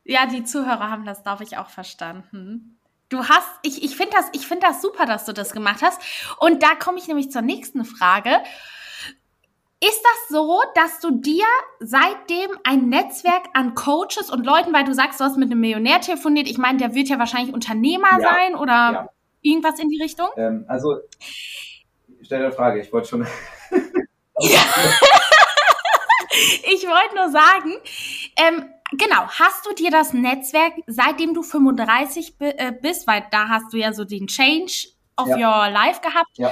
Ja, 0.04 0.28
die 0.28 0.44
Zuhörer 0.44 0.90
haben 0.92 1.06
das, 1.06 1.24
glaube 1.24 1.44
ich, 1.44 1.58
auch 1.58 1.70
verstanden. 1.70 2.78
Du 3.10 3.24
hast, 3.24 3.48
ich, 3.64 3.84
ich 3.84 3.96
finde 3.96 4.18
das, 4.18 4.26
ich 4.34 4.48
finde 4.48 4.68
das 4.68 4.82
super, 4.82 5.06
dass 5.06 5.26
du 5.26 5.34
das 5.34 5.52
gemacht 5.52 5.82
hast. 5.82 6.02
Und 6.40 6.62
da 6.62 6.76
komme 6.76 6.98
ich 6.98 7.08
nämlich 7.08 7.32
zur 7.32 7.42
nächsten 7.42 7.86
Frage. 7.86 8.42
Ist 9.82 10.02
das 10.04 10.30
so, 10.30 10.62
dass 10.74 11.00
du 11.00 11.12
dir 11.12 11.46
seitdem 11.80 12.50
ein 12.64 12.88
Netzwerk 12.90 13.44
an 13.54 13.76
Coaches 13.76 14.32
und 14.32 14.46
Leuten, 14.46 14.74
weil 14.74 14.86
du 14.86 14.94
sagst, 14.94 15.20
du 15.20 15.26
hast 15.26 15.38
mit 15.38 15.52
einem 15.52 15.60
Millionär 15.60 16.00
telefoniert, 16.02 16.48
ich 16.48 16.58
meine, 16.58 16.78
der 16.80 16.96
wird 16.96 17.10
ja 17.10 17.20
wahrscheinlich 17.20 17.54
Unternehmer 17.54 18.20
Ja, 18.20 18.30
sein 18.34 18.56
oder 18.56 18.72
ja. 18.72 19.10
irgendwas 19.42 19.78
in 19.80 19.90
die 19.90 20.02
Richtung? 20.02 20.28
Ähm, 20.38 20.66
also, 20.70 20.98
ich 21.20 22.26
stelle 22.26 22.46
eine 22.46 22.54
Frage, 22.56 22.80
ich 22.82 22.92
wollte 22.94 23.10
schon. 23.10 23.28
Ich 26.68 26.86
wollte 26.86 27.16
nur 27.16 27.30
sagen, 27.30 27.74
ähm, 28.36 28.70
genau, 28.92 29.26
hast 29.30 29.66
du 29.66 29.74
dir 29.74 29.90
das 29.90 30.12
Netzwerk, 30.12 30.74
seitdem 30.86 31.34
du 31.34 31.44
35 31.44 32.38
bi- 32.38 32.46
äh, 32.58 32.74
bist, 32.74 33.08
weil 33.08 33.26
da 33.32 33.48
hast 33.48 33.72
du 33.72 33.78
ja 33.78 33.94
so 33.94 34.04
den 34.04 34.28
Change 34.28 34.88
of 35.16 35.28
Ja. 35.30 35.36
your 35.38 35.70
life 35.72 36.02
gehabt, 36.02 36.32
Ja. 36.38 36.52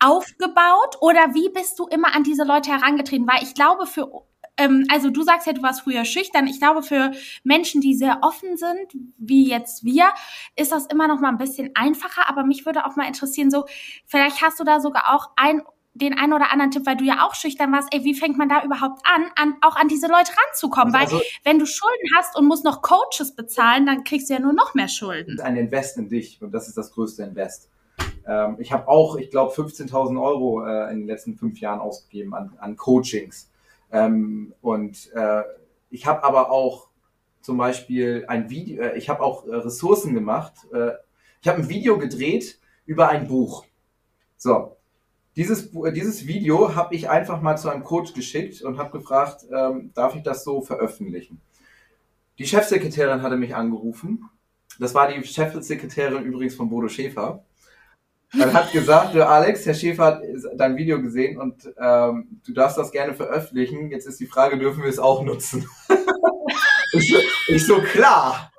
Aufgebaut 0.00 0.96
oder 1.00 1.34
wie 1.34 1.48
bist 1.48 1.78
du 1.78 1.86
immer 1.86 2.14
an 2.14 2.24
diese 2.24 2.44
Leute 2.44 2.70
herangetreten? 2.70 3.26
Weil 3.26 3.42
ich 3.42 3.54
glaube, 3.54 3.86
für, 3.86 4.24
ähm, 4.56 4.86
also 4.90 5.10
du 5.10 5.22
sagst 5.22 5.46
ja, 5.46 5.52
du 5.52 5.62
warst 5.62 5.82
früher 5.82 6.04
schüchtern. 6.04 6.46
Ich 6.46 6.58
glaube, 6.58 6.82
für 6.82 7.12
Menschen, 7.42 7.80
die 7.80 7.94
sehr 7.94 8.18
offen 8.22 8.56
sind, 8.56 8.94
wie 9.18 9.48
jetzt 9.48 9.84
wir, 9.84 10.06
ist 10.56 10.72
das 10.72 10.86
immer 10.86 11.08
noch 11.08 11.20
mal 11.20 11.30
ein 11.30 11.38
bisschen 11.38 11.70
einfacher. 11.74 12.28
Aber 12.28 12.44
mich 12.44 12.66
würde 12.66 12.86
auch 12.86 12.96
mal 12.96 13.06
interessieren, 13.06 13.50
so, 13.50 13.64
vielleicht 14.06 14.42
hast 14.42 14.60
du 14.60 14.64
da 14.64 14.80
sogar 14.80 15.14
auch 15.14 15.30
ein 15.36 15.62
den 15.94 16.18
einen 16.18 16.32
oder 16.32 16.50
anderen 16.50 16.72
Tipp, 16.72 16.86
weil 16.86 16.96
du 16.96 17.04
ja 17.04 17.24
auch 17.24 17.34
schüchtern 17.34 17.72
warst, 17.72 17.88
ey, 17.92 18.02
wie 18.02 18.14
fängt 18.14 18.36
man 18.36 18.48
da 18.48 18.64
überhaupt 18.64 19.00
an, 19.06 19.26
an 19.36 19.54
auch 19.62 19.76
an 19.76 19.88
diese 19.88 20.08
Leute 20.08 20.32
ranzukommen? 20.46 20.94
Also, 20.94 21.16
weil 21.16 21.24
wenn 21.44 21.58
du 21.58 21.66
Schulden 21.66 22.08
hast 22.18 22.36
und 22.36 22.46
musst 22.46 22.64
noch 22.64 22.82
Coaches 22.82 23.36
bezahlen, 23.36 23.86
dann 23.86 24.02
kriegst 24.02 24.28
du 24.28 24.34
ja 24.34 24.40
nur 24.40 24.52
noch 24.52 24.74
mehr 24.74 24.88
Schulden. 24.88 25.40
ein 25.40 25.56
Invest 25.56 25.96
in 25.96 26.08
dich 26.08 26.42
und 26.42 26.52
das 26.52 26.68
ist 26.68 26.76
das 26.76 26.90
größte 26.90 27.22
Invest. 27.22 27.70
Ähm, 28.26 28.56
ich 28.58 28.72
habe 28.72 28.88
auch, 28.88 29.16
ich 29.16 29.30
glaube, 29.30 29.52
15.000 29.52 30.22
Euro 30.22 30.64
äh, 30.66 30.90
in 30.92 31.00
den 31.00 31.06
letzten 31.06 31.36
fünf 31.36 31.60
Jahren 31.60 31.80
ausgegeben 31.80 32.34
an, 32.34 32.52
an 32.58 32.76
Coachings. 32.76 33.50
Ähm, 33.92 34.54
und 34.60 35.12
äh, 35.14 35.42
ich 35.90 36.06
habe 36.06 36.24
aber 36.24 36.50
auch 36.50 36.88
zum 37.40 37.58
Beispiel 37.58 38.24
ein 38.28 38.50
Video, 38.50 38.82
äh, 38.82 38.96
ich 38.96 39.08
habe 39.08 39.22
auch 39.22 39.46
äh, 39.46 39.54
Ressourcen 39.54 40.14
gemacht. 40.14 40.54
Äh, 40.72 40.92
ich 41.40 41.48
habe 41.48 41.58
ein 41.58 41.68
Video 41.68 41.98
gedreht 41.98 42.58
über 42.86 43.08
ein 43.08 43.28
Buch. 43.28 43.64
So, 44.36 44.76
dieses, 45.36 45.70
dieses 45.94 46.26
Video 46.26 46.74
habe 46.74 46.94
ich 46.94 47.10
einfach 47.10 47.40
mal 47.40 47.56
zu 47.56 47.68
einem 47.68 47.84
Coach 47.84 48.14
geschickt 48.14 48.62
und 48.62 48.78
habe 48.78 48.90
gefragt, 48.98 49.44
ähm, 49.54 49.90
darf 49.94 50.14
ich 50.14 50.22
das 50.22 50.44
so 50.44 50.60
veröffentlichen? 50.60 51.40
Die 52.38 52.46
Chefsekretärin 52.46 53.22
hatte 53.22 53.36
mich 53.36 53.54
angerufen 53.54 54.28
das 54.78 54.94
war 54.94 55.08
die 55.08 55.22
Chefsekretärin 55.24 56.24
übrigens 56.24 56.54
von 56.54 56.68
Bodo 56.68 56.88
Schäfer. 56.88 57.44
Dann 58.32 58.52
hat 58.52 58.72
gesagt, 58.72 59.14
du 59.14 59.26
Alex, 59.26 59.64
Herr 59.66 59.74
Schäfer 59.74 60.04
hat 60.04 60.22
dein 60.56 60.76
Video 60.76 61.00
gesehen 61.00 61.38
und 61.38 61.72
ähm, 61.78 62.40
du 62.46 62.52
darfst 62.52 62.78
das 62.78 62.90
gerne 62.90 63.14
veröffentlichen. 63.14 63.90
Jetzt 63.90 64.06
ist 64.06 64.18
die 64.18 64.26
Frage, 64.26 64.58
dürfen 64.58 64.82
wir 64.82 64.90
es 64.90 64.98
auch 64.98 65.22
nutzen? 65.22 65.68
ich, 66.92 67.12
so, 67.12 67.18
ich 67.48 67.66
so, 67.66 67.80
klar. 67.80 68.50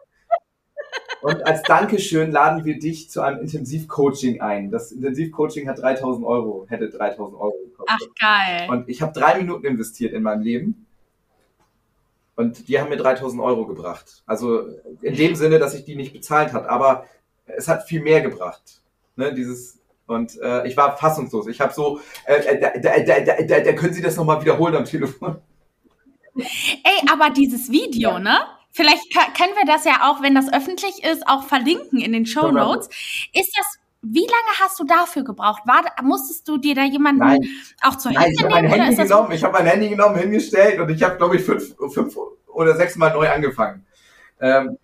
Und 1.22 1.46
als 1.46 1.64
Dankeschön 1.64 2.32
laden 2.32 2.66
wir 2.66 2.78
dich 2.78 3.10
zu 3.10 3.22
einem 3.22 3.42
Intensivcoaching 3.42 4.42
ein. 4.42 4.70
Das 4.70 4.92
Intensivcoaching 4.92 5.68
hat 5.68 5.80
3000 5.80 6.26
Euro, 6.26 6.68
hätte 6.70 6.90
3000 6.90 7.36
Euro 7.40 7.56
gekostet. 7.66 7.88
Ach, 7.90 8.20
geil. 8.20 8.70
Und 8.70 8.88
ich 8.90 9.02
habe 9.02 9.12
drei 9.12 9.38
Minuten 9.38 9.66
investiert 9.66 10.14
in 10.14 10.24
meinem 10.24 10.42
Leben. 10.42 10.86
Und 12.36 12.68
die 12.68 12.80
haben 12.80 12.90
mir 12.90 12.98
3000 12.98 13.42
Euro 13.42 13.66
gebracht. 13.66 14.24
Also 14.26 14.68
in 15.02 15.16
dem 15.16 15.36
Sinne, 15.36 15.58
dass 15.58 15.74
ich 15.74 15.84
die 15.84 15.96
nicht 15.96 16.14
bezahlt 16.14 16.54
hat. 16.54 16.68
Aber 16.68 17.06
es 17.46 17.68
hat 17.68 17.88
viel 17.88 18.02
mehr 18.02 18.22
gebracht. 18.22 18.82
Ne, 19.16 19.34
dieses, 19.34 19.80
und 20.08 20.40
äh, 20.42 20.68
ich 20.68 20.76
war 20.76 20.98
fassungslos. 20.98 21.48
Ich 21.48 21.62
habe 21.62 21.74
so, 21.74 22.00
äh, 22.26 22.36
äh, 22.36 22.60
da, 22.60 22.72
da, 23.00 23.44
da, 23.44 23.60
da, 23.62 23.74
können 23.74 23.94
Sie 23.94 24.02
das 24.02 24.18
nochmal 24.18 24.42
wiederholen 24.42 24.76
am 24.76 24.86
Telefon. 24.86 25.38
Ey, 26.36 27.10
aber 27.12 27.30
dieses 27.30 27.72
Video, 27.72 28.12
Ja. 28.12 28.20
ne? 28.20 28.38
Vielleicht 28.72 29.14
können 29.38 29.54
wir 29.56 29.66
das 29.66 29.86
ja 29.86 30.02
auch, 30.12 30.22
wenn 30.22 30.36
das 30.36 30.52
öffentlich 30.52 31.02
ist, 31.02 31.26
auch 31.30 31.44
verlinken 31.44 32.02
in 32.02 32.12
den 32.12 32.26
Show 32.26 32.52
Notes. 32.52 32.90
Ist 33.32 33.58
das, 33.58 33.80
wie 34.02 34.20
lange 34.20 34.60
hast 34.62 34.78
du 34.78 34.84
dafür 34.84 35.24
gebraucht? 35.24 35.62
War, 35.66 35.86
musstest 36.04 36.46
du 36.46 36.58
dir 36.58 36.76
da 36.76 36.84
jemanden 36.84 37.20
Nein. 37.20 37.40
auch 37.82 37.96
zur 37.96 38.12
Nein, 38.12 38.24
ich 38.24 38.42
Hilfe 38.42 38.44
habe 38.44 38.54
mein 38.54 38.66
nehmen 38.66 38.82
Handy 38.82 39.04
genommen, 39.04 39.32
ich 39.32 39.44
habe 39.46 39.54
mein 39.54 39.66
Handy 39.66 39.88
genommen, 39.88 40.18
hingestellt 40.18 40.78
und 40.82 40.90
ich 40.90 41.02
habe, 41.04 41.16
glaube 41.16 41.38
ich, 41.38 41.44
fünf, 41.44 41.74
fünf 41.94 42.18
oder 42.48 42.76
sechs 42.76 42.98
Mal 42.98 43.14
neu 43.14 43.30
angefangen. 43.30 43.86
Ähm, 44.42 44.78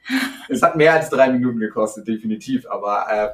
es 0.48 0.62
hat 0.62 0.78
mehr 0.78 0.94
als 0.94 1.10
drei 1.10 1.30
Minuten 1.30 1.60
gekostet, 1.60 2.08
definitiv, 2.08 2.66
aber 2.70 3.08
äh, 3.12 3.30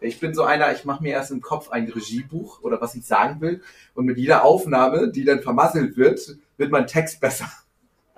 ich 0.00 0.20
bin 0.20 0.34
so 0.34 0.42
einer, 0.42 0.72
ich 0.72 0.84
mache 0.84 1.02
mir 1.02 1.12
erst 1.12 1.30
im 1.30 1.40
Kopf 1.40 1.70
ein 1.70 1.88
Regiebuch 1.88 2.62
oder 2.62 2.80
was 2.80 2.94
ich 2.94 3.06
sagen 3.06 3.40
will 3.40 3.62
und 3.94 4.06
mit 4.06 4.18
jeder 4.18 4.44
Aufnahme, 4.44 5.10
die 5.10 5.24
dann 5.24 5.40
vermasselt 5.40 5.96
wird, 5.96 6.20
wird 6.56 6.70
mein 6.70 6.86
Text 6.86 7.20
besser. 7.20 7.46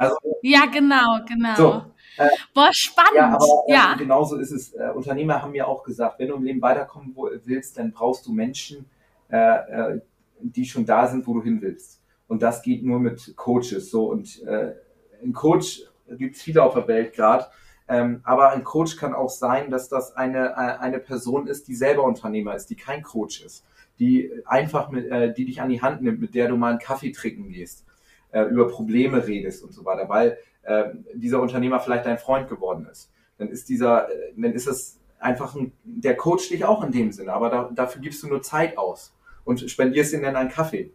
Also 0.00 0.14
Ja, 0.42 0.66
genau, 0.66 1.18
genau. 1.26 1.56
So, 1.56 1.82
äh, 2.18 2.28
Boah, 2.54 2.70
spannend. 2.72 3.16
ja, 3.16 3.34
aber 3.34 3.64
äh, 3.66 3.72
ja. 3.72 3.94
genauso 3.98 4.36
ist 4.36 4.52
es. 4.52 4.72
Äh, 4.72 4.92
Unternehmer 4.94 5.42
haben 5.42 5.50
mir 5.50 5.66
auch 5.66 5.82
gesagt, 5.82 6.20
wenn 6.20 6.28
du 6.28 6.36
im 6.36 6.44
Leben 6.44 6.62
weiterkommen 6.62 7.16
willst, 7.44 7.78
dann 7.78 7.90
brauchst 7.90 8.24
du 8.24 8.32
Menschen, 8.32 8.86
äh, 9.28 9.36
äh, 9.36 10.00
die 10.40 10.66
schon 10.66 10.86
da 10.86 11.08
sind, 11.08 11.26
wo 11.26 11.34
du 11.34 11.42
hin 11.42 11.60
willst. 11.60 12.00
Und 12.28 12.42
das 12.42 12.62
geht 12.62 12.84
nur 12.84 13.00
mit 13.00 13.34
Coaches. 13.36 13.90
So 13.90 14.08
und 14.08 14.40
äh, 14.44 14.74
ein 15.20 15.32
Coach 15.32 15.82
gibt 16.10 16.36
es 16.36 16.42
viele 16.42 16.62
auf 16.62 16.74
der 16.74 16.86
Welt 16.86 17.12
gerade. 17.14 17.46
Ähm, 17.90 18.20
aber 18.24 18.50
ein 18.50 18.64
Coach 18.64 18.96
kann 18.96 19.14
auch 19.14 19.30
sein, 19.30 19.70
dass 19.70 19.88
das 19.88 20.14
eine, 20.14 20.50
äh, 20.50 20.78
eine 20.78 20.98
Person 20.98 21.46
ist, 21.46 21.68
die 21.68 21.74
selber 21.74 22.04
Unternehmer 22.04 22.54
ist, 22.54 22.68
die 22.68 22.76
kein 22.76 23.02
Coach 23.02 23.42
ist, 23.42 23.64
die 23.98 24.30
einfach 24.44 24.90
mit, 24.90 25.10
äh, 25.10 25.32
die 25.32 25.46
dich 25.46 25.62
an 25.62 25.70
die 25.70 25.80
Hand 25.80 26.02
nimmt, 26.02 26.20
mit 26.20 26.34
der 26.34 26.48
du 26.48 26.56
mal 26.56 26.70
einen 26.70 26.78
Kaffee 26.78 27.12
trinken 27.12 27.48
gehst, 27.48 27.86
äh, 28.32 28.42
über 28.42 28.68
Probleme 28.68 29.26
redest 29.26 29.64
und 29.64 29.72
so 29.72 29.86
weiter, 29.86 30.08
weil 30.08 30.36
äh, 30.64 30.90
dieser 31.14 31.40
Unternehmer 31.40 31.80
vielleicht 31.80 32.04
dein 32.04 32.18
Freund 32.18 32.48
geworden 32.48 32.86
ist. 32.92 33.10
Dann 33.38 33.48
ist 33.48 33.70
dieser, 33.70 34.10
äh, 34.10 34.32
dann 34.36 34.52
ist 34.52 34.66
es 34.66 34.98
einfach 35.18 35.54
ein, 35.56 35.72
der 35.82 36.14
Coach 36.14 36.50
dich 36.50 36.66
auch 36.66 36.84
in 36.84 36.92
dem 36.92 37.10
Sinne, 37.10 37.32
aber 37.32 37.48
da, 37.48 37.70
dafür 37.74 38.02
gibst 38.02 38.22
du 38.22 38.28
nur 38.28 38.42
Zeit 38.42 38.76
aus 38.76 39.14
und 39.44 39.68
spendierst 39.70 40.12
ihm 40.12 40.22
dann 40.22 40.36
einen 40.36 40.50
Kaffee. 40.50 40.90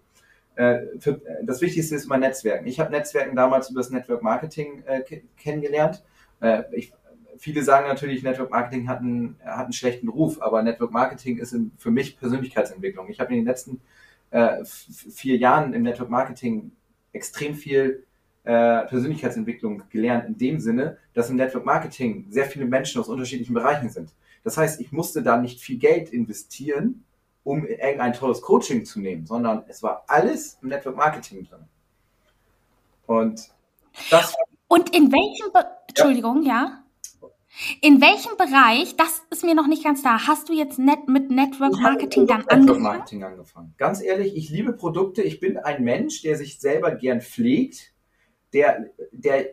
Äh, 0.55 0.81
das 1.41 1.59
Wichtigste 1.61 1.95
ist 1.95 2.05
immer 2.05 2.19
Netzwerken. 2.19 2.67
Ich 2.67 2.79
habe 2.79 2.91
Netzwerken 2.91 3.35
damals 3.35 3.71
über 3.71 3.79
das 3.79 3.89
Network 3.89 4.21
Marketing 4.21 4.83
ke- 5.07 5.23
kennengelernt. 5.37 6.03
Äh, 6.43 6.63
ich, 6.73 6.93
viele 7.37 7.63
sagen 7.63 7.87
natürlich, 7.87 8.21
Network 8.21 8.51
Marketing 8.51 8.87
hat 8.87 8.99
einen, 8.99 9.39
hat 9.43 9.63
einen 9.63 9.73
schlechten 9.73 10.09
Ruf, 10.09 10.41
aber 10.41 10.61
Network 10.61 10.91
Marketing 10.91 11.37
ist 11.37 11.53
in, 11.53 11.71
für 11.77 11.89
mich 11.89 12.19
Persönlichkeitsentwicklung. 12.19 13.09
Ich 13.09 13.19
habe 13.19 13.31
in 13.31 13.39
den 13.39 13.45
letzten 13.45 13.81
äh, 14.31 14.63
vier 14.65 15.37
Jahren 15.37 15.73
im 15.73 15.83
Network 15.83 16.09
Marketing 16.09 16.71
extrem 17.13 17.55
viel 17.55 18.05
äh, 18.43 18.85
Persönlichkeitsentwicklung 18.85 19.83
gelernt, 19.89 20.25
in 20.27 20.37
dem 20.37 20.59
Sinne, 20.59 20.97
dass 21.13 21.29
im 21.29 21.37
Network 21.37 21.65
Marketing 21.65 22.25
sehr 22.29 22.45
viele 22.45 22.65
Menschen 22.65 22.99
aus 22.99 23.07
unterschiedlichen 23.07 23.53
Bereichen 23.53 23.89
sind. 23.89 24.09
Das 24.43 24.57
heißt, 24.57 24.81
ich 24.81 24.91
musste 24.91 25.23
da 25.23 25.37
nicht 25.37 25.61
viel 25.61 25.77
Geld 25.77 26.09
investieren, 26.09 27.05
um 27.45 27.65
irgendein 27.65 28.13
tolles 28.13 28.41
Coaching 28.41 28.83
zu 28.83 28.99
nehmen, 28.99 29.25
sondern 29.25 29.63
es 29.67 29.81
war 29.81 30.03
alles 30.07 30.57
im 30.61 30.69
Network 30.69 30.97
Marketing 30.97 31.45
drin. 31.45 31.63
Und 33.05 33.49
das 34.09 34.35
Und 34.67 34.95
in 34.95 35.11
welchem, 35.11 35.51
Be 35.53 35.65
Entschuldigung, 35.87 36.43
ja. 36.43 36.83
In 37.81 38.01
welchem 38.01 38.35
Bereich, 38.35 38.95
das 38.95 39.21
ist 39.29 39.43
mir 39.43 39.53
noch 39.53 39.67
nicht 39.67 39.83
ganz 39.83 40.01
da, 40.01 40.25
hast 40.27 40.49
du 40.49 40.53
jetzt 40.53 40.79
net 40.79 41.07
mit 41.07 41.29
Network 41.29 41.73
Marketing 41.79 42.25
dann 42.25 42.39
Network 42.39 42.53
angefangen? 42.53 42.81
Marketing 42.81 43.23
angefangen. 43.23 43.73
Ganz 43.77 44.01
ehrlich, 44.01 44.35
ich 44.35 44.49
liebe 44.49 44.73
Produkte. 44.73 45.21
Ich 45.21 45.39
bin 45.39 45.57
ein 45.57 45.83
Mensch, 45.83 46.23
der 46.23 46.35
sich 46.35 46.59
selber 46.59 46.91
gern 46.95 47.21
pflegt, 47.21 47.93
der, 48.53 48.89
der, 49.11 49.49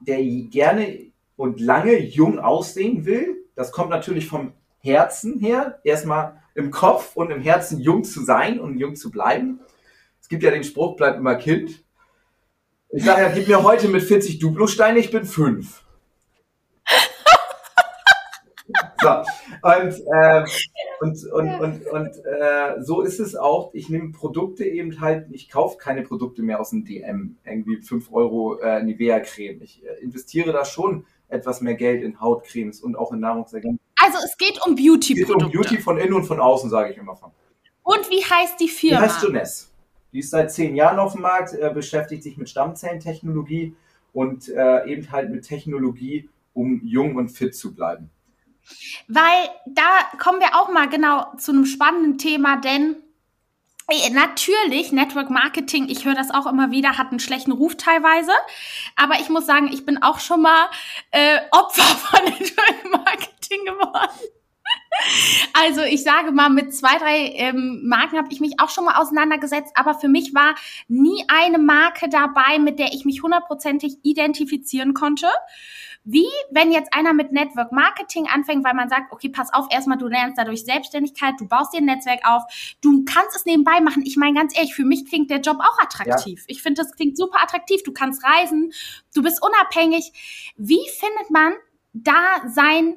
der 0.00 0.24
gerne 0.50 1.12
und 1.36 1.60
lange 1.60 2.00
jung 2.00 2.40
aussehen 2.40 3.04
will. 3.04 3.44
Das 3.54 3.70
kommt 3.70 3.90
natürlich 3.90 4.26
vom 4.26 4.52
Herzen 4.80 5.38
her. 5.38 5.80
Erstmal 5.84 6.42
im 6.54 6.70
Kopf 6.70 7.16
und 7.16 7.30
im 7.30 7.42
Herzen 7.42 7.80
jung 7.80 8.02
zu 8.02 8.24
sein 8.24 8.58
und 8.58 8.78
jung 8.78 8.96
zu 8.96 9.10
bleiben. 9.10 9.60
Es 10.20 10.28
gibt 10.28 10.42
ja 10.42 10.50
den 10.50 10.64
Spruch, 10.64 10.96
bleib 10.96 11.16
immer 11.16 11.36
Kind. 11.36 11.84
Ich 12.90 13.04
sage 13.04 13.22
ja, 13.22 13.28
gib 13.30 13.48
mir 13.48 13.62
heute 13.62 13.88
mit 13.88 14.02
40 14.02 14.38
Duplosteine, 14.38 14.98
ich 14.98 15.10
bin 15.10 15.24
fünf. 15.24 15.82
So, 19.00 19.10
und 19.62 19.94
ähm, 20.12 20.44
Und, 21.00 21.24
und, 21.30 21.60
und, 21.60 21.86
und 21.86 22.16
äh, 22.24 22.80
so 22.82 23.02
ist 23.02 23.20
es 23.20 23.36
auch. 23.36 23.74
Ich 23.74 23.88
nehme 23.88 24.12
Produkte 24.12 24.64
eben 24.64 25.00
halt, 25.00 25.26
ich 25.30 25.50
kaufe 25.50 25.76
keine 25.76 26.02
Produkte 26.02 26.42
mehr 26.42 26.60
aus 26.60 26.70
dem 26.70 26.84
DM. 26.84 27.36
Irgendwie 27.44 27.82
5 27.82 28.12
Euro 28.12 28.58
äh, 28.58 28.82
Nivea-Creme. 28.82 29.60
Ich 29.62 29.84
äh, 29.84 30.02
investiere 30.02 30.52
da 30.52 30.64
schon 30.64 31.04
etwas 31.28 31.60
mehr 31.60 31.74
Geld 31.74 32.02
in 32.02 32.20
Hautcremes 32.20 32.80
und 32.80 32.96
auch 32.96 33.12
in 33.12 33.20
Nahrungsergänzungen. 33.20 33.80
Also 34.02 34.18
es 34.24 34.36
geht 34.38 34.58
um 34.66 34.74
Beauty-Produkte. 34.74 35.20
Es 35.20 35.26
geht 35.26 35.42
um 35.42 35.50
Beauty 35.52 35.78
von 35.78 35.98
innen 35.98 36.14
und 36.14 36.24
von 36.24 36.40
außen, 36.40 36.70
sage 36.70 36.92
ich 36.92 36.96
immer 36.96 37.16
von. 37.16 37.30
Und 37.82 38.10
wie 38.10 38.24
heißt 38.24 38.58
die 38.60 38.68
Firma? 38.68 38.98
Die 38.98 39.04
heißt 39.04 39.22
Jeunesse. 39.22 39.66
Die 40.16 40.20
ist 40.20 40.30
seit 40.30 40.50
zehn 40.50 40.74
Jahren 40.74 40.98
auf 40.98 41.12
dem 41.12 41.20
Markt, 41.20 41.52
äh, 41.52 41.70
beschäftigt 41.74 42.22
sich 42.22 42.38
mit 42.38 42.48
Stammzellentechnologie 42.48 43.76
und 44.14 44.48
äh, 44.48 44.86
eben 44.86 45.12
halt 45.12 45.28
mit 45.28 45.46
Technologie, 45.46 46.30
um 46.54 46.80
jung 46.86 47.16
und 47.16 47.28
fit 47.28 47.54
zu 47.54 47.74
bleiben. 47.74 48.08
Weil 49.08 49.50
da 49.66 49.82
kommen 50.18 50.40
wir 50.40 50.54
auch 50.54 50.72
mal 50.72 50.88
genau 50.88 51.36
zu 51.36 51.52
einem 51.52 51.66
spannenden 51.66 52.16
Thema, 52.16 52.56
denn 52.62 52.96
äh, 53.90 54.08
Natürlich, 54.08 54.90
Network 54.90 55.28
Marketing, 55.28 55.86
ich 55.90 56.06
höre 56.06 56.14
das 56.14 56.30
auch 56.30 56.46
immer 56.46 56.70
wieder, 56.70 56.96
hat 56.96 57.10
einen 57.10 57.20
schlechten 57.20 57.52
Ruf 57.52 57.76
teilweise. 57.76 58.32
Aber 58.96 59.20
ich 59.20 59.28
muss 59.28 59.44
sagen, 59.44 59.68
ich 59.70 59.84
bin 59.84 60.02
auch 60.02 60.18
schon 60.20 60.40
mal 60.40 60.70
äh, 61.10 61.40
Opfer 61.50 61.82
von 61.82 62.24
Network 62.24 62.90
Marketing 62.90 63.66
geworden. 63.66 64.35
Also 65.52 65.82
ich 65.82 66.02
sage 66.02 66.32
mal, 66.32 66.50
mit 66.50 66.74
zwei, 66.74 66.98
drei 66.98 67.32
ähm, 67.34 67.82
Marken 67.86 68.18
habe 68.18 68.28
ich 68.30 68.40
mich 68.40 68.60
auch 68.60 68.70
schon 68.70 68.84
mal 68.84 68.96
auseinandergesetzt, 68.96 69.72
aber 69.74 69.94
für 69.94 70.08
mich 70.08 70.34
war 70.34 70.54
nie 70.88 71.24
eine 71.28 71.58
Marke 71.58 72.08
dabei, 72.08 72.58
mit 72.58 72.78
der 72.78 72.92
ich 72.92 73.04
mich 73.04 73.22
hundertprozentig 73.22 73.96
identifizieren 74.02 74.94
konnte. 74.94 75.28
Wie, 76.04 76.28
wenn 76.50 76.70
jetzt 76.70 76.94
einer 76.94 77.12
mit 77.12 77.32
Network 77.32 77.72
Marketing 77.72 78.28
anfängt, 78.28 78.64
weil 78.64 78.74
man 78.74 78.88
sagt, 78.88 79.12
okay, 79.12 79.28
pass 79.28 79.52
auf, 79.52 79.66
erstmal, 79.70 79.98
du 79.98 80.06
lernst 80.06 80.38
dadurch 80.38 80.64
Selbstständigkeit, 80.64 81.34
du 81.38 81.48
baust 81.48 81.74
dir 81.74 81.78
ein 81.78 81.84
Netzwerk 81.84 82.20
auf, 82.22 82.44
du 82.80 83.04
kannst 83.04 83.34
es 83.34 83.44
nebenbei 83.44 83.80
machen. 83.80 84.04
Ich 84.06 84.16
meine, 84.16 84.34
ganz 84.34 84.56
ehrlich, 84.56 84.74
für 84.74 84.84
mich 84.84 85.06
klingt 85.06 85.30
der 85.30 85.40
Job 85.40 85.58
auch 85.58 85.82
attraktiv. 85.82 86.40
Ja. 86.40 86.44
Ich 86.46 86.62
finde, 86.62 86.82
das 86.82 86.92
klingt 86.92 87.16
super 87.16 87.42
attraktiv. 87.42 87.82
Du 87.82 87.92
kannst 87.92 88.22
reisen, 88.24 88.72
du 89.14 89.22
bist 89.22 89.42
unabhängig. 89.42 90.52
Wie 90.56 90.80
findet 90.96 91.30
man 91.30 91.54
da 91.92 92.42
sein 92.46 92.96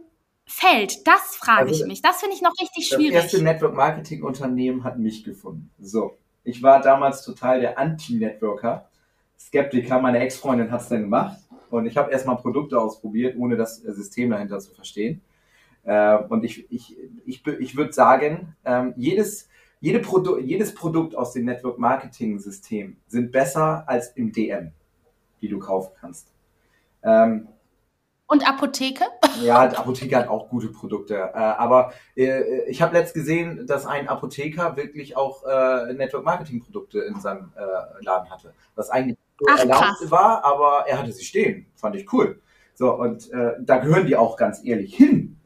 Feld? 0.49 1.07
Das 1.07 1.35
frage 1.35 1.69
also, 1.69 1.83
ich 1.83 1.87
mich. 1.87 2.01
Das 2.01 2.19
finde 2.19 2.35
ich 2.35 2.41
noch 2.41 2.53
richtig 2.59 2.87
schwierig. 2.87 3.13
Das 3.13 3.23
erste 3.25 3.43
Network 3.43 3.75
Marketing 3.75 4.23
Unternehmen 4.23 4.83
hat 4.83 4.97
mich 4.97 5.23
gefunden. 5.23 5.69
So. 5.79 6.17
Ich 6.43 6.63
war 6.63 6.81
damals 6.81 7.23
total 7.23 7.61
der 7.61 7.77
Anti-Networker. 7.77 8.89
Skeptiker, 9.39 10.01
meine 10.01 10.19
Ex-Freundin 10.19 10.71
hat 10.71 10.81
es 10.81 10.89
dann 10.89 11.01
gemacht 11.01 11.37
und 11.69 11.85
ich 11.85 11.95
habe 11.95 12.11
erstmal 12.11 12.37
Produkte 12.37 12.79
ausprobiert, 12.79 13.37
ohne 13.37 13.55
das 13.55 13.77
System 13.77 14.31
dahinter 14.31 14.59
zu 14.59 14.73
verstehen. 14.73 15.21
Äh, 15.83 16.17
und 16.17 16.43
ich, 16.43 16.69
ich, 16.71 16.97
ich, 17.25 17.45
ich 17.45 17.77
würde 17.77 17.93
sagen, 17.93 18.55
ähm, 18.65 18.93
jedes, 18.97 19.47
jede 19.79 19.99
Produ 19.99 20.39
jedes 20.39 20.73
Produkt 20.73 21.15
aus 21.15 21.33
dem 21.33 21.45
Network 21.45 21.77
Marketing 21.77 22.39
System 22.39 22.97
sind 23.07 23.31
besser 23.31 23.83
als 23.87 24.09
im 24.17 24.31
DM, 24.31 24.71
die 25.41 25.47
du 25.47 25.59
kaufen 25.59 25.91
kannst. 26.01 26.33
Und 28.31 28.47
Apotheke? 28.47 29.05
Ja, 29.41 29.61
Apotheke 29.61 30.15
hat 30.15 30.27
auch 30.27 30.49
gute 30.49 30.67
Produkte. 30.67 31.15
Äh, 31.15 31.35
aber 31.35 31.93
äh, 32.15 32.69
ich 32.69 32.79
habe 32.79 32.95
letzt 32.95 33.15
gesehen, 33.15 33.65
dass 33.65 33.87
ein 33.87 34.07
Apotheker 34.07 34.77
wirklich 34.77 35.17
auch 35.17 35.43
äh, 35.45 35.91
Network 35.93 36.25
Marketing 36.25 36.61
Produkte 36.61 36.99
in 36.99 37.19
seinem 37.19 37.51
äh, 37.55 38.03
Laden 38.05 38.29
hatte. 38.29 38.53
Was 38.75 38.91
eigentlich 38.91 39.17
Ach, 39.49 39.57
erlaubt 39.57 39.81
krass. 39.81 40.11
war, 40.11 40.45
aber 40.45 40.85
er 40.87 40.99
hatte 40.99 41.11
sie 41.11 41.25
stehen. 41.25 41.65
Fand 41.75 41.95
ich 41.95 42.13
cool. 42.13 42.39
So, 42.75 42.93
und 42.93 43.31
äh, 43.33 43.53
da 43.61 43.77
gehören 43.77 44.05
die 44.05 44.15
auch 44.15 44.37
ganz 44.37 44.63
ehrlich 44.63 44.95
hin. 44.95 45.39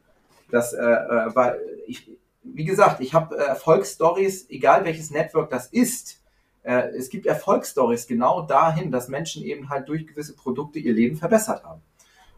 Das, 0.50 0.74
äh, 0.74 0.82
äh, 0.82 1.34
weil 1.34 1.58
ich, 1.86 2.10
wie 2.42 2.66
gesagt, 2.66 3.00
ich 3.00 3.14
habe 3.14 3.34
äh, 3.34 3.44
Erfolgsstories, 3.44 4.50
egal 4.50 4.84
welches 4.84 5.10
Network 5.10 5.48
das 5.48 5.68
ist. 5.68 6.22
Äh, 6.64 6.88
es 6.88 7.08
gibt 7.08 7.24
Erfolgsstories 7.24 8.06
genau 8.06 8.42
dahin, 8.42 8.90
dass 8.90 9.08
Menschen 9.08 9.42
eben 9.42 9.70
halt 9.70 9.88
durch 9.88 10.06
gewisse 10.06 10.36
Produkte 10.36 10.78
ihr 10.78 10.92
Leben 10.92 11.16
verbessert 11.16 11.64
haben. 11.64 11.80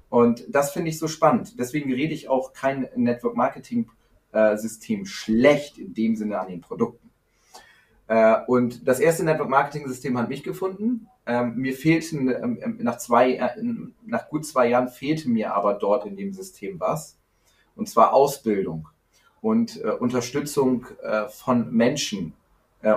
Und 0.08 0.44
das 0.48 0.72
finde 0.72 0.90
ich 0.90 0.98
so 0.98 1.08
spannend. 1.08 1.58
Deswegen 1.58 1.92
rede 1.92 2.14
ich 2.14 2.28
auch 2.28 2.52
kein 2.52 2.88
Network 2.94 3.36
Marketing 3.36 3.90
äh, 4.32 4.56
System 4.56 5.06
schlecht 5.06 5.78
in 5.78 5.94
dem 5.94 6.14
Sinne 6.14 6.38
an 6.38 6.48
den 6.48 6.60
Produkten. 6.60 7.10
Äh, 8.08 8.36
und 8.46 8.86
das 8.86 9.00
erste 9.00 9.24
Network 9.24 9.48
Marketing 9.48 9.88
System 9.88 10.18
hat 10.18 10.28
mich 10.28 10.42
gefunden. 10.42 11.08
Ähm, 11.26 11.56
mir 11.56 11.74
fehlten 11.74 12.28
ähm, 12.28 12.58
ähm, 12.62 12.78
nach 12.82 12.98
zwei, 12.98 13.32
äh, 13.34 13.62
nach 14.04 14.28
gut 14.28 14.46
zwei 14.46 14.68
Jahren 14.68 14.88
fehlte 14.88 15.28
mir 15.28 15.54
aber 15.54 15.74
dort 15.74 16.06
in 16.06 16.16
dem 16.16 16.32
System 16.32 16.78
was. 16.78 17.16
Und 17.74 17.88
zwar 17.88 18.14
Ausbildung 18.14 18.88
und 19.42 19.76
Unterstützung 19.76 20.86
von 21.28 21.70
Menschen 21.70 22.32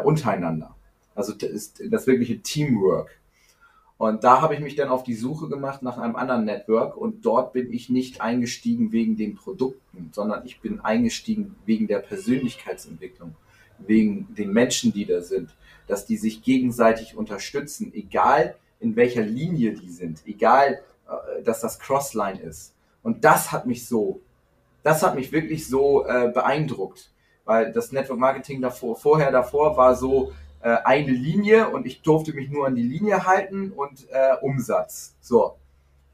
untereinander. 0.06 0.74
Also 1.14 1.34
das, 1.34 1.74
das 1.90 2.08
wirkliche 2.08 2.42
Teamwork. 2.42 3.20
Und 4.00 4.24
da 4.24 4.42
habe 4.42 4.54
ich 4.54 4.62
mich 4.62 4.76
dann 4.76 4.88
auf 4.88 5.04
die 5.04 5.14
Suche 5.14 5.50
gemacht 5.50 5.84
nach 5.84 5.98
einem 5.98 6.16
anderen 6.16 6.46
Network 6.46 6.96
und 6.96 7.26
dort 7.26 7.52
bin 7.52 7.70
ich 7.74 7.90
nicht 7.90 8.22
eingestiegen 8.22 8.94
wegen 8.94 9.18
den 9.18 9.36
Produkten, 9.36 10.10
sondern 10.14 10.46
ich 10.46 10.62
bin 10.62 10.80
eingestiegen 10.80 11.58
wegen 11.66 11.86
der 11.88 12.00
Persönlichkeitsentwicklung 12.00 13.36
wegen 13.78 14.34
den 14.34 14.54
Menschen, 14.54 14.94
die 14.94 15.06
da 15.06 15.20
sind, 15.20 15.54
dass 15.86 16.06
die 16.06 16.16
sich 16.16 16.42
gegenseitig 16.42 17.18
unterstützen, 17.18 17.92
egal 17.94 18.56
in 18.80 18.96
welcher 18.96 19.24
Linie 19.24 19.74
die 19.74 19.90
sind, 19.90 20.26
egal, 20.26 20.80
äh, 21.06 21.44
dass 21.44 21.60
das 21.60 21.78
Crossline 21.78 22.40
ist. 22.40 22.74
Und 23.04 23.26
das 23.26 23.52
hat 23.52 23.66
mich 23.66 23.86
so, 23.86 24.22
das 24.82 25.04
hat 25.04 25.16
mich 25.16 25.34
wirklich 25.34 25.68
so 25.68 26.06
äh, 26.06 26.32
beeindruckt, 26.34 27.12
weil 27.44 27.74
das 27.74 27.92
Network 27.92 28.20
Marketing 28.20 28.62
davor, 28.62 28.96
vorher 28.96 29.30
davor 29.30 29.76
war 29.76 29.94
so 29.94 30.32
äh, 30.62 30.78
eine 30.84 31.12
Linie 31.12 31.70
und 31.70 31.86
ich 31.86 32.02
durfte 32.02 32.34
mich 32.34 32.50
nur 32.50 32.68
an 32.68 32.76
die 32.76 32.84
Linie 32.84 33.26
halten 33.26 33.72
und 33.72 34.08
äh, 34.12 34.36
Umsatz. 34.42 35.16
So, 35.22 35.56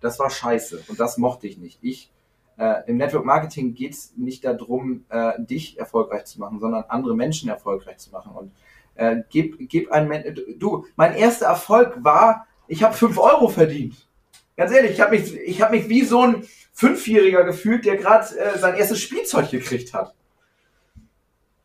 das 0.02 0.20
war 0.20 0.30
scheiße 0.30 0.84
und 0.88 1.00
das 1.00 1.18
mochte 1.18 1.48
ich 1.48 1.58
nicht. 1.58 1.80
Ich 1.82 2.12
äh, 2.58 2.88
Im 2.88 2.98
Network 2.98 3.26
Marketing 3.26 3.74
geht 3.74 3.94
es 3.94 4.14
nicht 4.16 4.46
darum, 4.46 5.04
äh, 5.10 5.34
dich 5.40 5.78
erfolgreich 5.78 6.26
zu 6.26 6.40
machen, 6.40 6.60
sondern 6.60 6.86
andere 6.88 7.16
Menschen 7.16 7.50
erfolgreich 7.50 7.98
zu 7.98 8.12
machen. 8.12 8.32
Und 8.34 8.52
äh, 8.96 9.24
gib, 9.30 9.70
gib 9.70 9.92
ein 9.92 10.08
Men 10.08 10.24
du, 10.58 10.86
mein 10.96 11.16
erster 11.16 11.48
Erfolg 11.48 11.98
war, 11.98 12.48
ich 12.68 12.82
habe 12.84 12.94
fünf 12.94 13.18
Euro 13.18 13.50
verdient. 13.50 14.08
Ganz 14.56 14.72
ehrlich, 14.72 14.92
ich 14.92 15.02
habe 15.02 15.18
mich, 15.18 15.34
ich 15.34 15.62
hab 15.62 15.72
mich 15.72 15.90
wie 15.90 16.04
so 16.06 16.22
ein 16.22 16.48
Fünfjähriger 16.72 17.44
gefühlt, 17.44 17.86
der 17.86 17.98
gerade 17.98 18.38
äh, 18.38 18.58
sein 18.58 18.76
erstes 18.76 19.02
Spielzeug 19.02 19.52
gekriegt 19.52 19.94
hat. 19.94 20.16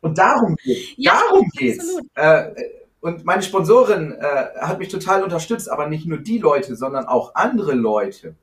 Und 0.01 0.17
darum 0.17 0.55
geht's. 0.55 0.93
Ja, 0.97 1.21
darum 1.29 1.49
geht's. 1.55 1.99
Äh, 2.15 2.51
und 2.99 3.25
meine 3.25 3.41
Sponsorin 3.41 4.11
äh, 4.11 4.47
hat 4.59 4.79
mich 4.79 4.89
total 4.89 5.23
unterstützt, 5.23 5.71
aber 5.71 5.87
nicht 5.87 6.05
nur 6.05 6.19
die 6.19 6.37
Leute, 6.37 6.75
sondern 6.75 7.05
auch 7.05 7.33
andere 7.35 7.73
Leute. 7.73 8.35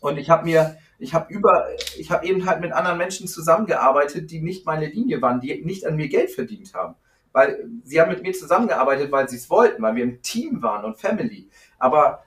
Und 0.00 0.18
ich 0.18 0.30
habe 0.30 0.44
mir 0.44 0.76
ich 0.98 1.14
habe 1.14 1.32
über, 1.32 1.66
ich 1.98 2.10
habe 2.10 2.26
eben 2.26 2.46
halt 2.46 2.60
mit 2.60 2.72
anderen 2.72 2.98
Menschen 2.98 3.28
zusammengearbeitet, 3.28 4.30
die 4.30 4.40
nicht 4.40 4.64
meine 4.64 4.86
Linie 4.86 5.20
waren, 5.20 5.40
die 5.40 5.62
nicht 5.64 5.86
an 5.86 5.96
mir 5.96 6.08
Geld 6.08 6.30
verdient 6.30 6.72
haben. 6.74 6.94
Weil 7.32 7.68
sie 7.84 8.00
haben 8.00 8.10
mit 8.10 8.22
mir 8.22 8.32
zusammengearbeitet, 8.32 9.12
weil 9.12 9.28
sie 9.28 9.36
es 9.36 9.50
wollten, 9.50 9.82
weil 9.82 9.94
wir 9.94 10.04
im 10.04 10.22
Team 10.22 10.62
waren 10.62 10.84
und 10.84 10.98
Family. 10.98 11.48
Aber 11.78 12.24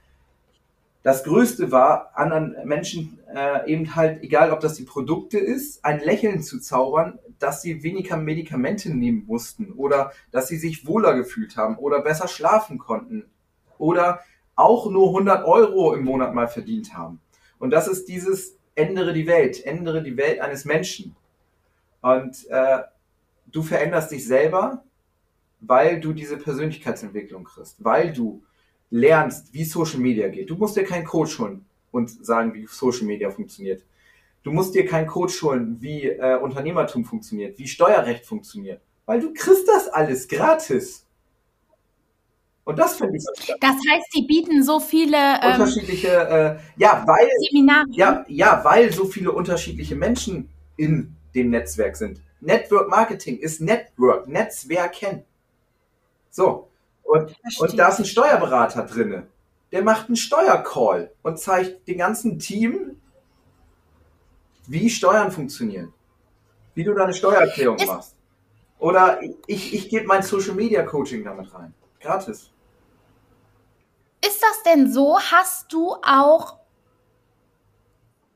das 1.02 1.24
Größte 1.24 1.72
war, 1.72 2.12
anderen 2.14 2.56
Menschen 2.64 3.18
äh, 3.34 3.70
eben 3.70 3.96
halt, 3.96 4.22
egal 4.22 4.50
ob 4.52 4.60
das 4.60 4.74
die 4.74 4.84
Produkte 4.84 5.38
ist, 5.38 5.84
ein 5.84 6.00
Lächeln 6.00 6.42
zu 6.42 6.60
zaubern, 6.60 7.18
dass 7.38 7.62
sie 7.62 7.82
weniger 7.82 8.18
Medikamente 8.18 8.94
nehmen 8.94 9.24
mussten 9.26 9.72
oder 9.72 10.12
dass 10.30 10.48
sie 10.48 10.58
sich 10.58 10.86
wohler 10.86 11.14
gefühlt 11.14 11.56
haben 11.56 11.78
oder 11.78 12.02
besser 12.02 12.28
schlafen 12.28 12.78
konnten 12.78 13.24
oder 13.78 14.20
auch 14.56 14.90
nur 14.90 15.08
100 15.08 15.46
Euro 15.46 15.94
im 15.94 16.04
Monat 16.04 16.34
mal 16.34 16.48
verdient 16.48 16.94
haben. 16.94 17.20
Und 17.58 17.70
das 17.70 17.88
ist 17.88 18.08
dieses 18.08 18.56
ändere 18.74 19.14
die 19.14 19.26
Welt, 19.26 19.64
ändere 19.64 20.02
die 20.02 20.16
Welt 20.18 20.40
eines 20.40 20.66
Menschen. 20.66 21.16
Und 22.02 22.46
äh, 22.50 22.80
du 23.46 23.62
veränderst 23.62 24.10
dich 24.10 24.26
selber, 24.26 24.84
weil 25.60 26.00
du 26.00 26.12
diese 26.12 26.36
Persönlichkeitsentwicklung 26.36 27.44
kriegst, 27.44 27.82
weil 27.82 28.12
du 28.12 28.42
lernst, 28.90 29.52
wie 29.54 29.64
Social 29.64 30.00
Media 30.00 30.28
geht. 30.28 30.50
Du 30.50 30.56
musst 30.56 30.76
dir 30.76 30.84
keinen 30.84 31.04
Coach 31.04 31.38
holen 31.38 31.64
und 31.90 32.24
sagen, 32.24 32.52
wie 32.54 32.66
Social 32.66 33.06
Media 33.06 33.30
funktioniert. 33.30 33.82
Du 34.42 34.52
musst 34.52 34.74
dir 34.74 34.86
keinen 34.86 35.06
Coach 35.06 35.42
holen, 35.42 35.76
wie 35.80 36.04
äh, 36.04 36.38
Unternehmertum 36.38 37.04
funktioniert, 37.04 37.58
wie 37.58 37.68
Steuerrecht 37.68 38.24
funktioniert, 38.24 38.80
weil 39.06 39.20
du 39.20 39.32
kriegst 39.32 39.68
das 39.68 39.88
alles 39.88 40.26
gratis. 40.28 41.06
Und 42.64 42.78
das 42.78 42.96
finde 42.96 43.16
ich. 43.16 43.22
So 43.22 43.54
das 43.60 43.76
heißt, 43.90 44.06
sie 44.12 44.22
bieten 44.22 44.62
so 44.62 44.80
viele 44.80 45.16
ähm, 45.16 45.52
unterschiedliche, 45.52 46.08
äh, 46.08 46.56
ja, 46.76 47.04
weil 47.06 47.28
Seminare. 47.48 47.86
Ja, 47.90 48.24
ja, 48.28 48.60
weil 48.64 48.92
so 48.92 49.06
viele 49.06 49.32
unterschiedliche 49.32 49.96
Menschen 49.96 50.48
in 50.76 51.14
dem 51.34 51.50
Netzwerk 51.50 51.96
sind. 51.96 52.20
Network 52.40 52.88
Marketing 52.88 53.38
ist 53.38 53.60
Network, 53.60 54.26
Netzwerken. 54.26 55.24
So. 56.30 56.69
Und, 57.10 57.34
und 57.58 57.76
da 57.76 57.88
ist 57.88 57.98
ein 57.98 58.04
Steuerberater 58.04 58.84
drinne. 58.84 59.26
Der 59.72 59.82
macht 59.82 60.06
einen 60.06 60.14
Steuercall 60.14 61.10
und 61.22 61.40
zeigt 61.40 61.88
dem 61.88 61.98
ganzen 61.98 62.38
Team, 62.38 63.00
wie 64.68 64.88
Steuern 64.88 65.32
funktionieren. 65.32 65.92
Wie 66.74 66.84
du 66.84 66.94
deine 66.94 67.12
Steuererklärung 67.12 67.78
ist 67.78 67.86
machst. 67.88 68.14
Oder 68.78 69.20
ich, 69.48 69.74
ich 69.74 69.88
gebe 69.88 70.06
mein 70.06 70.22
Social 70.22 70.54
Media 70.54 70.84
Coaching 70.84 71.24
damit 71.24 71.52
rein. 71.52 71.74
Gratis. 72.00 72.52
Ist 74.24 74.40
das 74.40 74.62
denn 74.62 74.92
so? 74.92 75.18
Hast 75.18 75.72
du 75.72 75.96
auch 76.06 76.58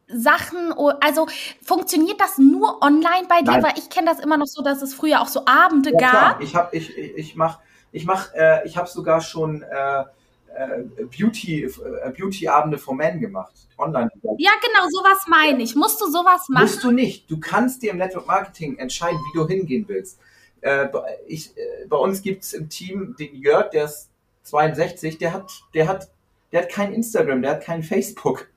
Sachen, 0.09 0.75
also 1.01 1.29
funktioniert 1.65 2.21
das 2.21 2.39
nur 2.39 2.83
online 2.83 3.29
bei 3.29 3.43
dir? 3.43 3.53
Nein. 3.53 3.63
Weil 3.63 3.79
ich 3.79 3.89
kenne 3.89 4.11
das 4.11 4.19
immer 4.19 4.37
noch 4.37 4.49
so, 4.49 4.65
dass 4.65 4.83
es 4.83 4.95
früher 4.95 5.21
auch 5.21 5.29
so 5.29 5.47
Abende 5.47 5.93
ja, 5.93 5.99
gab. 5.99 6.11
Klar. 6.11 6.41
Ich 6.41 6.57
habe 6.57 6.77
ich, 6.77 6.99
ich 6.99 7.37
mach, 7.37 7.61
ich 7.95 8.05
mach, 8.05 8.35
äh, 8.35 8.67
ich 8.67 8.77
habe 8.77 8.89
sogar 8.89 9.21
schon 9.21 9.63
äh, 9.63 10.01
äh, 10.01 11.05
Beauty, 11.17 11.63
äh, 11.65 12.11
Beauty-Abende 12.11 12.77
for 12.77 12.95
Men 12.95 13.21
gemacht. 13.21 13.55
Online. 13.79 14.11
Ja, 14.39 14.51
genau, 14.61 14.89
sowas 14.91 15.25
meine 15.29 15.63
ich. 15.63 15.77
Musst 15.77 16.01
du 16.01 16.07
sowas 16.07 16.49
machen? 16.49 16.65
Musst 16.65 16.83
du 16.83 16.91
nicht. 16.91 17.31
Du 17.31 17.39
kannst 17.39 17.83
dir 17.83 17.93
im 17.93 17.99
Network 17.99 18.27
Marketing 18.27 18.79
entscheiden, 18.79 19.19
wie 19.19 19.39
du 19.39 19.47
hingehen 19.47 19.85
willst. 19.87 20.19
Äh, 20.61 20.89
ich, 21.29 21.57
äh, 21.57 21.87
bei 21.89 21.97
uns 21.97 22.21
gibt 22.21 22.43
es 22.43 22.53
im 22.53 22.69
Team 22.69 23.15
den 23.17 23.37
Jörg, 23.37 23.71
der 23.71 23.85
ist 23.85 24.11
62, 24.45 25.19
der 25.19 25.33
hat, 25.33 25.53
der 25.73 25.87
hat, 25.87 26.11
der 26.51 26.63
hat 26.63 26.71
kein 26.71 26.93
Instagram, 26.93 27.43
der 27.43 27.53
hat 27.53 27.65
kein 27.65 27.85
Facebook. 27.85 28.49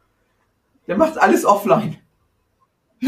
Der 0.87 0.97
macht 0.97 1.17
alles 1.19 1.45
offline. 1.45 1.97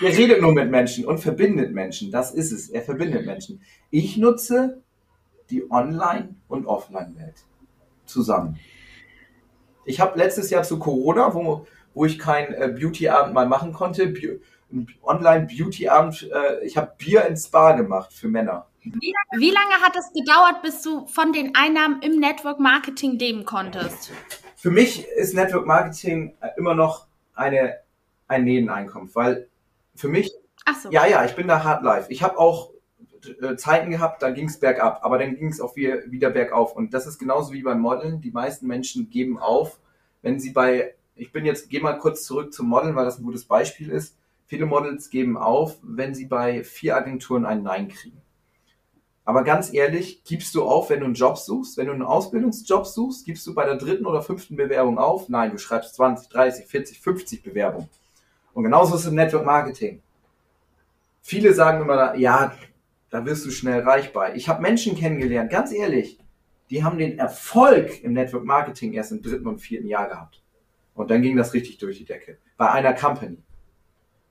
Der 0.00 0.16
redet 0.16 0.40
nur 0.40 0.52
mit 0.52 0.70
Menschen 0.70 1.04
und 1.04 1.18
verbindet 1.18 1.72
Menschen. 1.72 2.12
Das 2.12 2.32
ist 2.32 2.52
es. 2.52 2.68
Er 2.68 2.82
verbindet 2.82 3.26
Menschen. 3.26 3.60
Ich 3.90 4.16
nutze 4.16 4.80
die 5.50 5.70
Online- 5.70 6.34
und 6.48 6.66
Offline-Welt 6.66 7.44
zusammen. 8.04 8.58
Ich 9.84 10.00
habe 10.00 10.18
letztes 10.18 10.50
Jahr 10.50 10.62
zu 10.62 10.78
Corona, 10.78 11.34
wo, 11.34 11.66
wo 11.94 12.04
ich 12.04 12.18
kein 12.18 12.52
äh, 12.52 12.68
Beauty-Abend 12.68 13.34
mal 13.34 13.46
machen 13.46 13.72
konnte, 13.72 14.12
Online-Beauty-Abend, 15.02 16.30
äh, 16.30 16.64
ich 16.64 16.76
habe 16.76 16.92
Bier 16.98 17.24
ins 17.26 17.48
Bar 17.48 17.76
gemacht 17.76 18.12
für 18.12 18.28
Männer. 18.28 18.66
Wie, 18.82 19.14
wie, 19.32 19.50
lange 19.50 19.82
hat 19.82 19.96
es 19.96 20.12
gedauert, 20.12 20.62
bis 20.62 20.82
du 20.82 21.06
von 21.06 21.32
den 21.32 21.54
Einnahmen 21.54 22.00
im 22.02 22.20
Network 22.20 22.60
Marketing 22.60 23.18
leben 23.18 23.44
konntest? 23.44 24.12
Für 24.56 24.70
mich 24.70 25.06
ist 25.06 25.34
Network 25.34 25.66
Marketing 25.66 26.34
äh, 26.40 26.50
immer 26.56 26.74
noch 26.74 27.06
eine, 27.34 27.78
ein 28.26 28.44
Nebeneinkommen, 28.44 29.14
weil 29.14 29.48
für 29.94 30.08
mich, 30.08 30.30
Ach 30.64 30.76
so. 30.76 30.90
ja, 30.90 31.06
ja, 31.06 31.24
ich 31.24 31.34
bin 31.34 31.48
da 31.48 31.64
hard 31.64 31.82
life. 31.82 32.12
Ich 32.12 32.22
habe 32.22 32.38
auch 32.38 32.70
Zeiten 33.56 33.90
gehabt, 33.90 34.22
da 34.22 34.30
ging 34.30 34.48
es 34.48 34.58
bergab, 34.58 35.04
aber 35.04 35.18
dann 35.18 35.36
ging 35.36 35.48
es 35.48 35.60
auch 35.60 35.76
wieder, 35.76 36.30
bergauf. 36.30 36.74
Und 36.74 36.94
das 36.94 37.06
ist 37.06 37.18
genauso 37.18 37.52
wie 37.52 37.62
beim 37.62 37.80
Modeln. 37.80 38.20
Die 38.20 38.30
meisten 38.30 38.66
Menschen 38.66 39.10
geben 39.10 39.38
auf, 39.38 39.78
wenn 40.22 40.38
sie 40.38 40.50
bei, 40.50 40.94
ich 41.16 41.32
bin 41.32 41.44
jetzt, 41.44 41.70
gehe 41.70 41.80
mal 41.80 41.98
kurz 41.98 42.24
zurück 42.24 42.52
zum 42.52 42.68
Modeln, 42.68 42.96
weil 42.96 43.04
das 43.04 43.18
ein 43.18 43.24
gutes 43.24 43.44
Beispiel 43.44 43.90
ist. 43.90 44.16
Viele 44.46 44.66
Models 44.66 45.10
geben 45.10 45.36
auf, 45.36 45.78
wenn 45.82 46.14
sie 46.14 46.26
bei 46.26 46.64
vier 46.64 46.96
Agenturen 46.96 47.44
ein 47.44 47.62
Nein 47.62 47.88
kriegen. 47.88 48.22
Aber 49.28 49.44
ganz 49.44 49.74
ehrlich, 49.74 50.24
gibst 50.24 50.54
du 50.54 50.64
auf, 50.64 50.88
wenn 50.88 51.00
du 51.00 51.04
einen 51.04 51.14
Job 51.14 51.36
suchst, 51.36 51.76
wenn 51.76 51.88
du 51.88 51.92
einen 51.92 52.02
Ausbildungsjob 52.02 52.86
suchst, 52.86 53.26
gibst 53.26 53.46
du 53.46 53.54
bei 53.54 53.66
der 53.66 53.76
dritten 53.76 54.06
oder 54.06 54.22
fünften 54.22 54.56
Bewerbung 54.56 54.98
auf? 54.98 55.28
Nein, 55.28 55.50
du 55.50 55.58
schreibst 55.58 55.96
20, 55.96 56.30
30, 56.30 56.64
40, 56.64 56.98
50 56.98 57.42
Bewerbungen. 57.42 57.90
Und 58.54 58.64
genauso 58.64 58.94
ist 58.94 59.02
es 59.02 59.08
im 59.08 59.16
Network 59.16 59.44
Marketing. 59.44 60.00
Viele 61.20 61.52
sagen 61.52 61.82
immer, 61.82 62.14
ja, 62.16 62.54
da 63.10 63.24
wirst 63.24 63.46
du 63.46 63.50
schnell 63.50 63.80
reich 63.80 64.12
bei. 64.12 64.34
Ich 64.34 64.48
habe 64.48 64.62
Menschen 64.62 64.96
kennengelernt, 64.96 65.50
ganz 65.50 65.72
ehrlich, 65.72 66.18
die 66.70 66.84
haben 66.84 66.98
den 66.98 67.18
Erfolg 67.18 68.02
im 68.02 68.12
Network 68.12 68.44
Marketing 68.44 68.92
erst 68.92 69.12
im 69.12 69.22
dritten 69.22 69.46
und 69.46 69.58
vierten 69.58 69.86
Jahr 69.86 70.08
gehabt. 70.08 70.42
Und 70.94 71.10
dann 71.10 71.22
ging 71.22 71.36
das 71.36 71.54
richtig 71.54 71.78
durch 71.78 71.98
die 71.98 72.04
Decke. 72.04 72.38
Bei 72.56 72.70
einer 72.70 72.92
Company. 72.92 73.38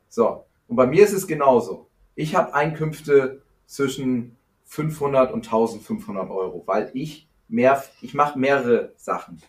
So. 0.09 0.45
Und 0.67 0.75
bei 0.75 0.85
mir 0.85 1.03
ist 1.03 1.13
es 1.13 1.27
genauso. 1.27 1.89
Ich 2.13 2.35
habe 2.35 2.53
Einkünfte 2.53 3.41
zwischen 3.65 4.37
500 4.65 5.31
und 5.31 5.45
1500 5.45 6.29
Euro, 6.29 6.63
weil 6.65 6.91
ich 6.93 7.29
mehr, 7.47 7.83
ich 8.01 8.13
mache 8.13 8.37
mehrere 8.37 8.93
Sachen. 8.97 9.41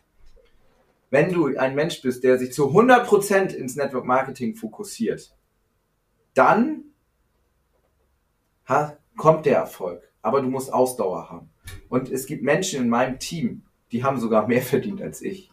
Wenn 1.10 1.32
du 1.32 1.56
ein 1.56 1.74
Mensch 1.74 2.00
bist, 2.02 2.22
der 2.22 2.38
sich 2.38 2.52
zu 2.52 2.68
100% 2.68 3.54
ins 3.54 3.76
Network 3.76 4.04
Marketing 4.04 4.54
fokussiert, 4.54 5.34
dann 6.34 6.84
kommt 9.18 9.44
der 9.44 9.58
Erfolg. 9.58 10.02
Aber 10.22 10.40
du 10.40 10.48
musst 10.48 10.72
Ausdauer 10.72 11.28
haben. 11.28 11.50
Und 11.90 12.10
es 12.10 12.26
gibt 12.26 12.42
Menschen 12.42 12.82
in 12.82 12.88
meinem 12.88 13.18
Team, 13.18 13.62
die 13.92 14.02
haben 14.02 14.18
sogar 14.18 14.48
mehr 14.48 14.62
verdient 14.62 15.02
als 15.02 15.20
ich. 15.20 15.50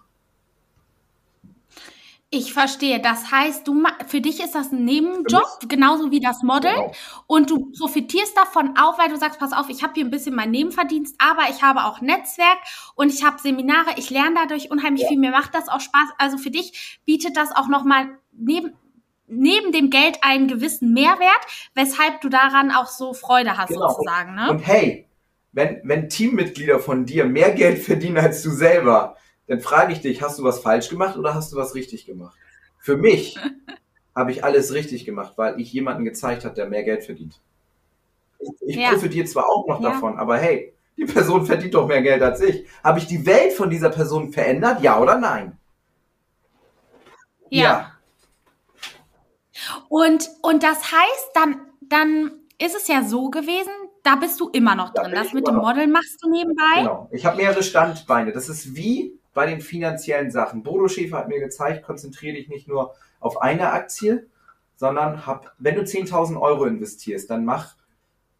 Ich 2.31 2.51
verstehe. 2.51 2.99
Das 2.99 3.31
heißt, 3.31 3.65
du 3.67 3.83
für 4.07 4.19
dich 4.19 4.43
ist 4.43 4.55
das 4.55 4.71
ein 4.71 4.83
Nebenjob, 4.83 5.59
genauso 5.69 6.11
wie 6.11 6.19
das 6.19 6.43
Model. 6.43 6.73
Genau. 6.73 6.91
Und 7.27 7.49
du 7.49 7.71
profitierst 7.77 8.35
davon 8.35 8.75
auch, 8.77 8.99
weil 8.99 9.09
du 9.09 9.17
sagst, 9.17 9.39
pass 9.39 9.53
auf, 9.53 9.69
ich 9.69 9.83
habe 9.83 9.93
hier 9.95 10.03
ein 10.03 10.11
bisschen 10.11 10.35
mein 10.35 10.51
Nebenverdienst, 10.51 11.15
aber 11.17 11.43
ich 11.49 11.63
habe 11.63 11.85
auch 11.85 12.01
Netzwerk 12.01 12.57
und 12.95 13.13
ich 13.13 13.23
habe 13.23 13.39
Seminare, 13.39 13.91
ich 13.95 14.09
lerne 14.09 14.35
dadurch 14.35 14.69
unheimlich 14.69 15.03
ja. 15.03 15.09
viel. 15.09 15.19
Mir 15.19 15.31
macht 15.31 15.55
das 15.55 15.69
auch 15.69 15.79
Spaß. 15.79 16.09
Also 16.17 16.37
für 16.37 16.51
dich 16.51 16.99
bietet 17.05 17.37
das 17.37 17.55
auch 17.55 17.67
nochmal 17.69 18.17
neben, 18.33 18.73
neben 19.27 19.71
dem 19.71 19.89
Geld 19.89 20.19
einen 20.21 20.47
gewissen 20.47 20.93
Mehrwert, 20.93 21.45
weshalb 21.73 22.21
du 22.21 22.29
daran 22.29 22.71
auch 22.71 22.87
so 22.87 23.13
Freude 23.13 23.57
hast, 23.57 23.69
genau. 23.69 23.89
sozusagen. 23.89 24.35
Ne? 24.35 24.49
Und 24.49 24.59
hey, 24.59 25.07
wenn, 25.51 25.81
wenn 25.83 26.09
Teammitglieder 26.09 26.79
von 26.79 27.05
dir 27.05 27.25
mehr 27.25 27.51
Geld 27.51 27.79
verdienen 27.79 28.17
als 28.17 28.43
du 28.43 28.51
selber, 28.51 29.15
dann 29.47 29.61
frage 29.61 29.93
ich 29.93 30.01
dich, 30.01 30.21
hast 30.21 30.39
du 30.39 30.43
was 30.43 30.59
falsch 30.59 30.89
gemacht 30.89 31.17
oder 31.17 31.33
hast 31.33 31.53
du 31.53 31.57
was 31.57 31.75
richtig 31.75 32.05
gemacht? 32.05 32.37
Für 32.77 32.97
mich 32.97 33.37
habe 34.15 34.31
ich 34.31 34.43
alles 34.43 34.73
richtig 34.73 35.05
gemacht, 35.05 35.33
weil 35.37 35.59
ich 35.59 35.71
jemanden 35.71 36.05
gezeigt 36.05 36.45
habe, 36.45 36.55
der 36.55 36.67
mehr 36.67 36.83
Geld 36.83 37.03
verdient. 37.03 37.39
Ich, 38.39 38.49
ich 38.67 38.75
ja. 38.75 38.89
profitiere 38.89 39.25
zwar 39.25 39.47
auch 39.47 39.67
noch 39.67 39.81
ja. 39.81 39.89
davon, 39.89 40.17
aber 40.17 40.37
hey, 40.37 40.73
die 40.97 41.05
Person 41.05 41.45
verdient 41.45 41.73
doch 41.73 41.87
mehr 41.87 42.01
Geld 42.01 42.21
als 42.21 42.41
ich. 42.41 42.65
Habe 42.83 42.99
ich 42.99 43.07
die 43.07 43.25
Welt 43.25 43.53
von 43.53 43.69
dieser 43.69 43.89
Person 43.89 44.31
verändert? 44.31 44.81
Ja 44.81 44.99
oder 44.99 45.17
nein? 45.17 45.57
Ja. 47.49 47.63
ja. 47.63 47.94
Und, 49.89 50.29
und 50.41 50.63
das 50.63 50.91
heißt, 50.91 51.29
dann, 51.33 51.61
dann 51.81 52.31
ist 52.59 52.75
es 52.75 52.87
ja 52.87 53.03
so 53.03 53.29
gewesen, 53.29 53.71
da 54.03 54.15
bist 54.15 54.39
du 54.39 54.49
immer 54.49 54.75
noch 54.75 54.93
drin. 54.93 55.11
Das 55.13 55.33
mit 55.33 55.47
dem 55.47 55.55
Model 55.55 55.87
machst 55.87 56.21
du 56.21 56.29
nebenbei. 56.29 56.77
Genau. 56.77 57.09
Ich 57.11 57.25
habe 57.25 57.37
mehrere 57.37 57.63
Standbeine. 57.63 58.31
Das 58.31 58.49
ist 58.49 58.75
wie 58.75 59.19
bei 59.33 59.45
den 59.45 59.61
finanziellen 59.61 60.31
Sachen. 60.31 60.63
Bodo 60.63 60.87
Schäfer 60.87 61.17
hat 61.17 61.27
mir 61.27 61.39
gezeigt, 61.39 61.83
konzentriere 61.83 62.35
dich 62.35 62.47
nicht 62.47 62.67
nur 62.67 62.93
auf 63.19 63.41
eine 63.41 63.71
Aktie, 63.71 64.27
sondern 64.75 65.25
hab, 65.25 65.53
wenn 65.57 65.75
du 65.75 65.81
10.000 65.81 66.39
Euro 66.39 66.65
investierst, 66.65 67.29
dann 67.29 67.45
mach, 67.45 67.75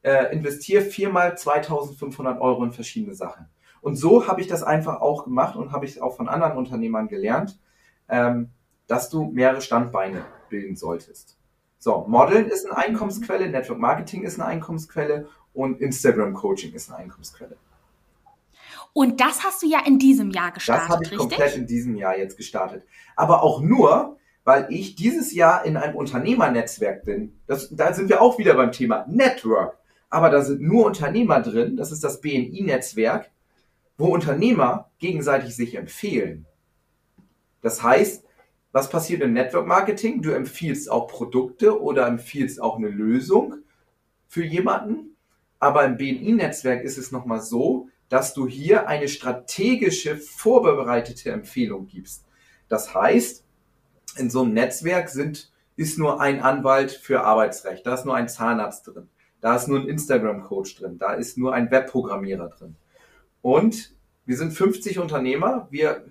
äh, 0.04 0.32
investier 0.34 0.82
viermal 0.82 1.34
2.500 1.34 2.40
Euro 2.40 2.64
in 2.64 2.72
verschiedene 2.72 3.16
Sachen. 3.16 3.48
Und 3.82 3.96
so 3.96 4.28
habe 4.28 4.42
ich 4.42 4.48
das 4.48 4.64
einfach 4.64 5.02
auch 5.02 5.24
gemacht 5.24 5.56
und 5.56 5.72
habe 5.72 5.86
ich 5.86 6.02
auch 6.02 6.16
von 6.16 6.30
anderen 6.30 6.58
Unternehmern 6.58 7.08
gelernt, 7.08 7.60
ähm, 8.08 8.52
dass 8.88 9.10
du 9.10 9.26
mehrere 9.26 9.62
Standbeine 9.62 10.24
bilden 10.50 10.76
solltest. 10.76 11.38
So, 11.78 12.06
Modeln 12.08 12.48
ist 12.48 12.66
eine 12.66 12.78
Einkommensquelle, 12.78 13.50
Network 13.50 13.80
Marketing 13.80 14.24
ist 14.24 14.40
eine 14.40 14.48
Einkommensquelle 14.50 15.28
und 15.54 15.80
Instagram 15.82 16.34
Coaching 16.34 16.74
ist 16.74 16.90
eine 16.90 17.00
Einkommensquelle. 17.00 17.58
Und 18.94 19.20
das 19.20 19.44
hast 19.44 19.62
du 19.62 19.68
ja 19.68 19.80
in 19.86 20.00
diesem 20.00 20.32
Jahr 20.32 20.52
gestartet. 20.52 20.84
Das 20.84 20.96
habe 20.96 21.04
ich 21.04 21.12
richtig? 21.12 21.30
komplett 21.30 21.56
in 21.58 21.68
diesem 21.68 21.96
Jahr 21.96 22.18
jetzt 22.18 22.38
gestartet. 22.38 22.84
Aber 23.16 23.44
auch 23.44 23.62
nur, 23.62 24.18
weil 24.46 24.68
ich 24.70 24.96
dieses 24.96 25.34
Jahr 25.34 25.66
in 25.66 25.76
einem 25.76 25.96
Unternehmernetzwerk 25.96 27.04
bin. 27.04 27.38
Das, 27.46 27.70
da 27.76 27.94
sind 27.94 28.10
wir 28.10 28.22
auch 28.22 28.38
wieder 28.38 28.54
beim 28.54 28.72
Thema 28.72 29.06
Network. 29.08 29.78
Aber 30.10 30.30
da 30.30 30.42
sind 30.44 30.62
nur 30.62 30.86
Unternehmer 30.86 31.42
drin. 31.42 31.76
Das 31.76 31.92
ist 31.92 32.04
das 32.04 32.22
BNI-Netzwerk, 32.22 33.30
wo 33.98 34.08
Unternehmer 34.08 34.90
gegenseitig 35.00 35.56
sich 35.56 35.76
empfehlen. 35.76 36.46
Das 37.62 37.84
heißt, 37.84 38.25
was 38.76 38.90
passiert 38.90 39.22
im 39.22 39.32
Network 39.32 39.68
Marketing? 39.68 40.22
Du 40.22 40.32
empfiehlst 40.32 40.92
auch 40.92 41.08
Produkte 41.08 41.82
oder 41.82 42.08
empfiehlst 42.08 42.62
auch 42.62 42.76
eine 42.76 42.90
Lösung 42.90 43.60
für 44.28 44.44
jemanden. 44.44 45.16
Aber 45.60 45.86
im 45.86 45.96
BNI-Netzwerk 45.96 46.84
ist 46.84 46.98
es 46.98 47.14
nochmal 47.14 47.42
so, 47.42 47.88
dass 48.10 48.34
du 48.34 48.50
hier 48.50 48.90
eine 48.90 49.08
strategische, 49.08 50.18
vorbereitete 50.18 51.32
Empfehlung 51.32 51.88
gibst. 51.88 52.26
Das 52.68 52.94
heißt, 52.94 53.46
in 54.18 54.30
so 54.30 54.42
einem 54.42 54.52
Netzwerk 54.52 55.08
sind, 55.08 55.54
ist 55.78 55.98
nur 55.98 56.20
ein 56.20 56.42
Anwalt 56.42 56.92
für 56.92 57.24
Arbeitsrecht, 57.24 57.88
da 57.88 57.94
ist 57.94 58.04
nur 58.04 58.18
ein 58.18 58.28
Zahnarzt 58.28 58.88
drin, 58.88 59.08
da 59.40 59.56
ist 59.56 59.70
nur 59.70 59.80
ein 59.80 59.88
Instagram-Coach 59.88 60.76
drin, 60.76 60.98
da 60.98 61.14
ist 61.14 61.38
nur 61.38 61.54
ein 61.54 61.72
Webprogrammierer 61.72 62.50
drin. 62.50 62.76
Und 63.42 63.96
wir 64.26 64.36
sind 64.36 64.52
50 64.52 65.00
Unternehmer, 65.00 65.70
wir 65.72 66.04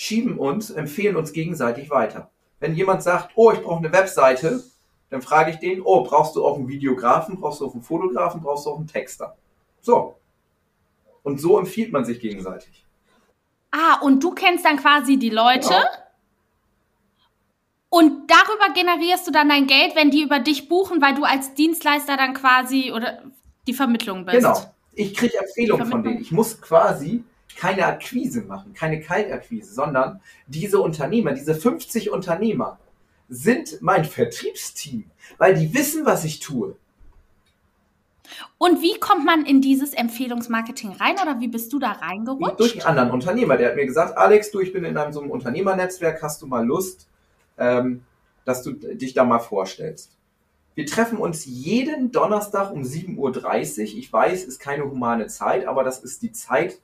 schieben 0.00 0.38
uns, 0.38 0.70
empfehlen 0.70 1.16
uns 1.16 1.32
gegenseitig 1.32 1.90
weiter. 1.90 2.30
Wenn 2.60 2.76
jemand 2.76 3.02
sagt, 3.02 3.32
oh, 3.34 3.50
ich 3.50 3.60
brauche 3.60 3.78
eine 3.78 3.92
Webseite, 3.92 4.62
dann 5.10 5.22
frage 5.22 5.50
ich 5.50 5.56
den, 5.56 5.82
oh, 5.82 6.04
brauchst 6.04 6.36
du 6.36 6.46
auch 6.46 6.56
einen 6.56 6.68
Videografen, 6.68 7.40
brauchst 7.40 7.60
du 7.60 7.66
auch 7.66 7.72
einen 7.72 7.82
Fotografen, 7.82 8.40
brauchst 8.40 8.64
du 8.64 8.70
auch 8.70 8.76
einen 8.76 8.86
Texter. 8.86 9.36
So, 9.80 10.14
und 11.24 11.40
so 11.40 11.58
empfiehlt 11.58 11.90
man 11.90 12.04
sich 12.04 12.20
gegenseitig. 12.20 12.86
Ah, 13.72 13.98
und 14.00 14.22
du 14.22 14.30
kennst 14.30 14.64
dann 14.64 14.76
quasi 14.76 15.16
die 15.16 15.30
Leute. 15.30 15.68
Genau. 15.68 15.84
Und 17.88 18.30
darüber 18.30 18.72
generierst 18.72 19.26
du 19.26 19.32
dann 19.32 19.48
dein 19.48 19.66
Geld, 19.66 19.96
wenn 19.96 20.12
die 20.12 20.22
über 20.22 20.38
dich 20.38 20.68
buchen, 20.68 21.02
weil 21.02 21.16
du 21.16 21.24
als 21.24 21.54
Dienstleister 21.54 22.16
dann 22.16 22.34
quasi 22.34 22.92
oder 22.92 23.24
die 23.66 23.74
Vermittlung 23.74 24.24
bist. 24.24 24.36
Genau. 24.36 24.60
Ich 24.92 25.16
kriege 25.16 25.38
Empfehlungen 25.38 25.90
von 25.90 26.04
denen. 26.04 26.20
Ich 26.20 26.30
muss 26.30 26.60
quasi 26.60 27.24
keine 27.58 27.86
Akquise 27.86 28.42
machen, 28.42 28.72
keine 28.72 29.00
Kaltakquise, 29.00 29.74
sondern 29.74 30.20
diese 30.46 30.78
Unternehmer, 30.78 31.32
diese 31.32 31.56
50 31.56 32.10
Unternehmer 32.10 32.78
sind 33.28 33.82
mein 33.82 34.04
Vertriebsteam, 34.04 35.04
weil 35.38 35.54
die 35.54 35.74
wissen, 35.74 36.06
was 36.06 36.24
ich 36.24 36.38
tue. 36.38 36.76
Und 38.58 38.80
wie 38.80 38.98
kommt 39.00 39.24
man 39.24 39.44
in 39.44 39.60
dieses 39.60 39.92
Empfehlungsmarketing 39.92 40.92
rein 40.92 41.16
oder 41.20 41.40
wie 41.40 41.48
bist 41.48 41.72
du 41.72 41.80
da 41.80 41.92
reingerutscht? 41.92 42.60
Durch 42.60 42.74
einen 42.74 42.82
anderen 42.82 43.10
Unternehmer. 43.10 43.56
Der 43.56 43.70
hat 43.70 43.76
mir 43.76 43.86
gesagt, 43.86 44.16
Alex, 44.16 44.50
du, 44.52 44.60
ich 44.60 44.72
bin 44.72 44.84
in 44.84 44.96
einem 44.96 45.12
so 45.12 45.20
einem 45.20 45.30
Unternehmernetzwerk, 45.30 46.22
hast 46.22 46.42
du 46.42 46.46
mal 46.46 46.64
Lust, 46.64 47.08
ähm, 47.56 48.04
dass 48.44 48.62
du 48.62 48.72
dich 48.72 49.14
da 49.14 49.24
mal 49.24 49.40
vorstellst? 49.40 50.12
Wir 50.76 50.86
treffen 50.86 51.18
uns 51.18 51.44
jeden 51.44 52.12
Donnerstag 52.12 52.70
um 52.70 52.82
7.30 52.82 53.16
Uhr. 53.16 53.98
Ich 53.98 54.12
weiß, 54.12 54.44
ist 54.44 54.60
keine 54.60 54.84
humane 54.84 55.26
Zeit, 55.26 55.66
aber 55.66 55.82
das 55.82 55.98
ist 56.04 56.22
die 56.22 56.30
Zeit, 56.30 56.78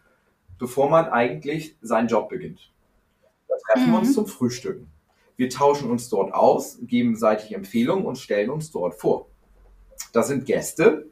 bevor 0.59 0.91
man 0.91 1.07
eigentlich 1.09 1.77
seinen 1.83 2.09
Job 2.09 2.29
beginnt. 2.29 2.71
Da 3.49 3.55
treffen 3.67 3.89
mhm. 3.89 3.93
wir 3.93 3.99
uns 4.01 4.09
mhm. 4.11 4.15
zum 4.15 4.27
Frühstücken. 4.27 4.91
Wir 5.37 5.51
tauschen 5.51 5.91
uns 5.91 6.09
dort 6.09 6.33
aus, 6.33 6.79
geben 6.83 7.17
seitig 7.17 7.55
Empfehlungen 7.55 8.07
und 8.07 8.19
stellen 8.19 8.51
uns 8.51 8.71
dort 8.71 8.95
vor. 8.95 9.27
Das 10.13 10.29
sind 10.29 10.47
Gäste 10.47 11.07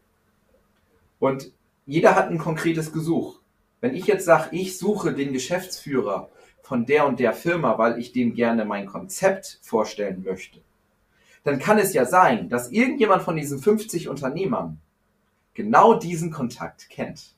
und 1.19 1.53
jeder 1.87 2.15
hat 2.15 2.31
ein 2.31 2.39
konkretes 2.39 2.93
Gesuch. 2.93 3.41
Wenn 3.81 3.95
ich 3.95 4.07
jetzt 4.07 4.25
sage, 4.25 4.57
ich 4.57 4.79
suche 4.79 5.13
den 5.13 5.33
Geschäftsführer 5.33 6.31
von 6.63 6.87
der 6.87 7.07
und 7.07 7.19
der 7.19 7.33
Firma, 7.33 7.79
weil 7.79 7.99
ich 7.99 8.13
dem 8.13 8.35
gerne 8.35 8.65
mein 8.65 8.87
Konzept 8.87 9.59
vorstellen 9.63 10.23
möchte, 10.23 10.61
dann 11.43 11.59
kann 11.59 11.79
es 11.79 11.93
ja 11.93 12.05
sein, 12.05 12.49
dass 12.49 12.71
irgendjemand 12.71 13.23
von 13.23 13.35
diesen 13.35 13.59
50 13.59 14.09
Unternehmern 14.09 14.81
genau 15.55 15.95
diesen 15.95 16.31
Kontakt 16.31 16.89
kennt. 16.89 17.35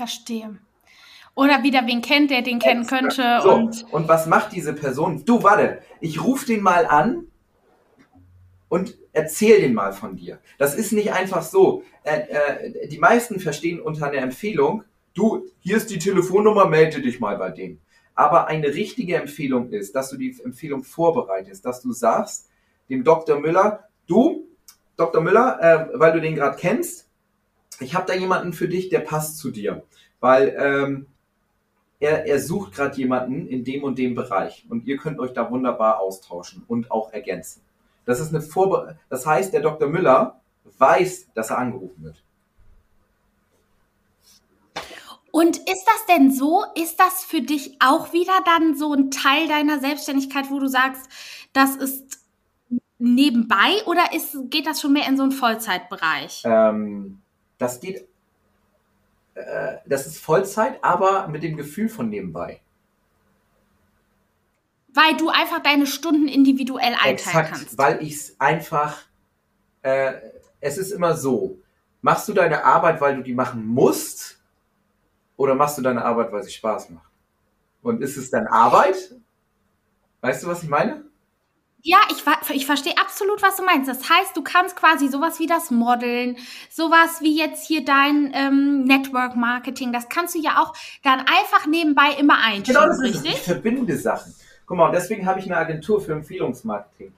Verstehe. 0.00 0.56
Oder 1.34 1.62
wieder 1.62 1.86
wen 1.86 2.00
kennt, 2.00 2.30
der 2.30 2.40
den 2.40 2.58
kennen 2.58 2.86
könnte. 2.86 3.40
So, 3.42 3.52
und, 3.52 3.84
und 3.92 4.08
was 4.08 4.26
macht 4.26 4.52
diese 4.52 4.72
Person? 4.72 5.26
Du, 5.26 5.42
warte, 5.42 5.82
ich 6.00 6.24
rufe 6.24 6.46
den 6.46 6.62
mal 6.62 6.86
an 6.86 7.26
und 8.70 8.96
erzähl 9.12 9.60
den 9.60 9.74
mal 9.74 9.92
von 9.92 10.16
dir. 10.16 10.38
Das 10.56 10.74
ist 10.74 10.94
nicht 10.94 11.12
einfach 11.12 11.42
so. 11.42 11.82
Äh, 12.02 12.20
äh, 12.20 12.88
die 12.88 12.96
meisten 12.96 13.40
verstehen 13.40 13.78
unter 13.78 14.06
einer 14.06 14.22
Empfehlung, 14.22 14.84
du, 15.12 15.44
hier 15.58 15.76
ist 15.76 15.90
die 15.90 15.98
Telefonnummer, 15.98 16.64
melde 16.64 17.02
dich 17.02 17.20
mal 17.20 17.36
bei 17.36 17.50
dem. 17.50 17.78
Aber 18.14 18.46
eine 18.46 18.68
richtige 18.68 19.16
Empfehlung 19.16 19.68
ist, 19.68 19.94
dass 19.94 20.08
du 20.08 20.16
die 20.16 20.34
Empfehlung 20.42 20.82
vorbereitest, 20.82 21.62
dass 21.66 21.82
du 21.82 21.92
sagst, 21.92 22.48
dem 22.88 23.04
Dr. 23.04 23.38
Müller, 23.38 23.84
du, 24.06 24.48
Dr. 24.96 25.20
Müller, 25.20 25.58
äh, 25.60 25.98
weil 25.98 26.14
du 26.14 26.22
den 26.22 26.36
gerade 26.36 26.56
kennst, 26.56 27.09
ich 27.80 27.94
habe 27.94 28.06
da 28.06 28.14
jemanden 28.14 28.52
für 28.52 28.68
dich, 28.68 28.88
der 28.88 29.00
passt 29.00 29.38
zu 29.38 29.50
dir. 29.50 29.82
Weil 30.20 30.54
ähm, 30.58 31.06
er, 31.98 32.26
er 32.26 32.40
sucht 32.40 32.74
gerade 32.74 32.96
jemanden 32.96 33.46
in 33.46 33.64
dem 33.64 33.84
und 33.84 33.98
dem 33.98 34.14
Bereich. 34.14 34.66
Und 34.68 34.86
ihr 34.86 34.96
könnt 34.96 35.18
euch 35.18 35.32
da 35.32 35.50
wunderbar 35.50 36.00
austauschen 36.00 36.64
und 36.66 36.90
auch 36.90 37.12
ergänzen. 37.12 37.62
Das 38.04 38.20
ist 38.20 38.34
eine 38.34 38.42
Vorbe 38.42 38.98
das 39.08 39.26
heißt, 39.26 39.52
der 39.52 39.60
Dr. 39.60 39.88
Müller 39.88 40.40
weiß, 40.78 41.28
dass 41.34 41.50
er 41.50 41.58
angerufen 41.58 42.02
wird. 42.02 42.22
Und 45.32 45.58
ist 45.58 45.84
das 45.86 46.06
denn 46.08 46.32
so? 46.32 46.64
Ist 46.74 46.98
das 46.98 47.24
für 47.24 47.40
dich 47.40 47.76
auch 47.78 48.12
wieder 48.12 48.32
dann 48.44 48.76
so 48.76 48.92
ein 48.94 49.10
Teil 49.10 49.46
deiner 49.46 49.78
Selbstständigkeit, 49.78 50.50
wo 50.50 50.58
du 50.58 50.66
sagst, 50.66 51.08
das 51.52 51.76
ist 51.76 52.18
nebenbei 52.98 53.84
oder 53.86 54.12
ist, 54.12 54.36
geht 54.50 54.66
das 54.66 54.80
schon 54.80 54.92
mehr 54.92 55.06
in 55.06 55.16
so 55.16 55.22
einen 55.22 55.32
Vollzeitbereich? 55.32 56.42
Ähm, 56.44 57.22
das 57.60 57.78
geht, 57.78 58.08
äh, 59.34 59.76
das 59.86 60.06
ist 60.06 60.18
Vollzeit, 60.18 60.82
aber 60.82 61.28
mit 61.28 61.42
dem 61.42 61.56
Gefühl 61.56 61.88
von 61.88 62.08
nebenbei. 62.08 62.60
Weil 64.92 65.16
du 65.16 65.28
einfach 65.28 65.62
deine 65.62 65.86
Stunden 65.86 66.26
individuell 66.26 66.94
einteilen 66.94 67.14
Exakt, 67.14 67.50
kannst. 67.50 67.78
Weil 67.78 68.02
ich 68.02 68.14
es 68.14 68.40
einfach, 68.40 69.02
äh, 69.82 70.14
es 70.60 70.78
ist 70.78 70.90
immer 70.90 71.16
so, 71.16 71.58
machst 72.02 72.28
du 72.28 72.32
deine 72.32 72.64
Arbeit, 72.64 73.00
weil 73.00 73.16
du 73.16 73.22
die 73.22 73.34
machen 73.34 73.66
musst, 73.66 74.38
oder 75.36 75.54
machst 75.54 75.78
du 75.78 75.82
deine 75.82 76.04
Arbeit, 76.04 76.32
weil 76.32 76.42
sie 76.42 76.50
Spaß 76.50 76.90
macht? 76.90 77.10
Und 77.82 78.02
ist 78.02 78.16
es 78.16 78.30
dann 78.30 78.46
Arbeit? 78.46 79.14
Weißt 80.22 80.42
du, 80.42 80.48
was 80.48 80.62
ich 80.62 80.68
meine? 80.68 81.04
Ja, 81.82 81.98
ich, 82.10 82.24
ich 82.54 82.66
verstehe 82.66 82.96
absolut, 82.98 83.42
was 83.42 83.56
du 83.56 83.64
meinst. 83.64 83.88
Das 83.88 84.08
heißt, 84.08 84.36
du 84.36 84.42
kannst 84.42 84.76
quasi 84.76 85.08
sowas 85.08 85.38
wie 85.38 85.46
das 85.46 85.70
Modeln, 85.70 86.36
sowas 86.68 87.20
wie 87.20 87.36
jetzt 87.38 87.66
hier 87.66 87.84
dein 87.84 88.32
ähm, 88.34 88.84
Network 88.84 89.36
Marketing, 89.36 89.92
das 89.92 90.08
kannst 90.08 90.34
du 90.34 90.40
ja 90.40 90.62
auch 90.62 90.74
dann 91.02 91.20
einfach 91.20 91.66
nebenbei 91.66 92.12
immer 92.18 92.38
einschieben, 92.38 92.80
genau, 92.80 92.86
das 92.86 93.00
richtig? 93.00 93.32
Ist, 93.32 93.38
ich 93.38 93.44
verbinde 93.44 93.96
Sachen. 93.96 94.34
Guck 94.66 94.76
mal, 94.76 94.86
und 94.86 94.92
deswegen 94.92 95.26
habe 95.26 95.40
ich 95.40 95.46
eine 95.46 95.56
Agentur 95.56 96.00
für 96.00 96.12
Empfehlungsmarketing. 96.12 97.12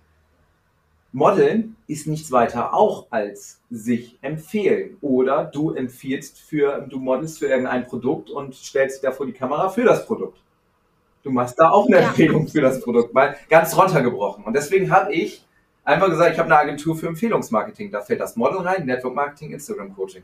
Modeln 1.13 1.77
ist 1.87 2.07
nichts 2.07 2.33
weiter 2.33 2.73
auch 2.73 3.07
als 3.11 3.61
sich 3.71 4.19
empfehlen. 4.23 4.97
Oder 5.03 5.45
du 5.45 5.73
empfiehlst 5.73 6.39
für, 6.41 6.87
du 6.89 6.99
modelst 6.99 7.39
für 7.39 7.49
irgendein 7.49 7.87
Produkt 7.87 8.31
und 8.31 8.55
stellst 8.55 8.97
dich 8.97 9.03
da 9.03 9.15
vor 9.15 9.27
die 9.27 9.33
Kamera 9.33 9.69
für 9.69 9.85
das 9.85 10.07
Produkt. 10.07 10.39
Du 11.23 11.31
machst 11.31 11.59
da 11.59 11.70
auch 11.70 11.87
eine 11.87 12.01
ja. 12.01 12.09
Empfehlung 12.09 12.49
für 12.49 12.61
das 12.61 12.81
Produkt, 12.81 13.14
mal 13.14 13.37
ganz 13.49 13.77
runtergebrochen. 13.77 14.45
Und 14.45 14.55
deswegen 14.55 14.91
habe 14.91 15.12
ich 15.12 15.45
einfach 15.85 16.09
gesagt, 16.09 16.33
ich 16.33 16.39
habe 16.39 16.53
eine 16.53 16.59
Agentur 16.59 16.97
für 16.97 17.07
Empfehlungsmarketing. 17.07 17.91
Da 17.91 18.01
fällt 18.01 18.20
das 18.20 18.37
Model 18.37 18.59
rein, 18.59 18.87
Network 18.87 19.14
Marketing, 19.14 19.53
Instagram 19.53 19.95
Coaching. 19.95 20.23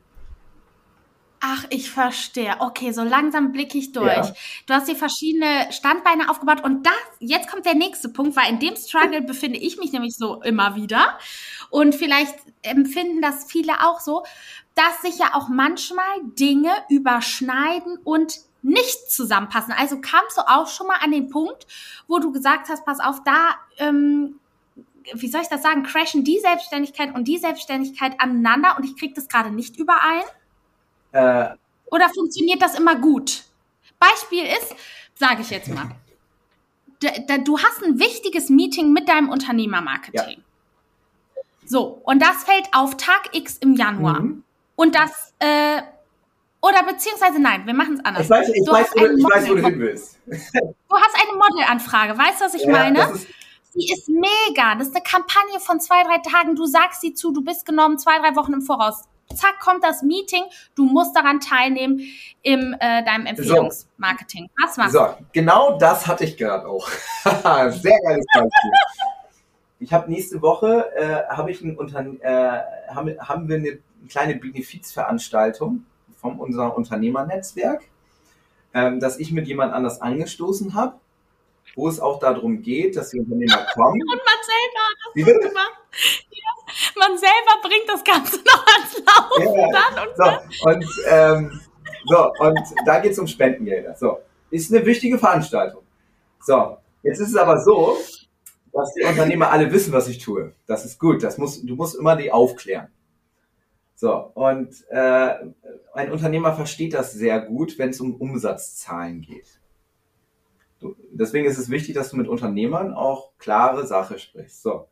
Ach, 1.40 1.64
ich 1.70 1.90
verstehe. 1.90 2.56
Okay, 2.58 2.90
so 2.90 3.04
langsam 3.04 3.52
blicke 3.52 3.78
ich 3.78 3.92
durch. 3.92 4.12
Ja. 4.12 4.32
Du 4.66 4.74
hast 4.74 4.86
hier 4.86 4.96
verschiedene 4.96 5.70
Standbeine 5.70 6.30
aufgebaut 6.30 6.64
und 6.64 6.84
das, 6.84 6.94
jetzt 7.20 7.48
kommt 7.48 7.64
der 7.64 7.76
nächste 7.76 8.08
Punkt, 8.08 8.36
weil 8.36 8.50
in 8.50 8.58
dem 8.58 8.74
Struggle 8.74 9.22
befinde 9.22 9.58
ich 9.58 9.78
mich 9.78 9.92
nämlich 9.92 10.16
so 10.16 10.42
immer 10.42 10.74
wieder. 10.74 11.16
Und 11.70 11.94
vielleicht 11.94 12.34
empfinden 12.62 13.22
das 13.22 13.44
viele 13.48 13.72
auch 13.84 14.00
so, 14.00 14.24
dass 14.74 15.02
sich 15.02 15.18
ja 15.18 15.34
auch 15.34 15.48
manchmal 15.48 16.06
Dinge 16.24 16.70
überschneiden 16.88 17.98
und 18.02 18.40
nicht 18.68 19.10
zusammenpassen. 19.10 19.72
Also 19.76 20.00
kamst 20.00 20.36
du 20.36 20.42
auch 20.42 20.68
schon 20.68 20.86
mal 20.86 20.98
an 21.02 21.10
den 21.10 21.28
Punkt, 21.28 21.66
wo 22.06 22.18
du 22.18 22.32
gesagt 22.32 22.68
hast, 22.68 22.84
pass 22.84 23.00
auf, 23.00 23.22
da, 23.24 23.56
ähm, 23.78 24.38
wie 25.14 25.28
soll 25.28 25.40
ich 25.40 25.48
das 25.48 25.62
sagen, 25.62 25.82
crashen 25.82 26.24
die 26.24 26.38
Selbstständigkeit 26.38 27.14
und 27.14 27.26
die 27.26 27.38
Selbstständigkeit 27.38 28.20
aneinander 28.20 28.76
und 28.76 28.84
ich 28.84 28.96
kriege 28.96 29.14
das 29.14 29.28
gerade 29.28 29.50
nicht 29.50 29.78
überein? 29.78 30.22
Äh, 31.12 31.56
Oder 31.90 32.08
funktioniert 32.10 32.60
das 32.62 32.78
immer 32.78 32.96
gut? 32.96 33.44
Beispiel 33.98 34.44
ist, 34.44 34.74
sage 35.14 35.42
ich 35.42 35.50
jetzt 35.50 35.68
mal, 35.68 35.90
du 37.44 37.58
hast 37.58 37.82
ein 37.82 37.98
wichtiges 37.98 38.48
Meeting 38.48 38.92
mit 38.92 39.08
deinem 39.08 39.30
Unternehmermarketing. 39.30 40.38
Ja. 40.38 41.42
So, 41.64 42.00
und 42.04 42.20
das 42.20 42.44
fällt 42.44 42.68
auf 42.72 42.96
Tag 42.96 43.30
X 43.32 43.58
im 43.58 43.74
Januar. 43.74 44.20
Mhm. 44.20 44.44
Und 44.74 44.94
das, 44.94 45.34
äh, 45.38 45.82
oder 46.68 46.82
beziehungsweise 46.84 47.40
nein, 47.40 47.66
wir 47.66 47.74
machen 47.74 47.94
es 47.94 48.04
anders. 48.04 48.24
Ich 48.24 48.30
weiß, 48.30 48.48
ich 48.50 48.64
du 48.64 48.72
weiß, 48.72 48.90
wo, 48.94 49.04
ich 49.06 49.24
weiß, 49.24 49.48
wo 49.48 49.54
du 49.54 49.64
hin 49.64 49.78
willst. 49.78 50.18
Du 50.26 50.34
hast 50.96 51.16
eine 51.16 51.38
Modelanfrage, 51.38 52.18
weißt 52.18 52.40
du, 52.40 52.44
was 52.44 52.54
ich 52.54 52.64
ja, 52.64 52.72
meine? 52.72 53.12
Die 53.74 53.92
ist 53.92 54.08
mega. 54.08 54.74
Das 54.74 54.88
ist 54.88 54.94
eine 54.94 55.04
Kampagne 55.04 55.60
von 55.60 55.80
zwei, 55.80 56.02
drei 56.02 56.18
Tagen. 56.18 56.56
Du 56.56 56.66
sagst 56.66 57.00
sie 57.00 57.14
zu, 57.14 57.32
du 57.32 57.42
bist 57.44 57.64
genommen 57.64 57.98
zwei, 57.98 58.18
drei 58.18 58.34
Wochen 58.34 58.54
im 58.54 58.62
Voraus 58.62 59.04
zack, 59.34 59.60
kommt 59.60 59.84
das 59.84 60.02
Meeting, 60.02 60.44
du 60.74 60.84
musst 60.84 61.14
daran 61.16 61.40
teilnehmen 61.40 62.00
in 62.42 62.74
äh, 62.80 63.04
deinem 63.04 63.26
Empfehlungsmarketing. 63.26 64.48
Was 64.60 64.76
machst 64.76 64.92
so, 64.92 65.14
genau 65.32 65.78
das 65.78 66.06
hatte 66.06 66.24
ich 66.24 66.36
gerade 66.36 66.66
auch. 66.66 66.88
Sehr 67.24 67.98
geiles 68.04 68.26
Beispiel. 68.32 68.70
ich 69.80 69.92
habe 69.92 70.10
nächste 70.10 70.40
Woche 70.42 70.90
äh, 70.96 71.28
habe 71.28 71.50
ich 71.50 71.60
ein 71.60 71.76
Unterne 71.76 72.18
äh, 72.22 72.94
haben, 72.94 73.16
haben 73.20 73.48
wir 73.48 73.56
eine 73.56 73.78
kleine 74.08 74.36
Benefizveranstaltung 74.36 75.84
von 76.20 76.38
unserem 76.38 76.72
Unternehmernetzwerk, 76.72 77.82
ähm, 78.74 79.00
das 79.00 79.18
ich 79.18 79.32
mit 79.32 79.46
jemand 79.46 79.72
anders 79.72 80.00
angestoßen 80.00 80.74
habe, 80.74 80.94
wo 81.74 81.88
es 81.88 82.00
auch 82.00 82.18
darum 82.18 82.62
geht, 82.62 82.96
dass 82.96 83.10
die 83.10 83.20
Unternehmer 83.20 83.66
kommen. 83.74 84.00
Und 84.00 84.08
Marcel 84.08 84.54
hat 84.76 85.40
das 85.42 85.48
gemacht. 85.48 85.72
Ja 86.30 86.48
man 86.98 87.16
selber 87.16 87.62
bringt 87.62 87.88
das 87.88 88.04
Ganze 88.04 88.36
noch 88.44 88.66
ans 88.66 89.02
Laufen 89.06 89.58
ja, 89.58 89.68
dann. 89.72 90.08
Und, 90.08 90.16
so, 90.16 90.68
und, 90.68 90.86
ähm, 91.08 91.60
so, 92.06 92.32
und 92.38 92.60
da 92.86 93.00
geht 93.00 93.12
es 93.12 93.18
um 93.18 93.26
Spendengelder. 93.26 93.94
So, 93.96 94.18
ist 94.50 94.72
eine 94.72 94.84
wichtige 94.84 95.18
Veranstaltung. 95.18 95.82
So, 96.40 96.78
jetzt 97.02 97.20
ist 97.20 97.30
es 97.30 97.36
aber 97.36 97.60
so, 97.60 97.96
dass 98.72 98.92
die 98.94 99.04
Unternehmer 99.04 99.50
alle 99.50 99.70
wissen, 99.72 99.92
was 99.92 100.08
ich 100.08 100.18
tue. 100.18 100.52
Das 100.66 100.84
ist 100.84 100.98
gut. 100.98 101.22
Das 101.22 101.38
muss, 101.38 101.62
du 101.62 101.74
musst 101.74 101.96
immer 101.96 102.16
die 102.16 102.30
aufklären. 102.30 102.88
So, 104.00 104.14
und 104.34 104.88
äh, 104.90 105.34
ein 105.92 106.12
Unternehmer 106.12 106.54
versteht 106.54 106.94
das 106.94 107.14
sehr 107.14 107.40
gut, 107.40 107.80
wenn 107.80 107.90
es 107.90 108.00
um 108.00 108.14
Umsatzzahlen 108.14 109.22
geht. 109.22 109.58
Du, 110.78 110.94
deswegen 111.10 111.48
ist 111.48 111.58
es 111.58 111.68
wichtig, 111.68 111.96
dass 111.96 112.10
du 112.10 112.16
mit 112.16 112.28
Unternehmern 112.28 112.94
auch 112.94 113.32
klare 113.38 113.88
Sache 113.88 114.20
sprichst. 114.20 114.62
So. 114.62 114.86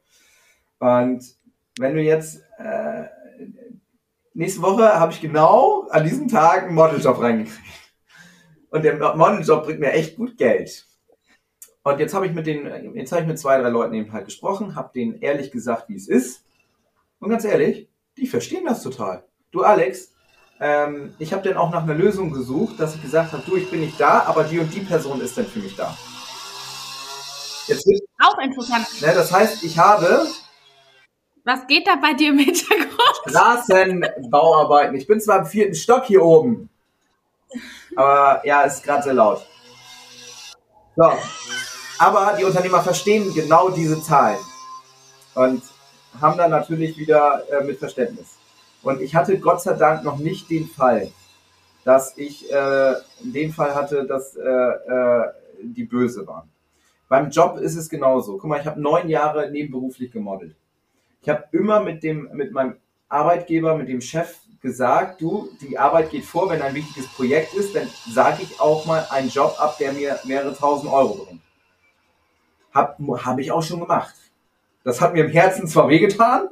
Und 0.80 1.24
wenn 1.78 1.94
du 1.94 2.02
jetzt 2.02 2.42
äh, 2.58 3.04
nächste 4.34 4.60
Woche 4.60 4.98
habe 4.98 5.12
ich 5.12 5.20
genau 5.20 5.86
an 5.90 6.02
diesem 6.02 6.26
Tag 6.26 6.64
einen 6.64 6.74
Modeljob 6.74 7.20
reingekriegt. 7.20 7.60
Und 8.70 8.84
der 8.84 9.14
Modeljob 9.14 9.66
bringt 9.66 9.78
mir 9.78 9.92
echt 9.92 10.16
gut 10.16 10.36
Geld. 10.36 10.84
Und 11.84 12.00
jetzt 12.00 12.12
habe 12.12 12.26
ich 12.26 12.32
mit 12.32 12.48
den, 12.48 12.96
jetzt 12.96 13.12
habe 13.12 13.22
ich 13.22 13.28
mit 13.28 13.38
zwei, 13.38 13.56
drei 13.60 13.68
Leuten 13.68 13.94
eben 13.94 14.12
halt 14.12 14.24
gesprochen, 14.24 14.74
habe 14.74 14.90
denen 14.92 15.20
ehrlich 15.20 15.52
gesagt, 15.52 15.88
wie 15.88 15.94
es 15.94 16.08
ist. 16.08 16.44
Und 17.20 17.30
ganz 17.30 17.44
ehrlich, 17.44 17.88
die 18.16 18.26
verstehen 18.26 18.64
das 18.64 18.82
total. 18.82 19.24
Du 19.52 19.62
Alex, 19.62 20.12
ähm, 20.60 21.14
ich 21.18 21.32
habe 21.32 21.46
dann 21.48 21.58
auch 21.58 21.70
nach 21.70 21.82
einer 21.82 21.94
Lösung 21.94 22.32
gesucht, 22.32 22.80
dass 22.80 22.94
ich 22.94 23.02
gesagt 23.02 23.32
habe, 23.32 23.42
du, 23.44 23.56
ich 23.56 23.70
bin 23.70 23.80
nicht 23.80 24.00
da, 24.00 24.24
aber 24.26 24.44
die 24.44 24.58
und 24.58 24.72
die 24.72 24.80
Person 24.80 25.20
ist 25.20 25.36
dann 25.36 25.46
für 25.46 25.58
mich 25.58 25.76
da. 25.76 25.96
Jetzt 27.66 27.86
wird, 27.86 28.02
auch 28.24 28.38
interessant. 28.38 28.86
Ne, 29.00 29.12
das 29.14 29.32
heißt, 29.32 29.64
ich 29.64 29.78
habe 29.78 30.26
was 31.46 31.64
geht 31.68 31.86
da 31.86 31.94
bei 31.94 32.12
dir 32.12 32.30
im 32.30 32.38
Hintergrund? 32.38 32.90
Straßenbauarbeiten. 33.28 34.96
Ich 34.96 35.06
bin 35.06 35.20
zwar 35.20 35.38
im 35.38 35.46
vierten 35.46 35.76
Stock 35.76 36.04
hier 36.04 36.24
oben, 36.24 36.68
aber 37.94 38.44
ja, 38.44 38.62
ist 38.62 38.82
gerade 38.82 39.04
sehr 39.04 39.14
laut. 39.14 39.46
So. 40.96 41.12
Aber 41.98 42.34
die 42.36 42.44
Unternehmer 42.44 42.82
verstehen 42.82 43.32
genau 43.32 43.68
diese 43.70 44.02
Zahlen 44.02 44.38
und 45.34 45.62
haben 46.20 46.38
dann 46.38 46.50
natürlich 46.50 46.96
wieder 46.98 47.42
äh, 47.50 47.64
mit 47.64 47.78
Verständnis. 47.78 48.36
Und 48.82 49.00
ich 49.00 49.14
hatte 49.14 49.38
Gott 49.38 49.62
sei 49.62 49.74
Dank 49.74 50.04
noch 50.04 50.18
nicht 50.18 50.48
den 50.50 50.66
Fall, 50.66 51.10
dass 51.84 52.16
ich 52.16 52.50
äh, 52.52 52.94
den 53.20 53.52
Fall 53.52 53.74
hatte, 53.74 54.06
dass 54.06 54.36
äh, 54.36 54.42
äh, 54.42 55.32
die 55.62 55.84
böse 55.84 56.26
waren. 56.26 56.48
Beim 57.08 57.30
Job 57.30 57.58
ist 57.58 57.76
es 57.76 57.88
genauso. 57.88 58.36
Guck 58.36 58.50
mal, 58.50 58.60
ich 58.60 58.66
habe 58.66 58.80
neun 58.80 59.08
Jahre 59.08 59.50
nebenberuflich 59.50 60.10
gemodelt. 60.10 60.56
Ich 61.22 61.28
habe 61.28 61.44
immer 61.52 61.80
mit 61.80 62.02
dem, 62.02 62.28
mit 62.32 62.52
meinem 62.52 62.76
Arbeitgeber, 63.08 63.76
mit 63.76 63.88
dem 63.88 64.00
Chef 64.00 64.36
gesagt, 64.60 65.20
du, 65.20 65.48
die 65.60 65.78
Arbeit 65.78 66.10
geht 66.10 66.24
vor, 66.24 66.50
wenn 66.50 66.62
ein 66.62 66.74
wichtiges 66.74 67.08
Projekt 67.12 67.54
ist, 67.54 67.74
dann 67.74 67.88
sage 68.08 68.42
ich 68.42 68.60
auch 68.60 68.84
mal 68.86 69.06
einen 69.10 69.28
Job 69.28 69.54
ab, 69.58 69.76
der 69.78 69.92
mir 69.92 70.18
mehrere 70.24 70.56
tausend 70.56 70.92
Euro 70.92 71.24
bringt. 71.24 71.42
Habe 72.74 73.24
hab 73.24 73.38
ich 73.38 73.52
auch 73.52 73.62
schon 73.62 73.80
gemacht. 73.80 74.14
Das 74.86 75.00
hat 75.00 75.14
mir 75.14 75.24
im 75.24 75.30
Herzen 75.32 75.66
zwar 75.66 75.88
wehgetan, 75.88 76.48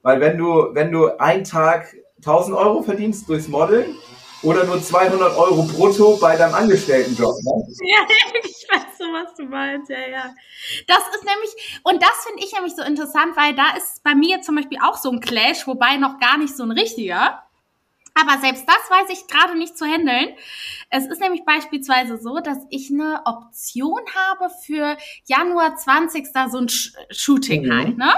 weil 0.00 0.20
wenn 0.20 0.38
du, 0.38 0.70
wenn 0.72 0.90
du 0.90 1.18
einen 1.18 1.44
Tag 1.44 1.94
1000 2.20 2.56
Euro 2.56 2.82
verdienst 2.82 3.28
durchs 3.28 3.46
Modeln 3.46 3.94
oder 4.42 4.64
nur 4.64 4.82
200 4.82 5.36
Euro 5.36 5.64
brutto 5.64 6.16
bei 6.16 6.38
deinem 6.38 6.54
Angestelltenjob. 6.54 7.34
Ne? 7.42 7.74
Ja, 7.82 8.06
ich 8.42 8.66
weiß 8.72 8.96
so, 8.96 9.04
was 9.04 9.34
du 9.34 9.44
meinst, 9.44 9.90
ja, 9.90 10.00
ja. 10.08 10.34
Das 10.86 11.00
ist 11.14 11.22
nämlich, 11.26 11.80
und 11.82 12.02
das 12.02 12.24
finde 12.26 12.42
ich 12.42 12.54
nämlich 12.54 12.74
so 12.74 12.82
interessant, 12.82 13.36
weil 13.36 13.54
da 13.54 13.76
ist 13.76 14.02
bei 14.02 14.14
mir 14.14 14.40
zum 14.40 14.56
Beispiel 14.56 14.78
auch 14.82 14.96
so 14.96 15.10
ein 15.10 15.20
Clash, 15.20 15.66
wobei 15.66 15.98
noch 15.98 16.20
gar 16.20 16.38
nicht 16.38 16.56
so 16.56 16.62
ein 16.62 16.70
richtiger. 16.70 17.42
Aber 18.14 18.40
selbst 18.40 18.64
das 18.66 18.90
weiß 18.90 19.10
ich 19.10 19.26
gerade 19.26 19.58
nicht 19.58 19.76
zu 19.76 19.84
handeln. 19.84 20.34
Es 20.90 21.06
ist 21.06 21.20
nämlich 21.20 21.44
beispielsweise 21.44 22.18
so, 22.18 22.40
dass 22.40 22.58
ich 22.68 22.90
eine 22.90 23.22
Option 23.24 24.00
habe 24.14 24.50
für 24.64 24.96
Januar 25.24 25.76
20. 25.76 26.26
so 26.50 26.58
ein 26.58 26.68
Shooting 26.68 27.66
mhm. 27.66 27.72
halt, 27.72 27.98
ne? 27.98 28.12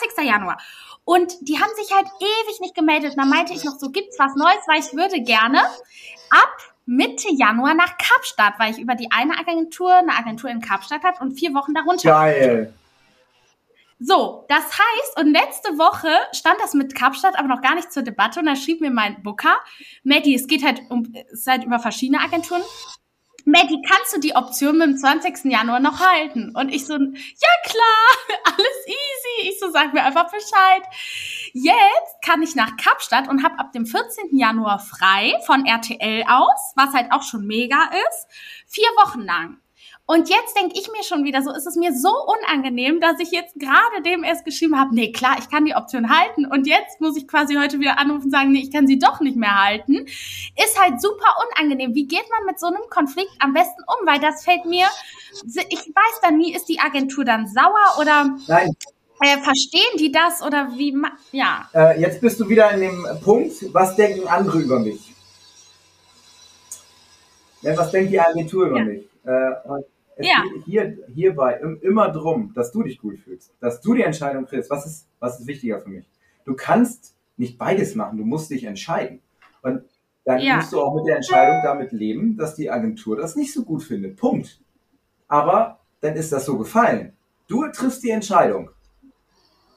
20. 0.00 0.26
Januar. 0.26 0.58
Und 1.04 1.34
die 1.42 1.60
haben 1.60 1.70
sich 1.76 1.92
halt 1.94 2.06
ewig 2.20 2.60
nicht 2.60 2.74
gemeldet. 2.74 3.14
Da 3.16 3.24
meinte 3.24 3.52
ich 3.52 3.64
noch 3.64 3.78
so, 3.78 3.90
gibt's 3.90 4.18
was 4.18 4.34
Neues, 4.36 4.66
weil 4.66 4.80
ich 4.80 4.94
würde 4.94 5.22
gerne 5.22 5.60
ab 6.30 6.56
Mitte 6.86 7.28
Januar 7.32 7.74
nach 7.74 7.98
Kapstadt, 7.98 8.54
weil 8.58 8.72
ich 8.72 8.78
über 8.78 8.94
die 8.94 9.10
eine 9.10 9.38
Agentur, 9.38 9.92
eine 9.92 10.16
Agentur 10.16 10.50
in 10.50 10.60
Kapstadt 10.60 11.02
hat 11.02 11.20
und 11.20 11.32
vier 11.38 11.52
Wochen 11.54 11.74
darunter. 11.74 12.08
Geil. 12.08 12.74
So, 14.04 14.44
das 14.48 14.64
heißt, 14.64 15.20
und 15.20 15.32
letzte 15.32 15.78
Woche 15.78 16.10
stand 16.32 16.56
das 16.60 16.74
mit 16.74 16.94
Kapstadt 16.94 17.38
aber 17.38 17.46
noch 17.46 17.62
gar 17.62 17.76
nicht 17.76 17.92
zur 17.92 18.02
Debatte 18.02 18.40
und 18.40 18.46
da 18.46 18.56
schrieb 18.56 18.80
mir 18.80 18.90
mein 18.90 19.22
Booker, 19.22 19.56
Maddie, 20.02 20.34
es 20.34 20.48
geht 20.48 20.64
halt 20.64 20.82
um, 20.90 21.14
es 21.30 21.40
ist 21.40 21.46
halt 21.46 21.62
über 21.62 21.78
verschiedene 21.78 22.20
Agenturen. 22.20 22.62
Maddie, 23.44 23.80
kannst 23.88 24.14
du 24.14 24.20
die 24.20 24.34
Option 24.34 24.78
mit 24.78 24.88
dem 24.88 24.96
20. 24.96 25.44
Januar 25.44 25.78
noch 25.78 26.00
halten? 26.00 26.52
Und 26.56 26.68
ich 26.68 26.86
so, 26.86 26.94
ja 26.94 26.98
klar, 27.64 28.38
alles 28.44 28.86
easy. 28.86 29.50
Ich 29.50 29.60
so, 29.60 29.70
sag 29.70 29.92
mir 29.94 30.02
einfach 30.02 30.30
Bescheid. 30.30 30.82
Jetzt 31.52 32.22
kann 32.24 32.42
ich 32.42 32.56
nach 32.56 32.76
Kapstadt 32.76 33.28
und 33.28 33.44
habe 33.44 33.58
ab 33.58 33.72
dem 33.72 33.86
14. 33.86 34.36
Januar 34.36 34.80
frei 34.80 35.34
von 35.46 35.64
RTL 35.64 36.24
aus, 36.28 36.72
was 36.74 36.92
halt 36.92 37.12
auch 37.12 37.22
schon 37.22 37.46
mega 37.46 37.90
ist, 38.08 38.28
vier 38.66 38.88
Wochen 38.96 39.20
lang. 39.20 39.61
Und 40.12 40.28
jetzt 40.28 40.54
denke 40.54 40.78
ich 40.78 40.88
mir 40.92 41.02
schon 41.04 41.24
wieder 41.24 41.40
so, 41.40 41.50
ist 41.52 41.66
es 41.66 41.74
mir 41.74 41.96
so 41.96 42.10
unangenehm, 42.10 43.00
dass 43.00 43.18
ich 43.18 43.30
jetzt 43.30 43.54
gerade 43.58 44.02
dem 44.04 44.24
erst 44.24 44.44
geschrieben 44.44 44.78
habe, 44.78 44.94
nee, 44.94 45.10
klar, 45.10 45.36
ich 45.38 45.48
kann 45.48 45.64
die 45.64 45.74
Option 45.74 46.10
halten. 46.10 46.44
Und 46.44 46.66
jetzt 46.66 47.00
muss 47.00 47.16
ich 47.16 47.26
quasi 47.26 47.54
heute 47.54 47.80
wieder 47.80 47.98
anrufen 47.98 48.24
und 48.24 48.30
sagen, 48.30 48.52
nee, 48.52 48.60
ich 48.60 48.70
kann 48.70 48.86
sie 48.86 48.98
doch 48.98 49.20
nicht 49.20 49.38
mehr 49.38 49.64
halten. 49.64 50.04
Ist 50.04 50.78
halt 50.78 51.00
super 51.00 51.34
unangenehm. 51.48 51.94
Wie 51.94 52.06
geht 52.06 52.28
man 52.28 52.44
mit 52.44 52.60
so 52.60 52.66
einem 52.66 52.82
Konflikt 52.90 53.32
am 53.38 53.54
besten 53.54 53.80
um? 53.86 54.06
Weil 54.06 54.20
das 54.20 54.44
fällt 54.44 54.66
mir, 54.66 54.86
ich 55.70 55.78
weiß 55.78 56.20
dann 56.20 56.36
nie, 56.36 56.54
ist 56.54 56.68
die 56.68 56.78
Agentur 56.78 57.24
dann 57.24 57.46
sauer 57.46 57.98
oder... 57.98 58.36
Nein. 58.48 58.76
Äh, 59.24 59.38
verstehen 59.38 59.96
die 59.98 60.12
das 60.12 60.42
oder 60.42 60.72
wie, 60.76 60.94
ja. 61.30 61.70
Äh, 61.72 62.00
jetzt 62.00 62.20
bist 62.20 62.38
du 62.38 62.48
wieder 62.48 62.70
in 62.72 62.80
dem 62.80 63.06
Punkt, 63.22 63.54
was 63.72 63.96
denken 63.96 64.28
andere 64.28 64.58
über 64.58 64.78
mich? 64.78 65.14
Ja, 67.62 67.74
was 67.78 67.92
denkt 67.92 68.12
die 68.12 68.20
Agentur 68.20 68.66
über 68.66 68.78
ja. 68.78 68.84
mich? 68.84 69.04
Äh, 69.24 69.52
es 70.16 70.26
ja. 70.26 70.42
geht 70.42 70.64
hier, 70.64 70.98
hierbei 71.12 71.60
immer 71.80 72.10
drum, 72.10 72.52
dass 72.54 72.72
du 72.72 72.82
dich 72.82 72.98
gut 72.98 73.18
fühlst, 73.18 73.52
dass 73.60 73.80
du 73.80 73.94
die 73.94 74.02
Entscheidung 74.02 74.46
kriegst. 74.46 74.70
Was 74.70 74.86
ist, 74.86 75.08
was 75.18 75.40
ist 75.40 75.46
wichtiger 75.46 75.80
für 75.80 75.88
mich? 75.88 76.04
Du 76.44 76.54
kannst 76.54 77.14
nicht 77.36 77.58
beides 77.58 77.94
machen, 77.94 78.18
du 78.18 78.24
musst 78.24 78.50
dich 78.50 78.64
entscheiden. 78.64 79.20
Und 79.62 79.84
dann 80.24 80.40
ja. 80.40 80.56
musst 80.56 80.72
du 80.72 80.80
auch 80.80 80.94
mit 80.94 81.06
der 81.06 81.16
Entscheidung 81.16 81.60
damit 81.64 81.92
leben, 81.92 82.36
dass 82.36 82.54
die 82.54 82.70
Agentur 82.70 83.16
das 83.16 83.36
nicht 83.36 83.52
so 83.52 83.64
gut 83.64 83.82
findet. 83.82 84.16
Punkt. 84.16 84.60
Aber 85.28 85.80
dann 86.00 86.14
ist 86.14 86.32
das 86.32 86.44
so 86.44 86.58
gefallen. 86.58 87.14
Du 87.48 87.66
triffst 87.68 88.02
die 88.02 88.10
Entscheidung. 88.10 88.70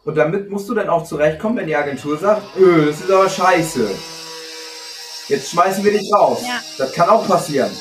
Und 0.03 0.15
damit 0.15 0.51
musst 0.51 0.69
du 0.69 0.75
dann 0.75 0.89
auch 0.89 1.03
zurechtkommen, 1.03 1.57
wenn 1.57 1.67
die 1.67 1.75
Agentur 1.75 2.17
sagt, 2.17 2.43
öh, 2.57 2.85
das 2.85 3.01
ist 3.01 3.11
aber 3.11 3.27
scheiße. 3.27 3.89
Jetzt 5.27 5.49
schmeißen 5.49 5.83
wir 5.83 5.91
dich 5.91 6.11
raus. 6.13 6.43
Ja. 6.45 6.61
Das 6.77 6.93
kann 6.93 7.09
auch 7.09 7.25
passieren. 7.27 7.71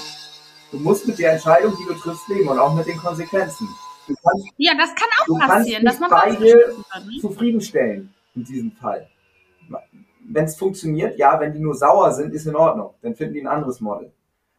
Du 0.74 0.80
musst 0.80 1.06
mit 1.06 1.20
der 1.20 1.34
Entscheidung, 1.34 1.72
die 1.78 1.84
du 1.84 1.94
triffst, 1.94 2.26
leben 2.26 2.48
und 2.48 2.58
auch 2.58 2.74
mit 2.74 2.84
den 2.84 2.96
Konsequenzen. 2.96 3.68
Kannst, 4.06 4.48
ja, 4.56 4.72
das 4.76 4.92
kann 4.96 5.08
auch 5.20 5.46
passieren, 5.46 5.84
dass 5.84 6.00
man 6.00 6.10
beide 6.10 6.74
zufriedenstellen 7.20 8.12
in 8.34 8.42
diesem 8.42 8.72
Fall. 8.72 9.08
Wenn 10.26 10.46
es 10.46 10.56
funktioniert, 10.56 11.16
ja, 11.16 11.38
wenn 11.38 11.52
die 11.52 11.60
nur 11.60 11.76
sauer 11.76 12.10
sind, 12.12 12.34
ist 12.34 12.46
in 12.46 12.56
Ordnung. 12.56 12.94
Dann 13.02 13.14
finden 13.14 13.34
die 13.34 13.42
ein 13.42 13.46
anderes 13.46 13.80
Model. 13.80 14.12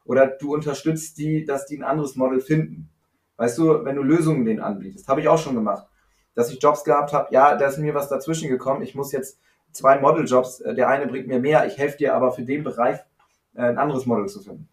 Oder 0.05 0.27
du 0.27 0.53
unterstützt 0.53 1.17
die, 1.17 1.43
dass 1.43 1.65
die 1.65 1.79
ein 1.79 1.83
anderes 1.83 2.15
Model 2.15 2.39
finden. 2.39 2.89
Weißt 3.35 3.57
du, 3.57 3.83
wenn 3.83 3.97
du 3.97 4.01
Lösungen 4.01 4.45
denen 4.45 4.61
anbietest, 4.61 5.09
habe 5.09 5.19
ich 5.19 5.27
auch 5.27 5.37
schon 5.37 5.55
gemacht. 5.55 5.85
Dass 6.33 6.49
ich 6.49 6.61
Jobs 6.61 6.85
gehabt 6.85 7.11
habe, 7.11 7.27
ja, 7.33 7.57
da 7.57 7.67
ist 7.67 7.77
mir 7.77 7.93
was 7.93 8.07
dazwischen 8.07 8.47
gekommen. 8.47 8.83
Ich 8.83 8.95
muss 8.95 9.11
jetzt 9.11 9.37
zwei 9.73 9.99
Modeljobs, 9.99 10.61
äh, 10.61 10.75
der 10.75 10.87
eine 10.87 11.07
bringt 11.07 11.27
mir 11.27 11.39
mehr, 11.39 11.67
ich 11.67 11.77
helfe 11.77 11.97
dir 11.97 12.15
aber 12.15 12.31
für 12.31 12.43
den 12.43 12.63
Bereich 12.63 12.99
äh, 13.55 13.63
ein 13.63 13.77
anderes 13.77 14.05
Model 14.05 14.27
zu 14.27 14.39
finden. 14.39 14.69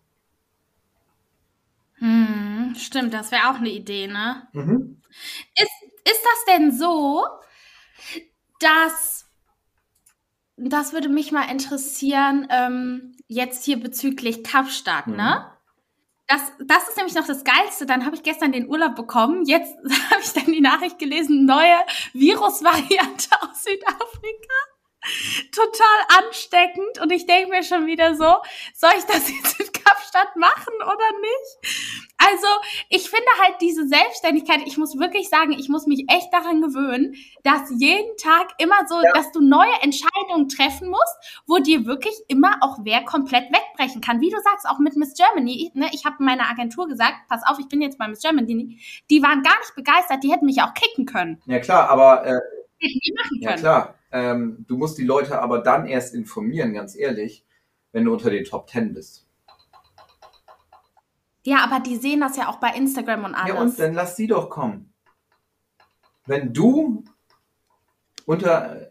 Hm, 2.02 2.74
stimmt, 2.76 3.14
das 3.14 3.30
wäre 3.30 3.48
auch 3.48 3.54
eine 3.54 3.70
Idee, 3.70 4.08
ne? 4.08 4.48
Mhm. 4.52 5.00
Ist, 5.54 5.82
ist 6.04 6.24
das 6.24 6.44
denn 6.48 6.76
so, 6.76 7.24
dass, 8.58 9.30
das 10.56 10.92
würde 10.92 11.08
mich 11.08 11.30
mal 11.30 11.48
interessieren, 11.48 12.48
ähm, 12.50 13.16
jetzt 13.28 13.64
hier 13.64 13.78
bezüglich 13.78 14.42
Kapstadt, 14.42 15.06
ne? 15.06 15.12
mhm. 15.12 15.16
ne? 15.18 15.48
Das, 16.26 16.40
das 16.66 16.88
ist 16.88 16.96
nämlich 16.96 17.14
noch 17.14 17.26
das 17.26 17.44
Geilste. 17.44 17.86
Dann 17.86 18.04
habe 18.04 18.16
ich 18.16 18.22
gestern 18.22 18.52
den 18.52 18.66
Urlaub 18.68 18.96
bekommen. 18.96 19.44
Jetzt 19.44 19.76
habe 20.10 20.22
ich 20.22 20.32
dann 20.32 20.46
die 20.46 20.60
Nachricht 20.60 20.98
gelesen, 20.98 21.44
neue 21.44 21.76
Virusvariante 22.14 23.28
aus 23.42 23.62
Südafrika 23.62 24.71
total 25.52 26.24
ansteckend 26.24 27.00
und 27.00 27.12
ich 27.12 27.26
denke 27.26 27.50
mir 27.50 27.62
schon 27.62 27.86
wieder 27.86 28.14
so, 28.14 28.36
soll 28.74 28.92
ich 28.96 29.04
das 29.04 29.28
jetzt 29.42 29.60
in 29.60 29.72
Kapstadt 29.72 30.36
machen 30.36 30.74
oder 30.82 31.20
nicht? 31.20 32.02
Also 32.18 32.46
ich 32.88 33.10
finde 33.10 33.26
halt 33.42 33.56
diese 33.60 33.88
Selbstständigkeit, 33.88 34.60
ich 34.64 34.78
muss 34.78 34.98
wirklich 34.98 35.28
sagen, 35.28 35.52
ich 35.52 35.68
muss 35.68 35.86
mich 35.86 36.04
echt 36.08 36.32
daran 36.32 36.62
gewöhnen, 36.62 37.16
dass 37.42 37.72
jeden 37.78 38.16
Tag 38.16 38.52
immer 38.58 38.86
so, 38.86 38.94
ja. 39.02 39.10
dass 39.14 39.32
du 39.32 39.40
neue 39.40 39.74
Entscheidungen 39.82 40.48
treffen 40.48 40.88
musst, 40.88 41.42
wo 41.46 41.58
dir 41.58 41.84
wirklich 41.84 42.14
immer 42.28 42.58
auch 42.60 42.78
wer 42.82 43.02
komplett 43.04 43.50
wegbrechen 43.52 44.00
kann. 44.00 44.20
Wie 44.20 44.30
du 44.30 44.36
sagst, 44.40 44.68
auch 44.68 44.78
mit 44.78 44.96
Miss 44.96 45.14
Germany, 45.14 45.72
ne, 45.74 45.88
ich 45.92 46.04
habe 46.04 46.22
meiner 46.22 46.48
Agentur 46.48 46.86
gesagt, 46.86 47.16
pass 47.28 47.42
auf, 47.44 47.58
ich 47.58 47.68
bin 47.68 47.82
jetzt 47.82 47.98
bei 47.98 48.06
Miss 48.06 48.20
Germany, 48.20 48.78
die 49.10 49.22
waren 49.22 49.42
gar 49.42 49.58
nicht 49.58 49.74
begeistert, 49.74 50.22
die 50.22 50.30
hätten 50.30 50.46
mich 50.46 50.62
auch 50.62 50.74
kicken 50.74 51.06
können. 51.06 51.42
Ja 51.46 51.58
klar, 51.58 51.88
aber 51.88 52.24
äh, 52.24 52.40
ja 53.40 53.56
klar, 53.56 53.94
ähm, 54.12 54.64
du 54.68 54.76
musst 54.76 54.98
die 54.98 55.04
Leute 55.04 55.40
aber 55.40 55.58
dann 55.58 55.86
erst 55.86 56.14
informieren, 56.14 56.74
ganz 56.74 56.96
ehrlich, 56.96 57.44
wenn 57.92 58.04
du 58.04 58.12
unter 58.12 58.30
den 58.30 58.44
Top 58.44 58.66
Ten 58.66 58.92
bist. 58.94 59.26
Ja, 61.44 61.64
aber 61.64 61.80
die 61.80 61.96
sehen 61.96 62.20
das 62.20 62.36
ja 62.36 62.48
auch 62.48 62.60
bei 62.60 62.70
Instagram 62.76 63.24
und 63.24 63.34
alles. 63.34 63.54
Ja, 63.54 63.60
und 63.60 63.78
dann 63.78 63.94
lass 63.94 64.16
sie 64.16 64.28
doch 64.28 64.48
kommen. 64.48 64.92
Wenn 66.24 66.52
du 66.52 67.04
unter 68.26 68.80
äh, 68.80 68.90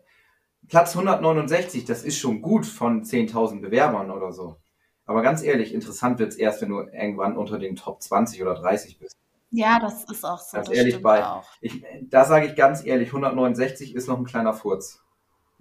Platz 0.67 0.95
169, 0.95 1.85
das 1.85 2.03
ist 2.03 2.17
schon 2.17 2.41
gut 2.41 2.65
von 2.65 3.03
10.000 3.03 3.61
Bewerbern 3.61 4.11
oder 4.11 4.33
so. 4.33 4.57
Aber 5.05 5.21
ganz 5.21 5.43
ehrlich, 5.43 5.73
interessant 5.73 6.19
wird's 6.19 6.35
erst, 6.35 6.61
wenn 6.61 6.69
du 6.69 6.79
irgendwann 6.79 7.37
unter 7.37 7.57
den 7.57 7.75
Top 7.75 8.01
20 8.01 8.41
oder 8.41 8.55
30 8.55 8.99
bist. 8.99 9.17
Ja, 9.49 9.79
das 9.79 10.05
ist 10.05 10.23
auch 10.23 10.39
so. 10.39 10.57
Ganz 10.57 10.69
ehrlich, 10.69 11.01
bei, 11.01 11.41
ich, 11.59 11.83
da 12.03 12.23
sage 12.25 12.47
ich 12.47 12.55
ganz 12.55 12.85
ehrlich, 12.85 13.09
169 13.09 13.95
ist 13.95 14.07
noch 14.07 14.17
ein 14.17 14.25
kleiner 14.25 14.53
Furz. 14.53 15.01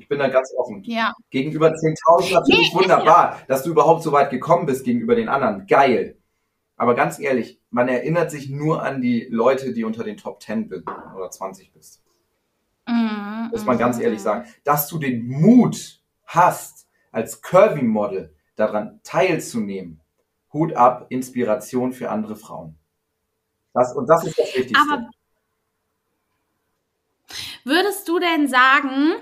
Ich 0.01 0.09
bin 0.09 0.19
da 0.19 0.29
ganz 0.29 0.53
offen. 0.57 0.83
Ja. 0.85 1.15
Gegenüber 1.29 1.69
10.000 1.69 2.33
natürlich 2.33 2.75
wunderbar, 2.75 3.39
dass 3.49 3.63
du 3.63 3.71
überhaupt 3.71 4.03
so 4.03 4.13
weit 4.13 4.31
gekommen 4.31 4.65
bist 4.65 4.83
gegenüber 4.85 5.15
den 5.15 5.29
anderen. 5.29 5.67
Geil. 5.67 6.17
Aber 6.77 6.95
ganz 6.95 7.19
ehrlich, 7.19 7.61
man 7.69 7.87
erinnert 7.89 8.31
sich 8.31 8.49
nur 8.49 8.83
an 8.83 9.03
die 9.03 9.27
Leute, 9.31 9.75
die 9.75 9.85
unter 9.85 10.03
den 10.03 10.17
Top 10.17 10.43
10 10.43 10.71
sind 10.71 10.89
oder 11.15 11.31
20 11.31 11.71
bist. 11.75 12.03
Mhm, 12.89 13.49
Muss 13.51 13.67
man 13.67 13.77
ganz 13.77 14.01
ehrlich 14.01 14.23
sagen. 14.23 14.49
Dass 14.65 14.89
du 14.89 14.99
den 14.99 15.29
Mut 15.29 16.01
hast, 16.25 16.89
als 17.13 17.43
Curvy-Model 17.43 18.35
daran 18.57 19.01
teilzunehmen. 19.03 20.01
Hut 20.55 20.73
ab, 20.73 21.07
Inspiration 21.11 21.93
für 21.93 22.09
andere 22.09 22.37
Frauen. 22.37 22.79
Das, 23.75 23.95
und 23.95 24.09
das 24.09 24.25
ist 24.25 24.39
das 24.39 24.47
Wichtigste. 24.57 24.81
Aber 24.81 25.11
würdest 27.65 28.09
du 28.09 28.19
denn 28.19 28.49
sagen, 28.49 29.13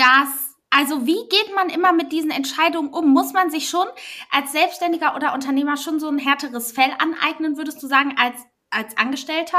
dass, 0.00 0.56
also 0.70 1.06
wie 1.06 1.28
geht 1.28 1.54
man 1.54 1.68
immer 1.68 1.92
mit 1.92 2.10
diesen 2.10 2.30
Entscheidungen 2.30 2.88
um? 2.88 3.12
Muss 3.12 3.34
man 3.34 3.50
sich 3.50 3.68
schon 3.68 3.86
als 4.30 4.52
Selbstständiger 4.52 5.14
oder 5.14 5.34
Unternehmer 5.34 5.76
schon 5.76 6.00
so 6.00 6.08
ein 6.08 6.18
härteres 6.18 6.72
Fell 6.72 6.90
aneignen, 6.98 7.58
würdest 7.58 7.82
du 7.82 7.86
sagen, 7.86 8.14
als, 8.18 8.40
als 8.70 8.96
Angestellter? 8.96 9.58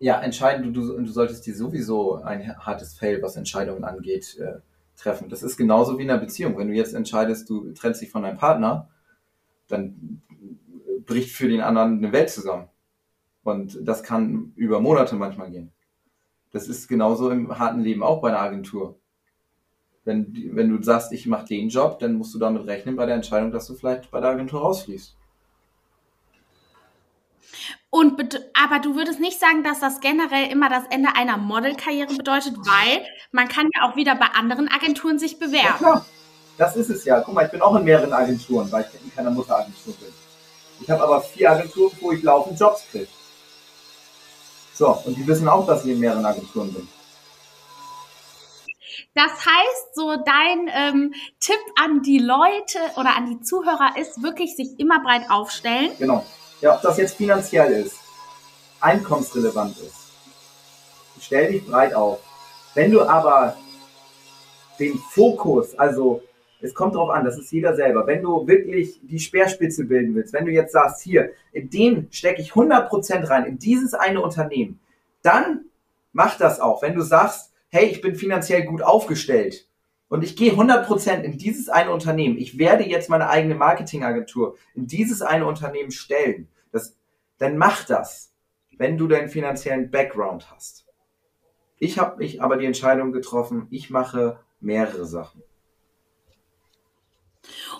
Ja, 0.00 0.20
entscheidend, 0.20 0.76
du, 0.76 0.98
du 0.98 1.06
solltest 1.06 1.46
dir 1.46 1.54
sowieso 1.54 2.16
ein 2.16 2.58
hartes 2.58 2.98
Fell, 2.98 3.22
was 3.22 3.36
Entscheidungen 3.36 3.84
angeht, 3.84 4.36
äh, 4.38 4.60
treffen. 4.96 5.28
Das 5.28 5.44
ist 5.44 5.56
genauso 5.56 5.98
wie 5.98 6.02
in 6.02 6.10
einer 6.10 6.20
Beziehung. 6.20 6.58
Wenn 6.58 6.68
du 6.68 6.74
jetzt 6.74 6.94
entscheidest, 6.94 7.48
du 7.48 7.72
trennst 7.72 8.02
dich 8.02 8.10
von 8.10 8.22
deinem 8.22 8.38
Partner, 8.38 8.88
dann 9.68 10.20
bricht 11.06 11.30
für 11.30 11.48
den 11.48 11.60
anderen 11.60 11.98
eine 11.98 12.12
Welt 12.12 12.30
zusammen. 12.30 12.68
Und 13.44 13.78
das 13.82 14.02
kann 14.02 14.52
über 14.56 14.80
Monate 14.80 15.14
manchmal 15.14 15.50
gehen. 15.50 15.70
Das 16.50 16.66
ist 16.66 16.88
genauso 16.88 17.30
im 17.30 17.56
harten 17.56 17.80
Leben 17.80 18.02
auch 18.02 18.20
bei 18.20 18.28
einer 18.28 18.40
Agentur. 18.40 18.98
Wenn, 20.04 20.50
wenn 20.52 20.68
du 20.68 20.82
sagst, 20.82 21.12
ich 21.12 21.26
mache 21.26 21.46
den 21.46 21.68
Job, 21.68 21.98
dann 21.98 22.14
musst 22.14 22.34
du 22.34 22.38
damit 22.38 22.66
rechnen 22.66 22.96
bei 22.96 23.06
der 23.06 23.14
Entscheidung, 23.14 23.52
dass 23.52 23.66
du 23.66 23.74
vielleicht 23.74 24.10
bei 24.10 24.20
der 24.20 24.30
Agentur 24.30 24.60
rausfliegst. 24.60 25.16
Und 27.90 28.40
aber 28.54 28.80
du 28.80 28.96
würdest 28.96 29.20
nicht 29.20 29.38
sagen, 29.38 29.62
dass 29.62 29.80
das 29.80 30.00
generell 30.00 30.50
immer 30.50 30.68
das 30.68 30.82
Ende 30.90 31.10
einer 31.16 31.36
Modelkarriere 31.36 32.12
bedeutet, 32.14 32.56
weil 32.58 33.06
man 33.30 33.48
kann 33.48 33.68
ja 33.74 33.88
auch 33.88 33.96
wieder 33.96 34.16
bei 34.16 34.26
anderen 34.34 34.68
Agenturen 34.68 35.18
sich 35.18 35.38
Ja 35.40 35.46
bewerben. 35.46 35.78
klar, 35.78 36.04
das 36.58 36.76
ist 36.76 36.90
es 36.90 37.04
ja. 37.04 37.20
Guck 37.20 37.34
mal, 37.34 37.44
ich 37.44 37.52
bin 37.52 37.62
auch 37.62 37.76
in 37.76 37.84
mehreren 37.84 38.12
Agenturen, 38.12 38.70
weil 38.72 38.84
ich 38.92 39.00
in 39.00 39.14
keiner 39.14 39.30
Mutteragentur 39.30 39.94
bin. 39.94 40.12
Ich 40.80 40.90
habe 40.90 41.04
aber 41.04 41.20
vier 41.20 41.52
Agenturen, 41.52 41.92
wo 42.00 42.12
ich 42.12 42.22
laufend 42.22 42.58
Jobs 42.58 42.84
kriege. 42.90 43.06
So, 44.74 44.90
und 45.04 45.16
die 45.16 45.26
wissen 45.26 45.46
auch, 45.48 45.64
dass 45.64 45.84
ich 45.84 45.92
in 45.92 46.00
mehreren 46.00 46.26
Agenturen 46.26 46.72
bin. 46.72 46.88
Das 49.14 49.32
heißt, 49.32 49.94
so 49.94 50.16
dein 50.16 50.70
ähm, 50.72 51.14
Tipp 51.40 51.58
an 51.80 52.02
die 52.02 52.18
Leute 52.18 52.78
oder 52.96 53.16
an 53.16 53.26
die 53.26 53.40
Zuhörer 53.40 53.94
ist 54.00 54.22
wirklich 54.22 54.56
sich 54.56 54.78
immer 54.78 55.02
breit 55.02 55.30
aufstellen. 55.30 55.90
Genau. 55.98 56.24
Ja, 56.60 56.74
ob 56.76 56.82
das 56.82 56.96
jetzt 56.96 57.16
finanziell 57.16 57.72
ist, 57.72 57.98
einkommensrelevant 58.80 59.76
ist. 59.78 60.12
Stell 61.20 61.52
dich 61.52 61.66
breit 61.66 61.94
auf. 61.94 62.20
Wenn 62.74 62.90
du 62.90 63.02
aber 63.02 63.56
den 64.78 64.98
Fokus, 64.98 65.78
also 65.78 66.22
es 66.60 66.74
kommt 66.74 66.94
drauf 66.94 67.10
an, 67.10 67.24
das 67.24 67.38
ist 67.38 67.52
jeder 67.52 67.76
selber. 67.76 68.06
Wenn 68.06 68.22
du 68.22 68.46
wirklich 68.46 68.98
die 69.02 69.18
Speerspitze 69.18 69.84
bilden 69.84 70.14
willst, 70.14 70.32
wenn 70.32 70.46
du 70.46 70.52
jetzt 70.52 70.72
sagst, 70.72 71.02
hier, 71.02 71.30
in 71.52 71.68
den 71.68 72.08
stecke 72.10 72.40
ich 72.40 72.52
100% 72.52 73.28
rein, 73.28 73.44
in 73.44 73.58
dieses 73.58 73.92
eine 73.92 74.22
Unternehmen, 74.22 74.80
dann 75.22 75.66
mach 76.12 76.38
das 76.38 76.60
auch. 76.60 76.80
Wenn 76.82 76.94
du 76.94 77.02
sagst, 77.02 77.52
hey, 77.74 77.86
ich 77.86 78.00
bin 78.00 78.14
finanziell 78.14 78.62
gut 78.62 78.82
aufgestellt 78.82 79.66
und 80.06 80.22
ich 80.22 80.36
gehe 80.36 80.52
100% 80.52 81.22
in 81.22 81.38
dieses 81.38 81.68
eine 81.68 81.90
Unternehmen, 81.90 82.38
ich 82.38 82.56
werde 82.56 82.84
jetzt 82.84 83.10
meine 83.10 83.28
eigene 83.28 83.56
Marketingagentur 83.56 84.56
in 84.76 84.86
dieses 84.86 85.22
eine 85.22 85.44
Unternehmen 85.44 85.90
stellen, 85.90 86.46
das, 86.70 86.96
dann 87.38 87.58
mach 87.58 87.84
das, 87.84 88.32
wenn 88.78 88.96
du 88.96 89.08
deinen 89.08 89.28
finanziellen 89.28 89.90
Background 89.90 90.52
hast. 90.52 90.86
Ich 91.78 91.98
habe 91.98 92.18
mich 92.18 92.40
aber 92.40 92.58
die 92.58 92.66
Entscheidung 92.66 93.10
getroffen, 93.10 93.66
ich 93.70 93.90
mache 93.90 94.38
mehrere 94.60 95.04
Sachen. 95.04 95.42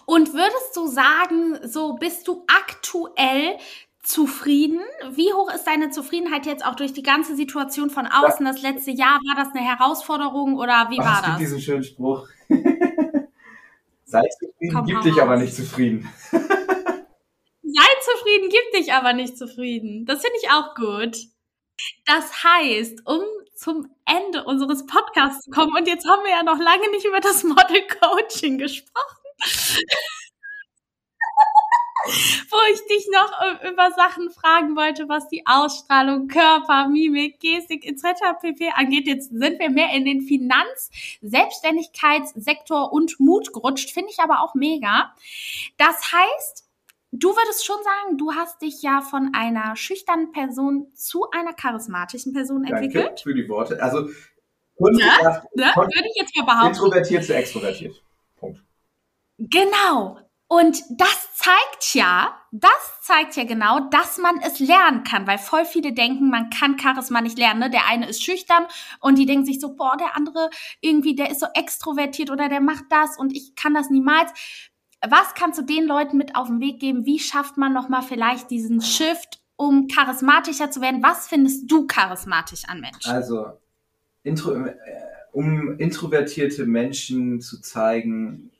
Und 0.06 0.34
würdest 0.34 0.74
du 0.74 0.88
sagen, 0.88 1.60
so 1.68 1.94
bist 1.94 2.26
du 2.26 2.44
aktuell 2.48 3.58
zufrieden? 4.04 4.80
Wie 5.10 5.32
hoch 5.32 5.52
ist 5.52 5.64
deine 5.64 5.90
Zufriedenheit 5.90 6.46
jetzt 6.46 6.64
auch 6.64 6.76
durch 6.76 6.92
die 6.92 7.02
ganze 7.02 7.34
Situation 7.34 7.90
von 7.90 8.06
außen? 8.06 8.44
Das 8.44 8.62
letzte 8.62 8.90
Jahr 8.90 9.18
war 9.26 9.44
das 9.44 9.54
eine 9.54 9.64
Herausforderung 9.64 10.56
oder 10.56 10.88
wie 10.90 11.00
Ach, 11.00 11.04
war 11.04 11.14
es 11.14 11.22
gibt 11.22 11.32
das? 11.32 11.38
diesen 11.38 11.60
schönen 11.60 11.84
Spruch. 11.84 12.28
Sei 14.04 14.22
zufrieden, 14.38 14.74
Komm, 14.74 14.86
gib 14.86 15.00
dich 15.02 15.20
aber 15.20 15.36
nicht 15.36 15.54
zufrieden. 15.54 16.08
Sei 16.30 17.88
zufrieden, 18.02 18.48
gib 18.50 18.72
dich 18.80 18.92
aber 18.92 19.12
nicht 19.12 19.36
zufrieden. 19.36 20.06
Das 20.06 20.22
finde 20.22 20.38
ich 20.42 20.50
auch 20.50 20.74
gut. 20.74 21.16
Das 22.06 22.44
heißt, 22.44 23.02
um 23.06 23.22
zum 23.56 23.88
Ende 24.04 24.44
unseres 24.44 24.86
Podcasts 24.86 25.44
zu 25.44 25.50
kommen, 25.50 25.74
und 25.76 25.88
jetzt 25.88 26.06
haben 26.08 26.22
wir 26.22 26.30
ja 26.30 26.42
noch 26.42 26.58
lange 26.58 26.90
nicht 26.90 27.04
über 27.04 27.20
das 27.20 27.42
Model 27.42 27.82
Coaching 28.00 28.58
gesprochen, 28.58 29.24
wo 32.50 32.56
ich 32.72 32.80
dich 32.86 33.08
noch 33.12 33.32
äh, 33.62 33.70
über 33.70 33.90
Sachen 33.92 34.30
fragen 34.30 34.76
wollte, 34.76 35.08
was 35.08 35.28
die 35.28 35.44
Ausstrahlung, 35.46 36.28
Körper, 36.28 36.88
Mimik, 36.88 37.40
Gestik 37.40 37.86
etc. 37.86 38.20
pp. 38.40 38.70
angeht. 38.74 39.06
Jetzt 39.06 39.30
sind 39.30 39.58
wir 39.58 39.70
mehr 39.70 39.90
in 39.94 40.04
den 40.04 40.22
Finanz-, 40.22 40.90
Selbstständigkeitssektor 41.22 42.92
und 42.92 43.18
Mut 43.20 43.52
gerutscht, 43.52 43.90
finde 43.90 44.10
ich 44.10 44.20
aber 44.20 44.40
auch 44.42 44.54
mega. 44.54 45.14
Das 45.78 46.12
heißt, 46.12 46.62
Du 47.16 47.28
würdest 47.28 47.64
schon 47.64 47.76
sagen, 47.84 48.18
du 48.18 48.32
hast 48.34 48.60
dich 48.60 48.82
ja 48.82 49.00
von 49.00 49.30
einer 49.36 49.76
schüchternen 49.76 50.32
Person 50.32 50.88
zu 50.96 51.30
einer 51.30 51.52
charismatischen 51.52 52.32
Person 52.32 52.64
Danke 52.64 52.86
entwickelt. 52.86 53.20
für 53.20 53.32
die 53.32 53.48
Worte. 53.48 53.80
Also, 53.80 54.08
kurz 54.76 54.96
Ne? 54.98 55.04
gesagt, 55.18 55.46
Ne? 55.54 55.62
Würde 55.76 56.08
ich 56.12 56.20
jetzt 56.20 56.36
mal 56.36 56.44
behaupten. 56.44 56.74
introvertiert 56.74 57.22
zu 57.22 57.32
extrovertiert. 57.36 58.02
Punkt. 58.34 58.64
Genau. 59.38 60.18
Und 60.46 60.82
das 60.90 61.34
zeigt 61.34 61.94
ja, 61.94 62.38
das 62.52 63.00
zeigt 63.02 63.34
ja 63.36 63.44
genau, 63.44 63.80
dass 63.90 64.18
man 64.18 64.40
es 64.40 64.60
lernen 64.60 65.02
kann, 65.02 65.26
weil 65.26 65.38
voll 65.38 65.64
viele 65.64 65.92
denken, 65.92 66.28
man 66.28 66.50
kann 66.50 66.78
Charisma 66.78 67.20
nicht 67.22 67.38
lernen. 67.38 67.60
Ne? 67.60 67.70
Der 67.70 67.88
eine 67.88 68.08
ist 68.08 68.22
schüchtern 68.22 68.66
und 69.00 69.18
die 69.18 69.26
denken 69.26 69.46
sich 69.46 69.58
so, 69.58 69.74
boah, 69.74 69.96
der 69.96 70.16
andere 70.16 70.50
irgendwie, 70.80 71.16
der 71.16 71.30
ist 71.30 71.40
so 71.40 71.46
extrovertiert 71.54 72.30
oder 72.30 72.48
der 72.48 72.60
macht 72.60 72.84
das 72.90 73.18
und 73.18 73.34
ich 73.34 73.54
kann 73.54 73.74
das 73.74 73.90
niemals. 73.90 74.30
Was 75.06 75.34
kannst 75.34 75.58
du 75.58 75.62
den 75.62 75.84
Leuten 75.84 76.16
mit 76.18 76.36
auf 76.36 76.48
den 76.48 76.60
Weg 76.60 76.78
geben? 76.78 77.06
Wie 77.06 77.18
schafft 77.18 77.56
man 77.56 77.72
nochmal 77.72 78.02
vielleicht 78.02 78.50
diesen 78.50 78.80
Shift, 78.80 79.40
um 79.56 79.88
charismatischer 79.88 80.70
zu 80.70 80.80
werden? 80.80 81.02
Was 81.02 81.26
findest 81.26 81.70
du 81.70 81.86
charismatisch 81.86 82.64
an 82.68 82.80
Menschen? 82.80 83.10
Also, 83.10 83.46
intro, 84.22 84.52
äh, 84.52 84.74
um 85.32 85.78
introvertierte 85.78 86.64
Menschen 86.64 87.40
zu 87.40 87.60
zeigen, 87.60 88.50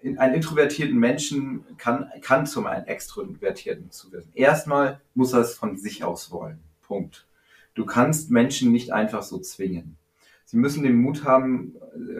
in, 0.00 0.18
einen 0.18 0.34
introvertierten 0.34 0.98
Menschen 0.98 1.64
kann, 1.76 2.10
kann 2.20 2.46
zum 2.46 2.66
einen 2.66 2.86
extrovertierten 2.86 3.90
zu 3.90 4.12
werden. 4.12 4.30
Erstmal 4.34 5.00
muss 5.14 5.32
er 5.32 5.40
es 5.40 5.54
von 5.54 5.76
sich 5.76 6.04
aus 6.04 6.30
wollen. 6.30 6.60
Punkt. 6.82 7.26
Du 7.74 7.84
kannst 7.84 8.30
Menschen 8.30 8.72
nicht 8.72 8.92
einfach 8.92 9.22
so 9.22 9.38
zwingen. 9.38 9.96
Sie 10.44 10.56
müssen 10.56 10.82
den 10.82 10.96
Mut 10.96 11.24
haben 11.24 11.76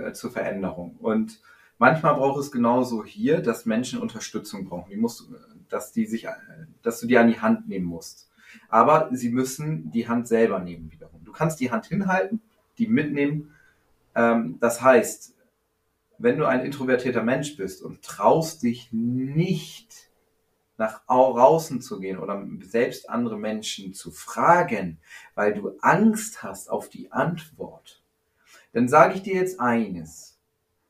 äh, 0.07 0.13
zur 0.13 0.31
Veränderung. 0.31 0.97
Und 1.01 1.41
manchmal 1.79 2.15
braucht 2.15 2.41
es 2.41 2.53
genauso 2.53 3.05
hier, 3.05 3.41
dass 3.41 3.65
Menschen 3.65 4.01
Unterstützung 4.01 4.67
brauchen. 4.67 4.91
Die 4.91 4.97
musst, 4.97 5.29
dass 5.69 5.93
die 5.93 6.07
sich, 6.07 6.27
äh, 6.27 6.33
dass 6.83 7.01
du 7.01 7.07
die 7.07 7.17
an 7.17 7.29
die 7.29 7.41
Hand 7.41 7.69
nehmen 7.69 7.87
musst. 7.87 8.29
Aber 8.69 9.09
sie 9.13 9.31
müssen 9.31 9.91
die 9.91 10.09
Hand 10.09 10.29
selber 10.29 10.59
nehmen 10.59 10.93
wiederum. 10.93 11.25
Du 11.25 11.33
kannst 11.33 11.61
die 11.61 11.71
Hand 11.71 11.87
hinhalten, 11.87 12.41
die 12.77 12.87
mitnehmen. 12.87 13.55
Ähm, 14.15 14.59
das 14.61 14.83
heißt, 14.83 15.35
wenn 16.19 16.39
du 16.39 16.47
ein 16.47 16.65
introvertierter 16.65 17.23
Mensch 17.23 17.57
bist 17.57 17.83
und 17.83 18.03
traust 18.03 18.63
dich 18.63 18.89
nicht 18.93 20.11
nach 20.77 21.03
au- 21.07 21.39
außen 21.39 21.81
zu 21.81 21.99
gehen 21.99 22.19
oder 22.19 22.47
selbst 22.63 23.09
andere 23.11 23.39
Menschen 23.39 23.95
zu 23.95 24.11
fragen, 24.11 24.99
weil 25.35 25.55
du 25.55 25.77
Angst 25.81 26.43
hast 26.43 26.71
auf 26.71 26.89
die 26.89 27.11
Antwort, 27.11 28.03
dann 28.73 28.89
sage 28.89 29.15
ich 29.15 29.23
dir 29.23 29.35
jetzt 29.35 29.61
eines. 29.61 30.39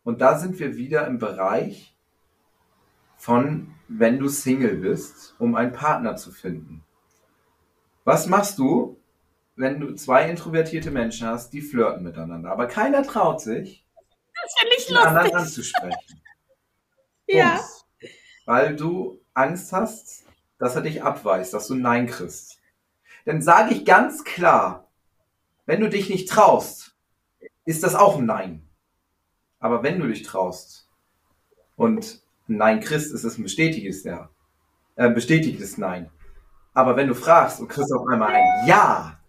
Und 0.04 0.20
da 0.20 0.38
sind 0.38 0.58
wir 0.58 0.76
wieder 0.76 1.06
im 1.06 1.18
Bereich 1.18 1.94
von, 3.16 3.74
wenn 3.88 4.18
du 4.18 4.28
Single 4.28 4.76
bist, 4.76 5.34
um 5.38 5.54
einen 5.54 5.72
Partner 5.72 6.16
zu 6.16 6.32
finden. 6.32 6.84
Was 8.04 8.26
machst 8.26 8.58
du, 8.58 8.98
wenn 9.56 9.80
du 9.80 9.94
zwei 9.94 10.30
introvertierte 10.30 10.90
Menschen 10.90 11.26
hast, 11.26 11.52
die 11.52 11.60
flirten 11.60 12.04
miteinander, 12.04 12.50
aber 12.50 12.66
keiner 12.66 13.02
traut 13.02 13.40
sich, 13.40 13.84
Ich 14.76 14.86
den 14.86 14.96
anderen 14.96 15.22
lustig. 15.24 15.36
anzusprechen? 15.36 16.22
Ja. 17.30 17.56
Bums. 17.56 17.84
Weil 18.46 18.74
du 18.74 19.20
Angst 19.34 19.70
hast, 19.74 20.24
dass 20.58 20.74
er 20.76 20.80
dich 20.80 21.02
abweist, 21.02 21.52
dass 21.52 21.66
du 21.68 21.74
ein 21.74 21.82
Nein 21.82 22.06
kriegst. 22.06 22.58
Dann 23.26 23.42
sage 23.42 23.74
ich 23.74 23.84
ganz 23.84 24.24
klar, 24.24 24.88
wenn 25.66 25.82
du 25.82 25.90
dich 25.90 26.08
nicht 26.08 26.30
traust, 26.30 26.96
ist 27.66 27.82
das 27.82 27.94
auch 27.94 28.16
ein 28.16 28.24
Nein. 28.24 28.66
Aber 29.60 29.82
wenn 29.82 30.00
du 30.00 30.06
dich 30.06 30.22
traust 30.22 30.88
und 31.76 32.22
ein 32.48 32.56
Nein 32.56 32.80
kriegst, 32.80 33.12
ist 33.12 33.24
es 33.24 33.36
ein 33.36 33.42
bestätigtes 33.42 34.04
Ja. 34.04 34.30
Äh, 34.96 35.10
bestätigtes 35.10 35.76
Nein. 35.76 36.10
Aber 36.72 36.96
wenn 36.96 37.08
du 37.08 37.14
fragst 37.14 37.60
und 37.60 37.68
kriegst 37.68 37.92
auf 37.92 38.06
einmal 38.08 38.32
ein 38.32 38.66
Ja, 38.66 39.20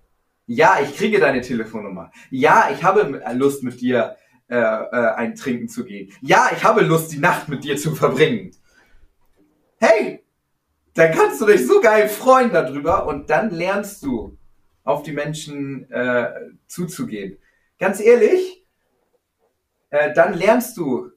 ja, 0.51 0.79
ich 0.81 0.95
kriege 0.95 1.19
deine 1.19 1.41
Telefonnummer. 1.41 2.11
Ja, 2.31 2.69
ich 2.71 2.83
habe 2.83 3.21
Lust 3.33 3.61
mit 3.61 3.81
dir 3.81 4.15
äh, 4.49 4.55
äh, 4.55 5.13
ein 5.15 5.35
Trinken 5.35 5.69
zu 5.69 5.85
gehen. 5.85 6.11
Ja, 6.21 6.49
ich 6.55 6.63
habe 6.63 6.81
Lust, 6.81 7.11
die 7.11 7.19
Nacht 7.19 7.49
mit 7.49 7.63
dir 7.63 7.77
zu 7.77 7.95
verbringen. 7.95 8.51
Hey, 9.79 10.23
dann 10.95 11.11
kannst 11.11 11.39
du 11.39 11.45
dich 11.45 11.65
so 11.65 11.79
geil 11.81 12.09
freuen 12.09 12.51
darüber 12.51 13.05
und 13.07 13.29
dann 13.29 13.51
lernst 13.51 14.03
du, 14.03 14.37
auf 14.83 15.03
die 15.03 15.11
Menschen 15.11 15.89
äh, 15.91 16.49
zuzugehen. 16.67 17.37
Ganz 17.77 17.99
ehrlich, 17.99 18.65
äh, 19.91 20.13
dann 20.13 20.33
lernst 20.33 20.77
du 20.77 21.11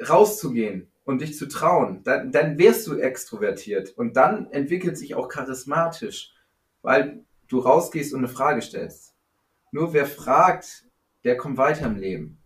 rauszugehen 0.00 0.90
und 1.04 1.20
dich 1.20 1.36
zu 1.36 1.46
trauen. 1.46 2.02
Dann, 2.02 2.32
dann 2.32 2.58
wirst 2.58 2.86
du 2.88 2.98
extrovertiert 2.98 3.90
und 3.96 4.16
dann 4.16 4.50
entwickelt 4.50 4.98
sich 4.98 5.14
auch 5.14 5.28
charismatisch, 5.28 6.34
weil 6.82 7.24
du 7.48 7.60
rausgehst 7.60 8.12
und 8.12 8.20
eine 8.20 8.28
Frage 8.28 8.60
stellst. 8.60 9.14
Nur 9.70 9.92
wer 9.92 10.06
fragt, 10.06 10.84
der 11.24 11.36
kommt 11.36 11.56
weiter 11.56 11.86
im 11.86 11.96
Leben. 11.96 12.38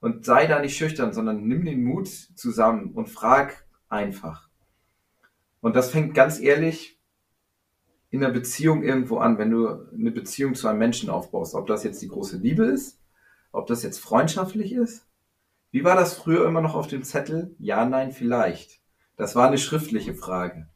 Und 0.00 0.24
sei 0.24 0.46
da 0.46 0.60
nicht 0.60 0.76
schüchtern, 0.76 1.12
sondern 1.12 1.46
nimm 1.46 1.64
den 1.64 1.82
Mut 1.82 2.08
zusammen 2.08 2.92
und 2.92 3.08
frag 3.08 3.66
einfach. 3.88 4.48
Und 5.60 5.74
das 5.74 5.90
fängt 5.90 6.14
ganz 6.14 6.38
ehrlich 6.38 6.98
in 8.10 8.24
einer 8.24 8.32
Beziehung 8.32 8.82
irgendwo 8.82 9.18
an, 9.18 9.38
wenn 9.38 9.50
du 9.50 9.68
eine 9.92 10.10
Beziehung 10.10 10.54
zu 10.54 10.68
einem 10.68 10.78
Menschen 10.78 11.10
aufbaust. 11.10 11.54
Ob 11.54 11.66
das 11.66 11.84
jetzt 11.84 12.00
die 12.00 12.08
große 12.08 12.38
Liebe 12.38 12.64
ist, 12.64 13.00
ob 13.52 13.66
das 13.66 13.82
jetzt 13.82 13.98
freundschaftlich 13.98 14.72
ist. 14.72 15.06
Wie 15.70 15.84
war 15.84 15.96
das 15.96 16.14
früher 16.14 16.46
immer 16.46 16.62
noch 16.62 16.74
auf 16.74 16.86
dem 16.86 17.02
Zettel? 17.02 17.54
Ja, 17.58 17.84
nein, 17.84 18.12
vielleicht. 18.12 18.80
Das 19.16 19.34
war 19.34 19.48
eine 19.48 19.58
schriftliche 19.58 20.14
Frage. 20.14 20.68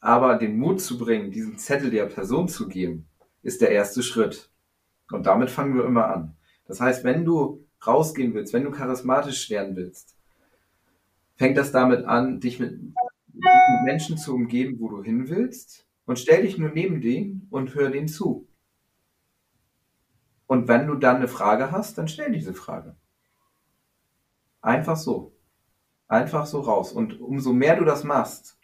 Aber 0.00 0.36
den 0.36 0.58
Mut 0.58 0.80
zu 0.80 0.98
bringen, 0.98 1.30
diesen 1.30 1.58
Zettel 1.58 1.90
der 1.90 2.06
Person 2.06 2.48
zu 2.48 2.68
geben, 2.68 3.08
ist 3.42 3.60
der 3.60 3.70
erste 3.70 4.02
Schritt. 4.02 4.50
Und 5.10 5.26
damit 5.26 5.50
fangen 5.50 5.74
wir 5.74 5.84
immer 5.84 6.08
an. 6.08 6.36
Das 6.66 6.80
heißt, 6.80 7.04
wenn 7.04 7.24
du 7.24 7.64
rausgehen 7.86 8.34
willst, 8.34 8.52
wenn 8.52 8.64
du 8.64 8.70
charismatisch 8.70 9.50
werden 9.50 9.76
willst, 9.76 10.16
fängt 11.36 11.56
das 11.56 11.72
damit 11.72 12.04
an, 12.04 12.40
dich 12.40 12.58
mit, 12.58 12.80
Menschen 13.84 14.18
zu 14.18 14.34
umgeben, 14.34 14.80
wo 14.80 14.88
du 14.88 15.02
hin 15.02 15.28
willst 15.28 15.86
und 16.06 16.18
stell 16.18 16.42
dich 16.42 16.58
nur 16.58 16.70
neben 16.70 17.00
den 17.00 17.46
und 17.50 17.74
hör 17.74 17.90
denen 17.90 18.08
zu. 18.08 18.48
Und 20.46 20.68
wenn 20.68 20.86
du 20.86 20.94
dann 20.94 21.16
eine 21.16 21.28
Frage 21.28 21.70
hast, 21.70 21.98
dann 21.98 22.08
stell 22.08 22.32
diese 22.32 22.54
Frage. 22.54 22.96
Einfach 24.60 24.96
so. 24.96 25.36
Einfach 26.08 26.46
so 26.46 26.60
raus. 26.60 26.92
Und 26.92 27.20
umso 27.20 27.52
mehr 27.52 27.76
du 27.76 27.84
das 27.84 28.04
machst, 28.04 28.58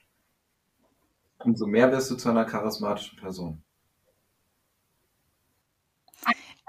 umso 1.39 1.67
mehr 1.67 1.91
wirst 1.91 2.11
du 2.11 2.17
zu 2.17 2.31
einer 2.31 2.45
charismatischen 2.45 3.19
Person. 3.19 3.63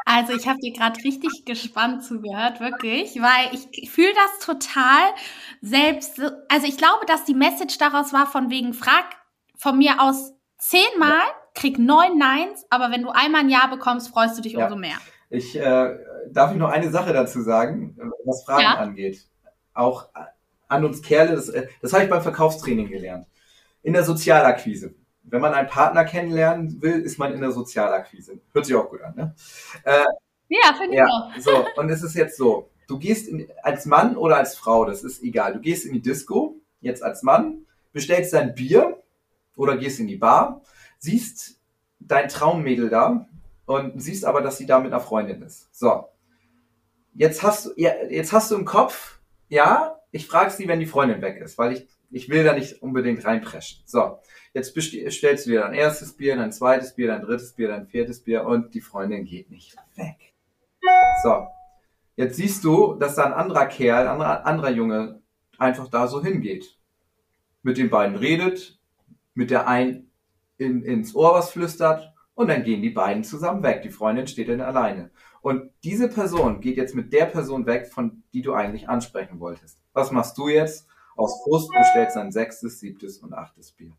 Also 0.06 0.34
ich 0.34 0.48
habe 0.48 0.60
dir 0.60 0.74
gerade 0.74 1.02
richtig 1.04 1.46
gespannt 1.46 2.04
zugehört, 2.04 2.60
wirklich, 2.60 3.16
weil 3.22 3.58
ich 3.72 3.90
fühle 3.90 4.14
das 4.14 4.46
total 4.46 5.14
selbst. 5.62 6.20
Also 6.50 6.68
ich 6.68 6.78
glaube, 6.78 7.06
dass 7.08 7.24
die 7.24 7.34
Message 7.34 7.78
daraus 7.78 8.12
war 8.12 8.28
von 8.28 8.50
wegen, 8.50 8.74
frag 8.74 9.06
von 9.58 9.78
mir 9.78 10.02
aus 10.02 10.34
zehnmal, 10.58 11.22
krieg 11.56 11.80
neun 11.80 12.18
Neins, 12.18 12.66
aber 12.70 12.92
wenn 12.92 13.04
du 13.04 13.10
einmal 13.10 13.42
ein 13.42 13.50
Ja 13.50 13.68
bekommst, 13.68 14.10
freust 14.10 14.38
du 14.38 14.42
dich 14.42 14.54
Ja. 14.54 14.66
umso 14.66 14.76
mehr. 14.76 14.98
Ich 15.30 15.56
äh, 15.56 15.98
darf 16.32 16.52
ich 16.52 16.58
noch 16.58 16.70
eine 16.70 16.90
Sache 16.92 17.14
dazu 17.14 17.42
sagen, 17.42 17.98
was 18.26 18.44
Fragen 18.44 18.62
Ja. 18.64 18.74
angeht. 18.76 19.26
Auch 19.74 20.10
an 20.68 20.86
uns 20.86 21.02
Kerle, 21.02 21.36
das, 21.36 21.50
äh, 21.50 21.68
das 21.82 21.94
habe 21.94 22.04
ich 22.04 22.10
beim 22.10 22.22
Verkaufstraining 22.22 22.90
gelernt. 22.90 23.26
In 23.84 23.94
der 23.94 24.04
Sozialakquise. 24.04 24.96
Wenn 25.24 25.42
man 25.42 25.54
einen 25.54 25.68
Partner 25.70 26.04
kennenlernen 26.06 26.82
will, 26.82 27.00
ist 27.02 27.18
man 27.18 27.34
in 27.34 27.42
der 27.42 27.52
Sozialakquise. 27.52 28.40
Hört 28.52 28.66
sich 28.66 28.76
auch 28.76 28.90
gut 28.90 29.02
an, 29.02 29.16
ne? 29.16 29.36
Äh, 29.84 30.04
Ja, 30.50 30.74
finde 30.78 30.94
ich 30.94 31.00
ja, 31.00 31.06
auch. 31.06 31.32
so, 31.40 31.66
und 31.78 31.90
es 31.90 32.04
ist 32.04 32.16
jetzt 32.16 32.38
so, 32.38 32.70
du 32.88 33.00
gehst 33.00 33.28
in, 33.28 33.48
als 33.64 33.86
Mann 33.86 34.18
oder 34.18 34.38
als 34.38 34.56
Frau, 34.56 34.86
das 34.86 35.04
ist 35.04 35.24
egal. 35.24 35.54
Du 35.54 35.60
gehst 35.60 35.86
in 35.86 35.94
die 35.94 36.02
Disco, 36.02 36.58
jetzt 36.82 37.02
als 37.04 37.24
Mann, 37.24 37.66
bestellst 37.94 38.34
dein 38.34 38.54
Bier 38.54 39.02
oder 39.56 39.78
gehst 39.78 40.00
in 40.00 40.08
die 40.08 40.18
Bar, 40.18 40.62
siehst 41.00 41.60
dein 42.00 42.28
Traummädel 42.28 42.90
da 42.90 43.28
und 43.66 44.02
siehst 44.02 44.26
aber, 44.26 44.42
dass 44.42 44.58
sie 44.58 44.66
da 44.66 44.80
mit 44.80 44.92
einer 44.92 45.02
Freundin 45.02 45.42
ist. 45.42 45.74
So. 45.74 46.10
Jetzt 47.14 47.44
hast 47.44 47.66
du, 47.68 47.72
ja, 47.78 47.92
jetzt 48.10 48.34
hast 48.34 48.52
du 48.52 48.56
im 48.56 48.66
Kopf, 48.66 49.20
ja, 49.48 50.00
ich 50.12 50.28
frage 50.28 50.52
sie, 50.52 50.68
wenn 50.68 50.80
die 50.80 50.86
Freundin 50.86 51.22
weg 51.22 51.38
ist, 51.38 51.58
weil 51.58 51.74
ich, 51.74 51.88
ich 52.14 52.30
will 52.30 52.44
da 52.44 52.54
nicht 52.54 52.82
unbedingt 52.82 53.26
reinpreschen. 53.26 53.84
So. 53.86 54.20
Jetzt 54.54 54.76
besti- 54.78 55.10
stellst 55.10 55.46
du 55.48 55.52
dir 55.52 55.62
dein 55.62 55.74
erstes 55.74 56.14
Bier, 56.14 56.36
dein 56.36 56.52
zweites 56.52 56.94
Bier, 56.94 57.08
dein 57.08 57.22
drittes 57.22 57.54
Bier, 57.54 57.70
dein 57.70 57.88
viertes 57.88 58.24
Bier 58.24 58.46
und 58.46 58.74
die 58.76 58.82
Freundin 58.82 59.26
geht 59.26 59.50
nicht 59.50 59.76
weg. 59.96 60.34
So. 61.24 61.48
Jetzt 62.16 62.36
siehst 62.38 62.64
du, 62.64 62.94
dass 62.94 63.16
da 63.16 63.26
ein 63.26 63.34
anderer 63.34 63.66
Kerl, 63.66 64.04
ein 64.04 64.08
anderer, 64.08 64.46
anderer 64.46 64.70
Junge 64.70 65.22
einfach 65.58 65.88
da 65.88 66.08
so 66.08 66.24
hingeht. 66.24 66.78
Mit 67.64 67.78
den 67.78 67.90
beiden 67.90 68.16
redet, 68.16 68.80
mit 69.34 69.50
der 69.50 69.68
einen 69.68 70.12
in, 70.58 70.84
ins 70.84 71.16
Ohr 71.16 71.34
was 71.34 71.50
flüstert 71.50 72.14
und 72.36 72.50
dann 72.50 72.64
gehen 72.64 72.82
die 72.82 72.90
beiden 72.92 73.24
zusammen 73.24 73.64
weg. 73.64 73.82
Die 73.82 73.90
Freundin 73.90 74.28
steht 74.28 74.50
dann 74.50 74.62
alleine. 74.62 75.10
Und 75.42 75.72
diese 75.84 76.08
Person 76.10 76.62
geht 76.62 76.78
jetzt 76.78 76.94
mit 76.94 77.12
der 77.12 77.26
Person 77.26 77.66
weg, 77.66 77.88
von 77.88 78.24
die 78.34 78.42
du 78.42 78.54
eigentlich 78.54 78.88
ansprechen 78.88 79.40
wolltest. 79.40 79.80
Was 79.94 80.12
machst 80.12 80.38
du 80.38 80.48
jetzt? 80.48 80.88
Aus 81.16 81.44
Frust 81.44 81.70
bestellst 81.72 82.18
ein 82.18 82.32
sechstes, 82.32 82.80
siebtes 82.80 83.20
und 83.20 83.34
achtes 83.34 83.72
Bier. 83.72 83.94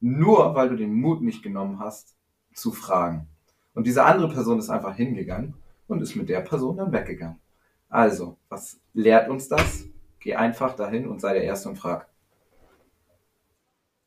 Nur 0.00 0.54
weil 0.54 0.68
du 0.68 0.76
den 0.76 0.94
Mut 0.94 1.22
nicht 1.22 1.42
genommen 1.42 1.80
hast, 1.80 2.14
zu 2.54 2.72
fragen. 2.72 3.28
Und 3.74 3.86
diese 3.86 4.04
andere 4.04 4.28
Person 4.28 4.58
ist 4.58 4.70
einfach 4.70 4.94
hingegangen 4.94 5.54
und 5.88 6.00
ist 6.00 6.14
mit 6.14 6.28
der 6.28 6.40
Person 6.40 6.76
dann 6.76 6.92
weggegangen. 6.92 7.40
Also, 7.88 8.38
was 8.48 8.80
lehrt 8.92 9.28
uns 9.28 9.48
das? 9.48 9.84
Geh 10.20 10.34
einfach 10.34 10.74
dahin 10.74 11.06
und 11.06 11.20
sei 11.20 11.34
der 11.34 11.44
Erste 11.44 11.68
und 11.68 11.76
frag. 11.76 12.08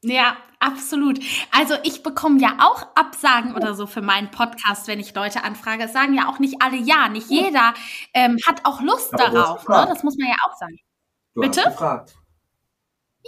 Ja, 0.03 0.38
absolut. 0.60 1.20
Also 1.51 1.76
ich 1.84 2.03
bekomme 2.03 2.39
ja 2.39 2.58
auch 2.60 2.88
Absagen 2.95 3.55
oder 3.55 3.74
so 3.74 3.88
für 3.88 4.01
meinen 4.01 4.30
Podcast, 4.32 4.88
wenn 4.88 4.99
ich 4.99 5.14
Leute 5.16 5.43
anfrage. 5.43 5.84
Es 5.84 5.93
sagen 5.93 6.14
ja 6.14 6.30
auch 6.30 6.39
nicht 6.39 6.62
alle 6.62 6.78
ja. 6.78 7.10
Nicht 7.10 7.30
jeder 7.30 7.74
ähm, 8.14 8.38
hat 8.47 8.62
auch 8.63 8.82
Lust 8.82 9.13
Aber 9.13 9.24
darauf. 9.24 9.59
Ne? 9.59 9.66
gefragt. 9.66 9.92
Das 9.92 10.04
muss 10.04 10.17
man 10.17 10.29
ja 10.29 10.36
auch 10.47 10.58
sagen. 10.58 10.78
Du 11.34 11.42
Bitte? 11.42 11.62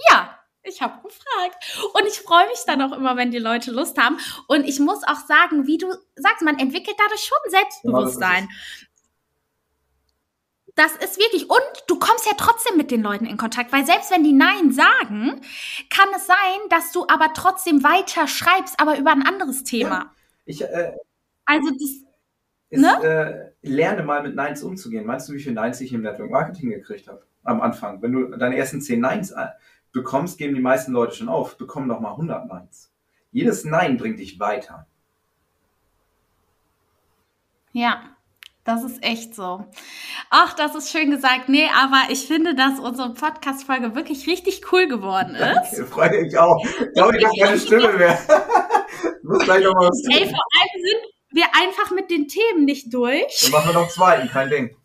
Ja, 0.10 0.40
ich 0.64 0.82
habe 0.82 1.02
gefragt. 1.02 1.90
Und 1.94 2.06
ich 2.08 2.20
freue 2.20 2.48
mich 2.48 2.60
dann 2.68 2.82
auch 2.82 2.96
immer, 2.96 3.18
wenn 3.18 3.32
die 3.32 3.40
Leute 3.40 3.72
Lust 3.72 3.98
haben. 3.98 4.18
Und 4.48 4.66
ich 4.68 4.80
muss 4.80 5.04
auch 5.04 5.26
sagen, 5.28 5.68
wie 5.68 5.78
du 5.78 5.92
sagst, 6.16 6.42
man 6.44 6.60
entwickelt 6.60 6.98
dadurch 7.00 7.22
schon 7.22 7.52
Selbstbewusstsein. 7.52 8.48
Das 10.76 10.96
ist 10.96 11.18
wirklich, 11.18 11.50
und 11.50 11.62
du 11.88 12.00
kommst 12.00 12.26
ja 12.26 12.34
trotzdem 12.38 12.78
mit 12.78 12.90
den 12.90 13.02
Leuten 13.02 13.26
in 13.26 13.36
Kontakt, 13.36 13.74
weil 13.74 13.86
selbst 13.86 14.12
wenn 14.12 14.24
die 14.24 14.32
Nein 14.32 14.72
sagen, 14.72 15.42
kann 15.90 16.08
es 16.16 16.26
sein, 16.26 16.60
dass 16.70 16.92
du 16.94 17.04
aber 17.10 17.34
trotzdem 17.34 17.84
weiter 17.84 18.28
schreibst, 18.28 18.80
aber 18.80 18.98
über 18.98 19.12
ein 19.12 19.26
anderes 19.26 19.64
Thema. 19.66 20.14
Ich 20.46 20.62
äh, 20.62 20.94
Also 21.46 21.70
das, 21.72 21.82
ist, 21.82 22.06
Ne? 22.72 23.54
äh, 23.64 23.68
lerne 23.68 24.04
mal 24.04 24.22
mit 24.24 24.36
Neins 24.36 24.62
umzugehen. 24.64 25.06
Meinst 25.06 25.28
du, 25.28 25.34
wie 25.34 25.40
viel 25.40 25.54
Neins 25.54 25.82
ich 25.82 25.92
im 25.92 26.02
Network 26.04 26.30
Marketing 26.30 26.70
gekriegt 26.70 27.08
habe? 27.08 27.26
Am 27.44 27.62
Anfang. 27.62 28.02
Wenn 28.02 28.12
du 28.14 28.38
deine 28.38 28.56
ersten 28.58 28.80
10 28.80 29.00
Neins 29.00 29.32
äh, 29.32 29.48
bekommst, 29.92 30.38
geben 30.38 30.56
die 30.56 30.62
meisten 30.62 30.92
Leute 30.92 31.16
schon 31.16 31.30
auf. 31.30 31.58
Bekomm 31.58 31.88
doch 31.90 32.00
mal 32.00 32.12
100 32.12 32.48
Neins. 32.48 32.92
Jedes 33.32 33.64
Nein 33.66 33.98
bringt 33.98 34.20
dich 34.20 34.40
weiter. 34.40 34.88
ja, 37.72 38.02
das 38.66 38.84
ist 38.84 39.04
echt 39.04 39.34
so. 39.34 39.66
Ach, 40.30 40.54
das 40.54 40.76
ist 40.76 40.92
schön 40.92 41.10
gesagt. 41.10 41.50
Nee, 41.50 41.70
aber 41.76 42.12
ich 42.12 42.28
finde, 42.28 42.54
dass 42.54 42.80
unsere 42.80 43.14
Podcast-Folge 43.14 43.96
wirklich 43.96 44.28
richtig 44.28 44.72
cool 44.72 44.88
geworden 44.88 45.34
ist. 45.36 45.72
Danke, 45.72 45.86
freue 45.90 46.22
mich 46.22 46.38
auch. 46.38 46.64
Ich 46.64 46.94
glaube, 46.94 47.18
ich 47.18 47.26
habe 47.26 47.36
keine 47.42 47.60
Stimme 47.60 47.94
mehr. 47.94 48.20
muss 49.24 49.44
gleich 49.44 49.64
noch 49.64 49.74
mal 49.74 49.90
was 49.90 50.02
tun. 50.04 50.12
Ey, 50.12 50.26
vor 50.26 50.46
allem 50.60 50.84
sind 50.84 51.14
wir 51.32 51.46
einfach 51.56 51.92
mit 51.96 52.12
den 52.12 52.28
Themen 52.28 52.66
nicht 52.66 52.94
durch. 52.94 53.40
Dann 53.44 53.52
machen 53.52 53.70
wir 53.70 53.74
noch 53.74 53.82
einen 53.82 53.90
zweiten, 53.90 54.30
kein 54.30 54.50
Ding. 54.50 54.76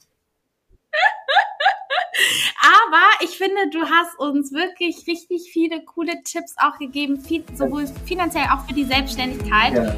Aber 2.65 3.03
ich 3.21 3.37
finde, 3.37 3.69
du 3.73 3.81
hast 3.83 4.19
uns 4.19 4.53
wirklich 4.53 5.07
richtig 5.07 5.51
viele 5.53 5.85
coole 5.85 6.23
Tipps 6.25 6.55
auch 6.57 6.79
gegeben, 6.79 7.21
viel, 7.21 7.45
sowohl 7.55 7.87
finanziell 8.07 8.47
auch 8.53 8.67
für 8.67 8.75
die 8.75 8.85
Selbstständigkeit. 8.85 9.75
Ja 9.75 9.95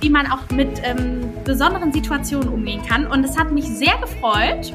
wie 0.00 0.10
man 0.10 0.30
auch 0.30 0.50
mit 0.50 0.82
ähm, 0.82 1.32
besonderen 1.44 1.92
Situationen 1.92 2.48
umgehen 2.48 2.82
kann. 2.86 3.06
Und 3.06 3.24
es 3.24 3.38
hat 3.38 3.52
mich 3.52 3.64
sehr 3.64 3.96
gefreut. 3.98 4.74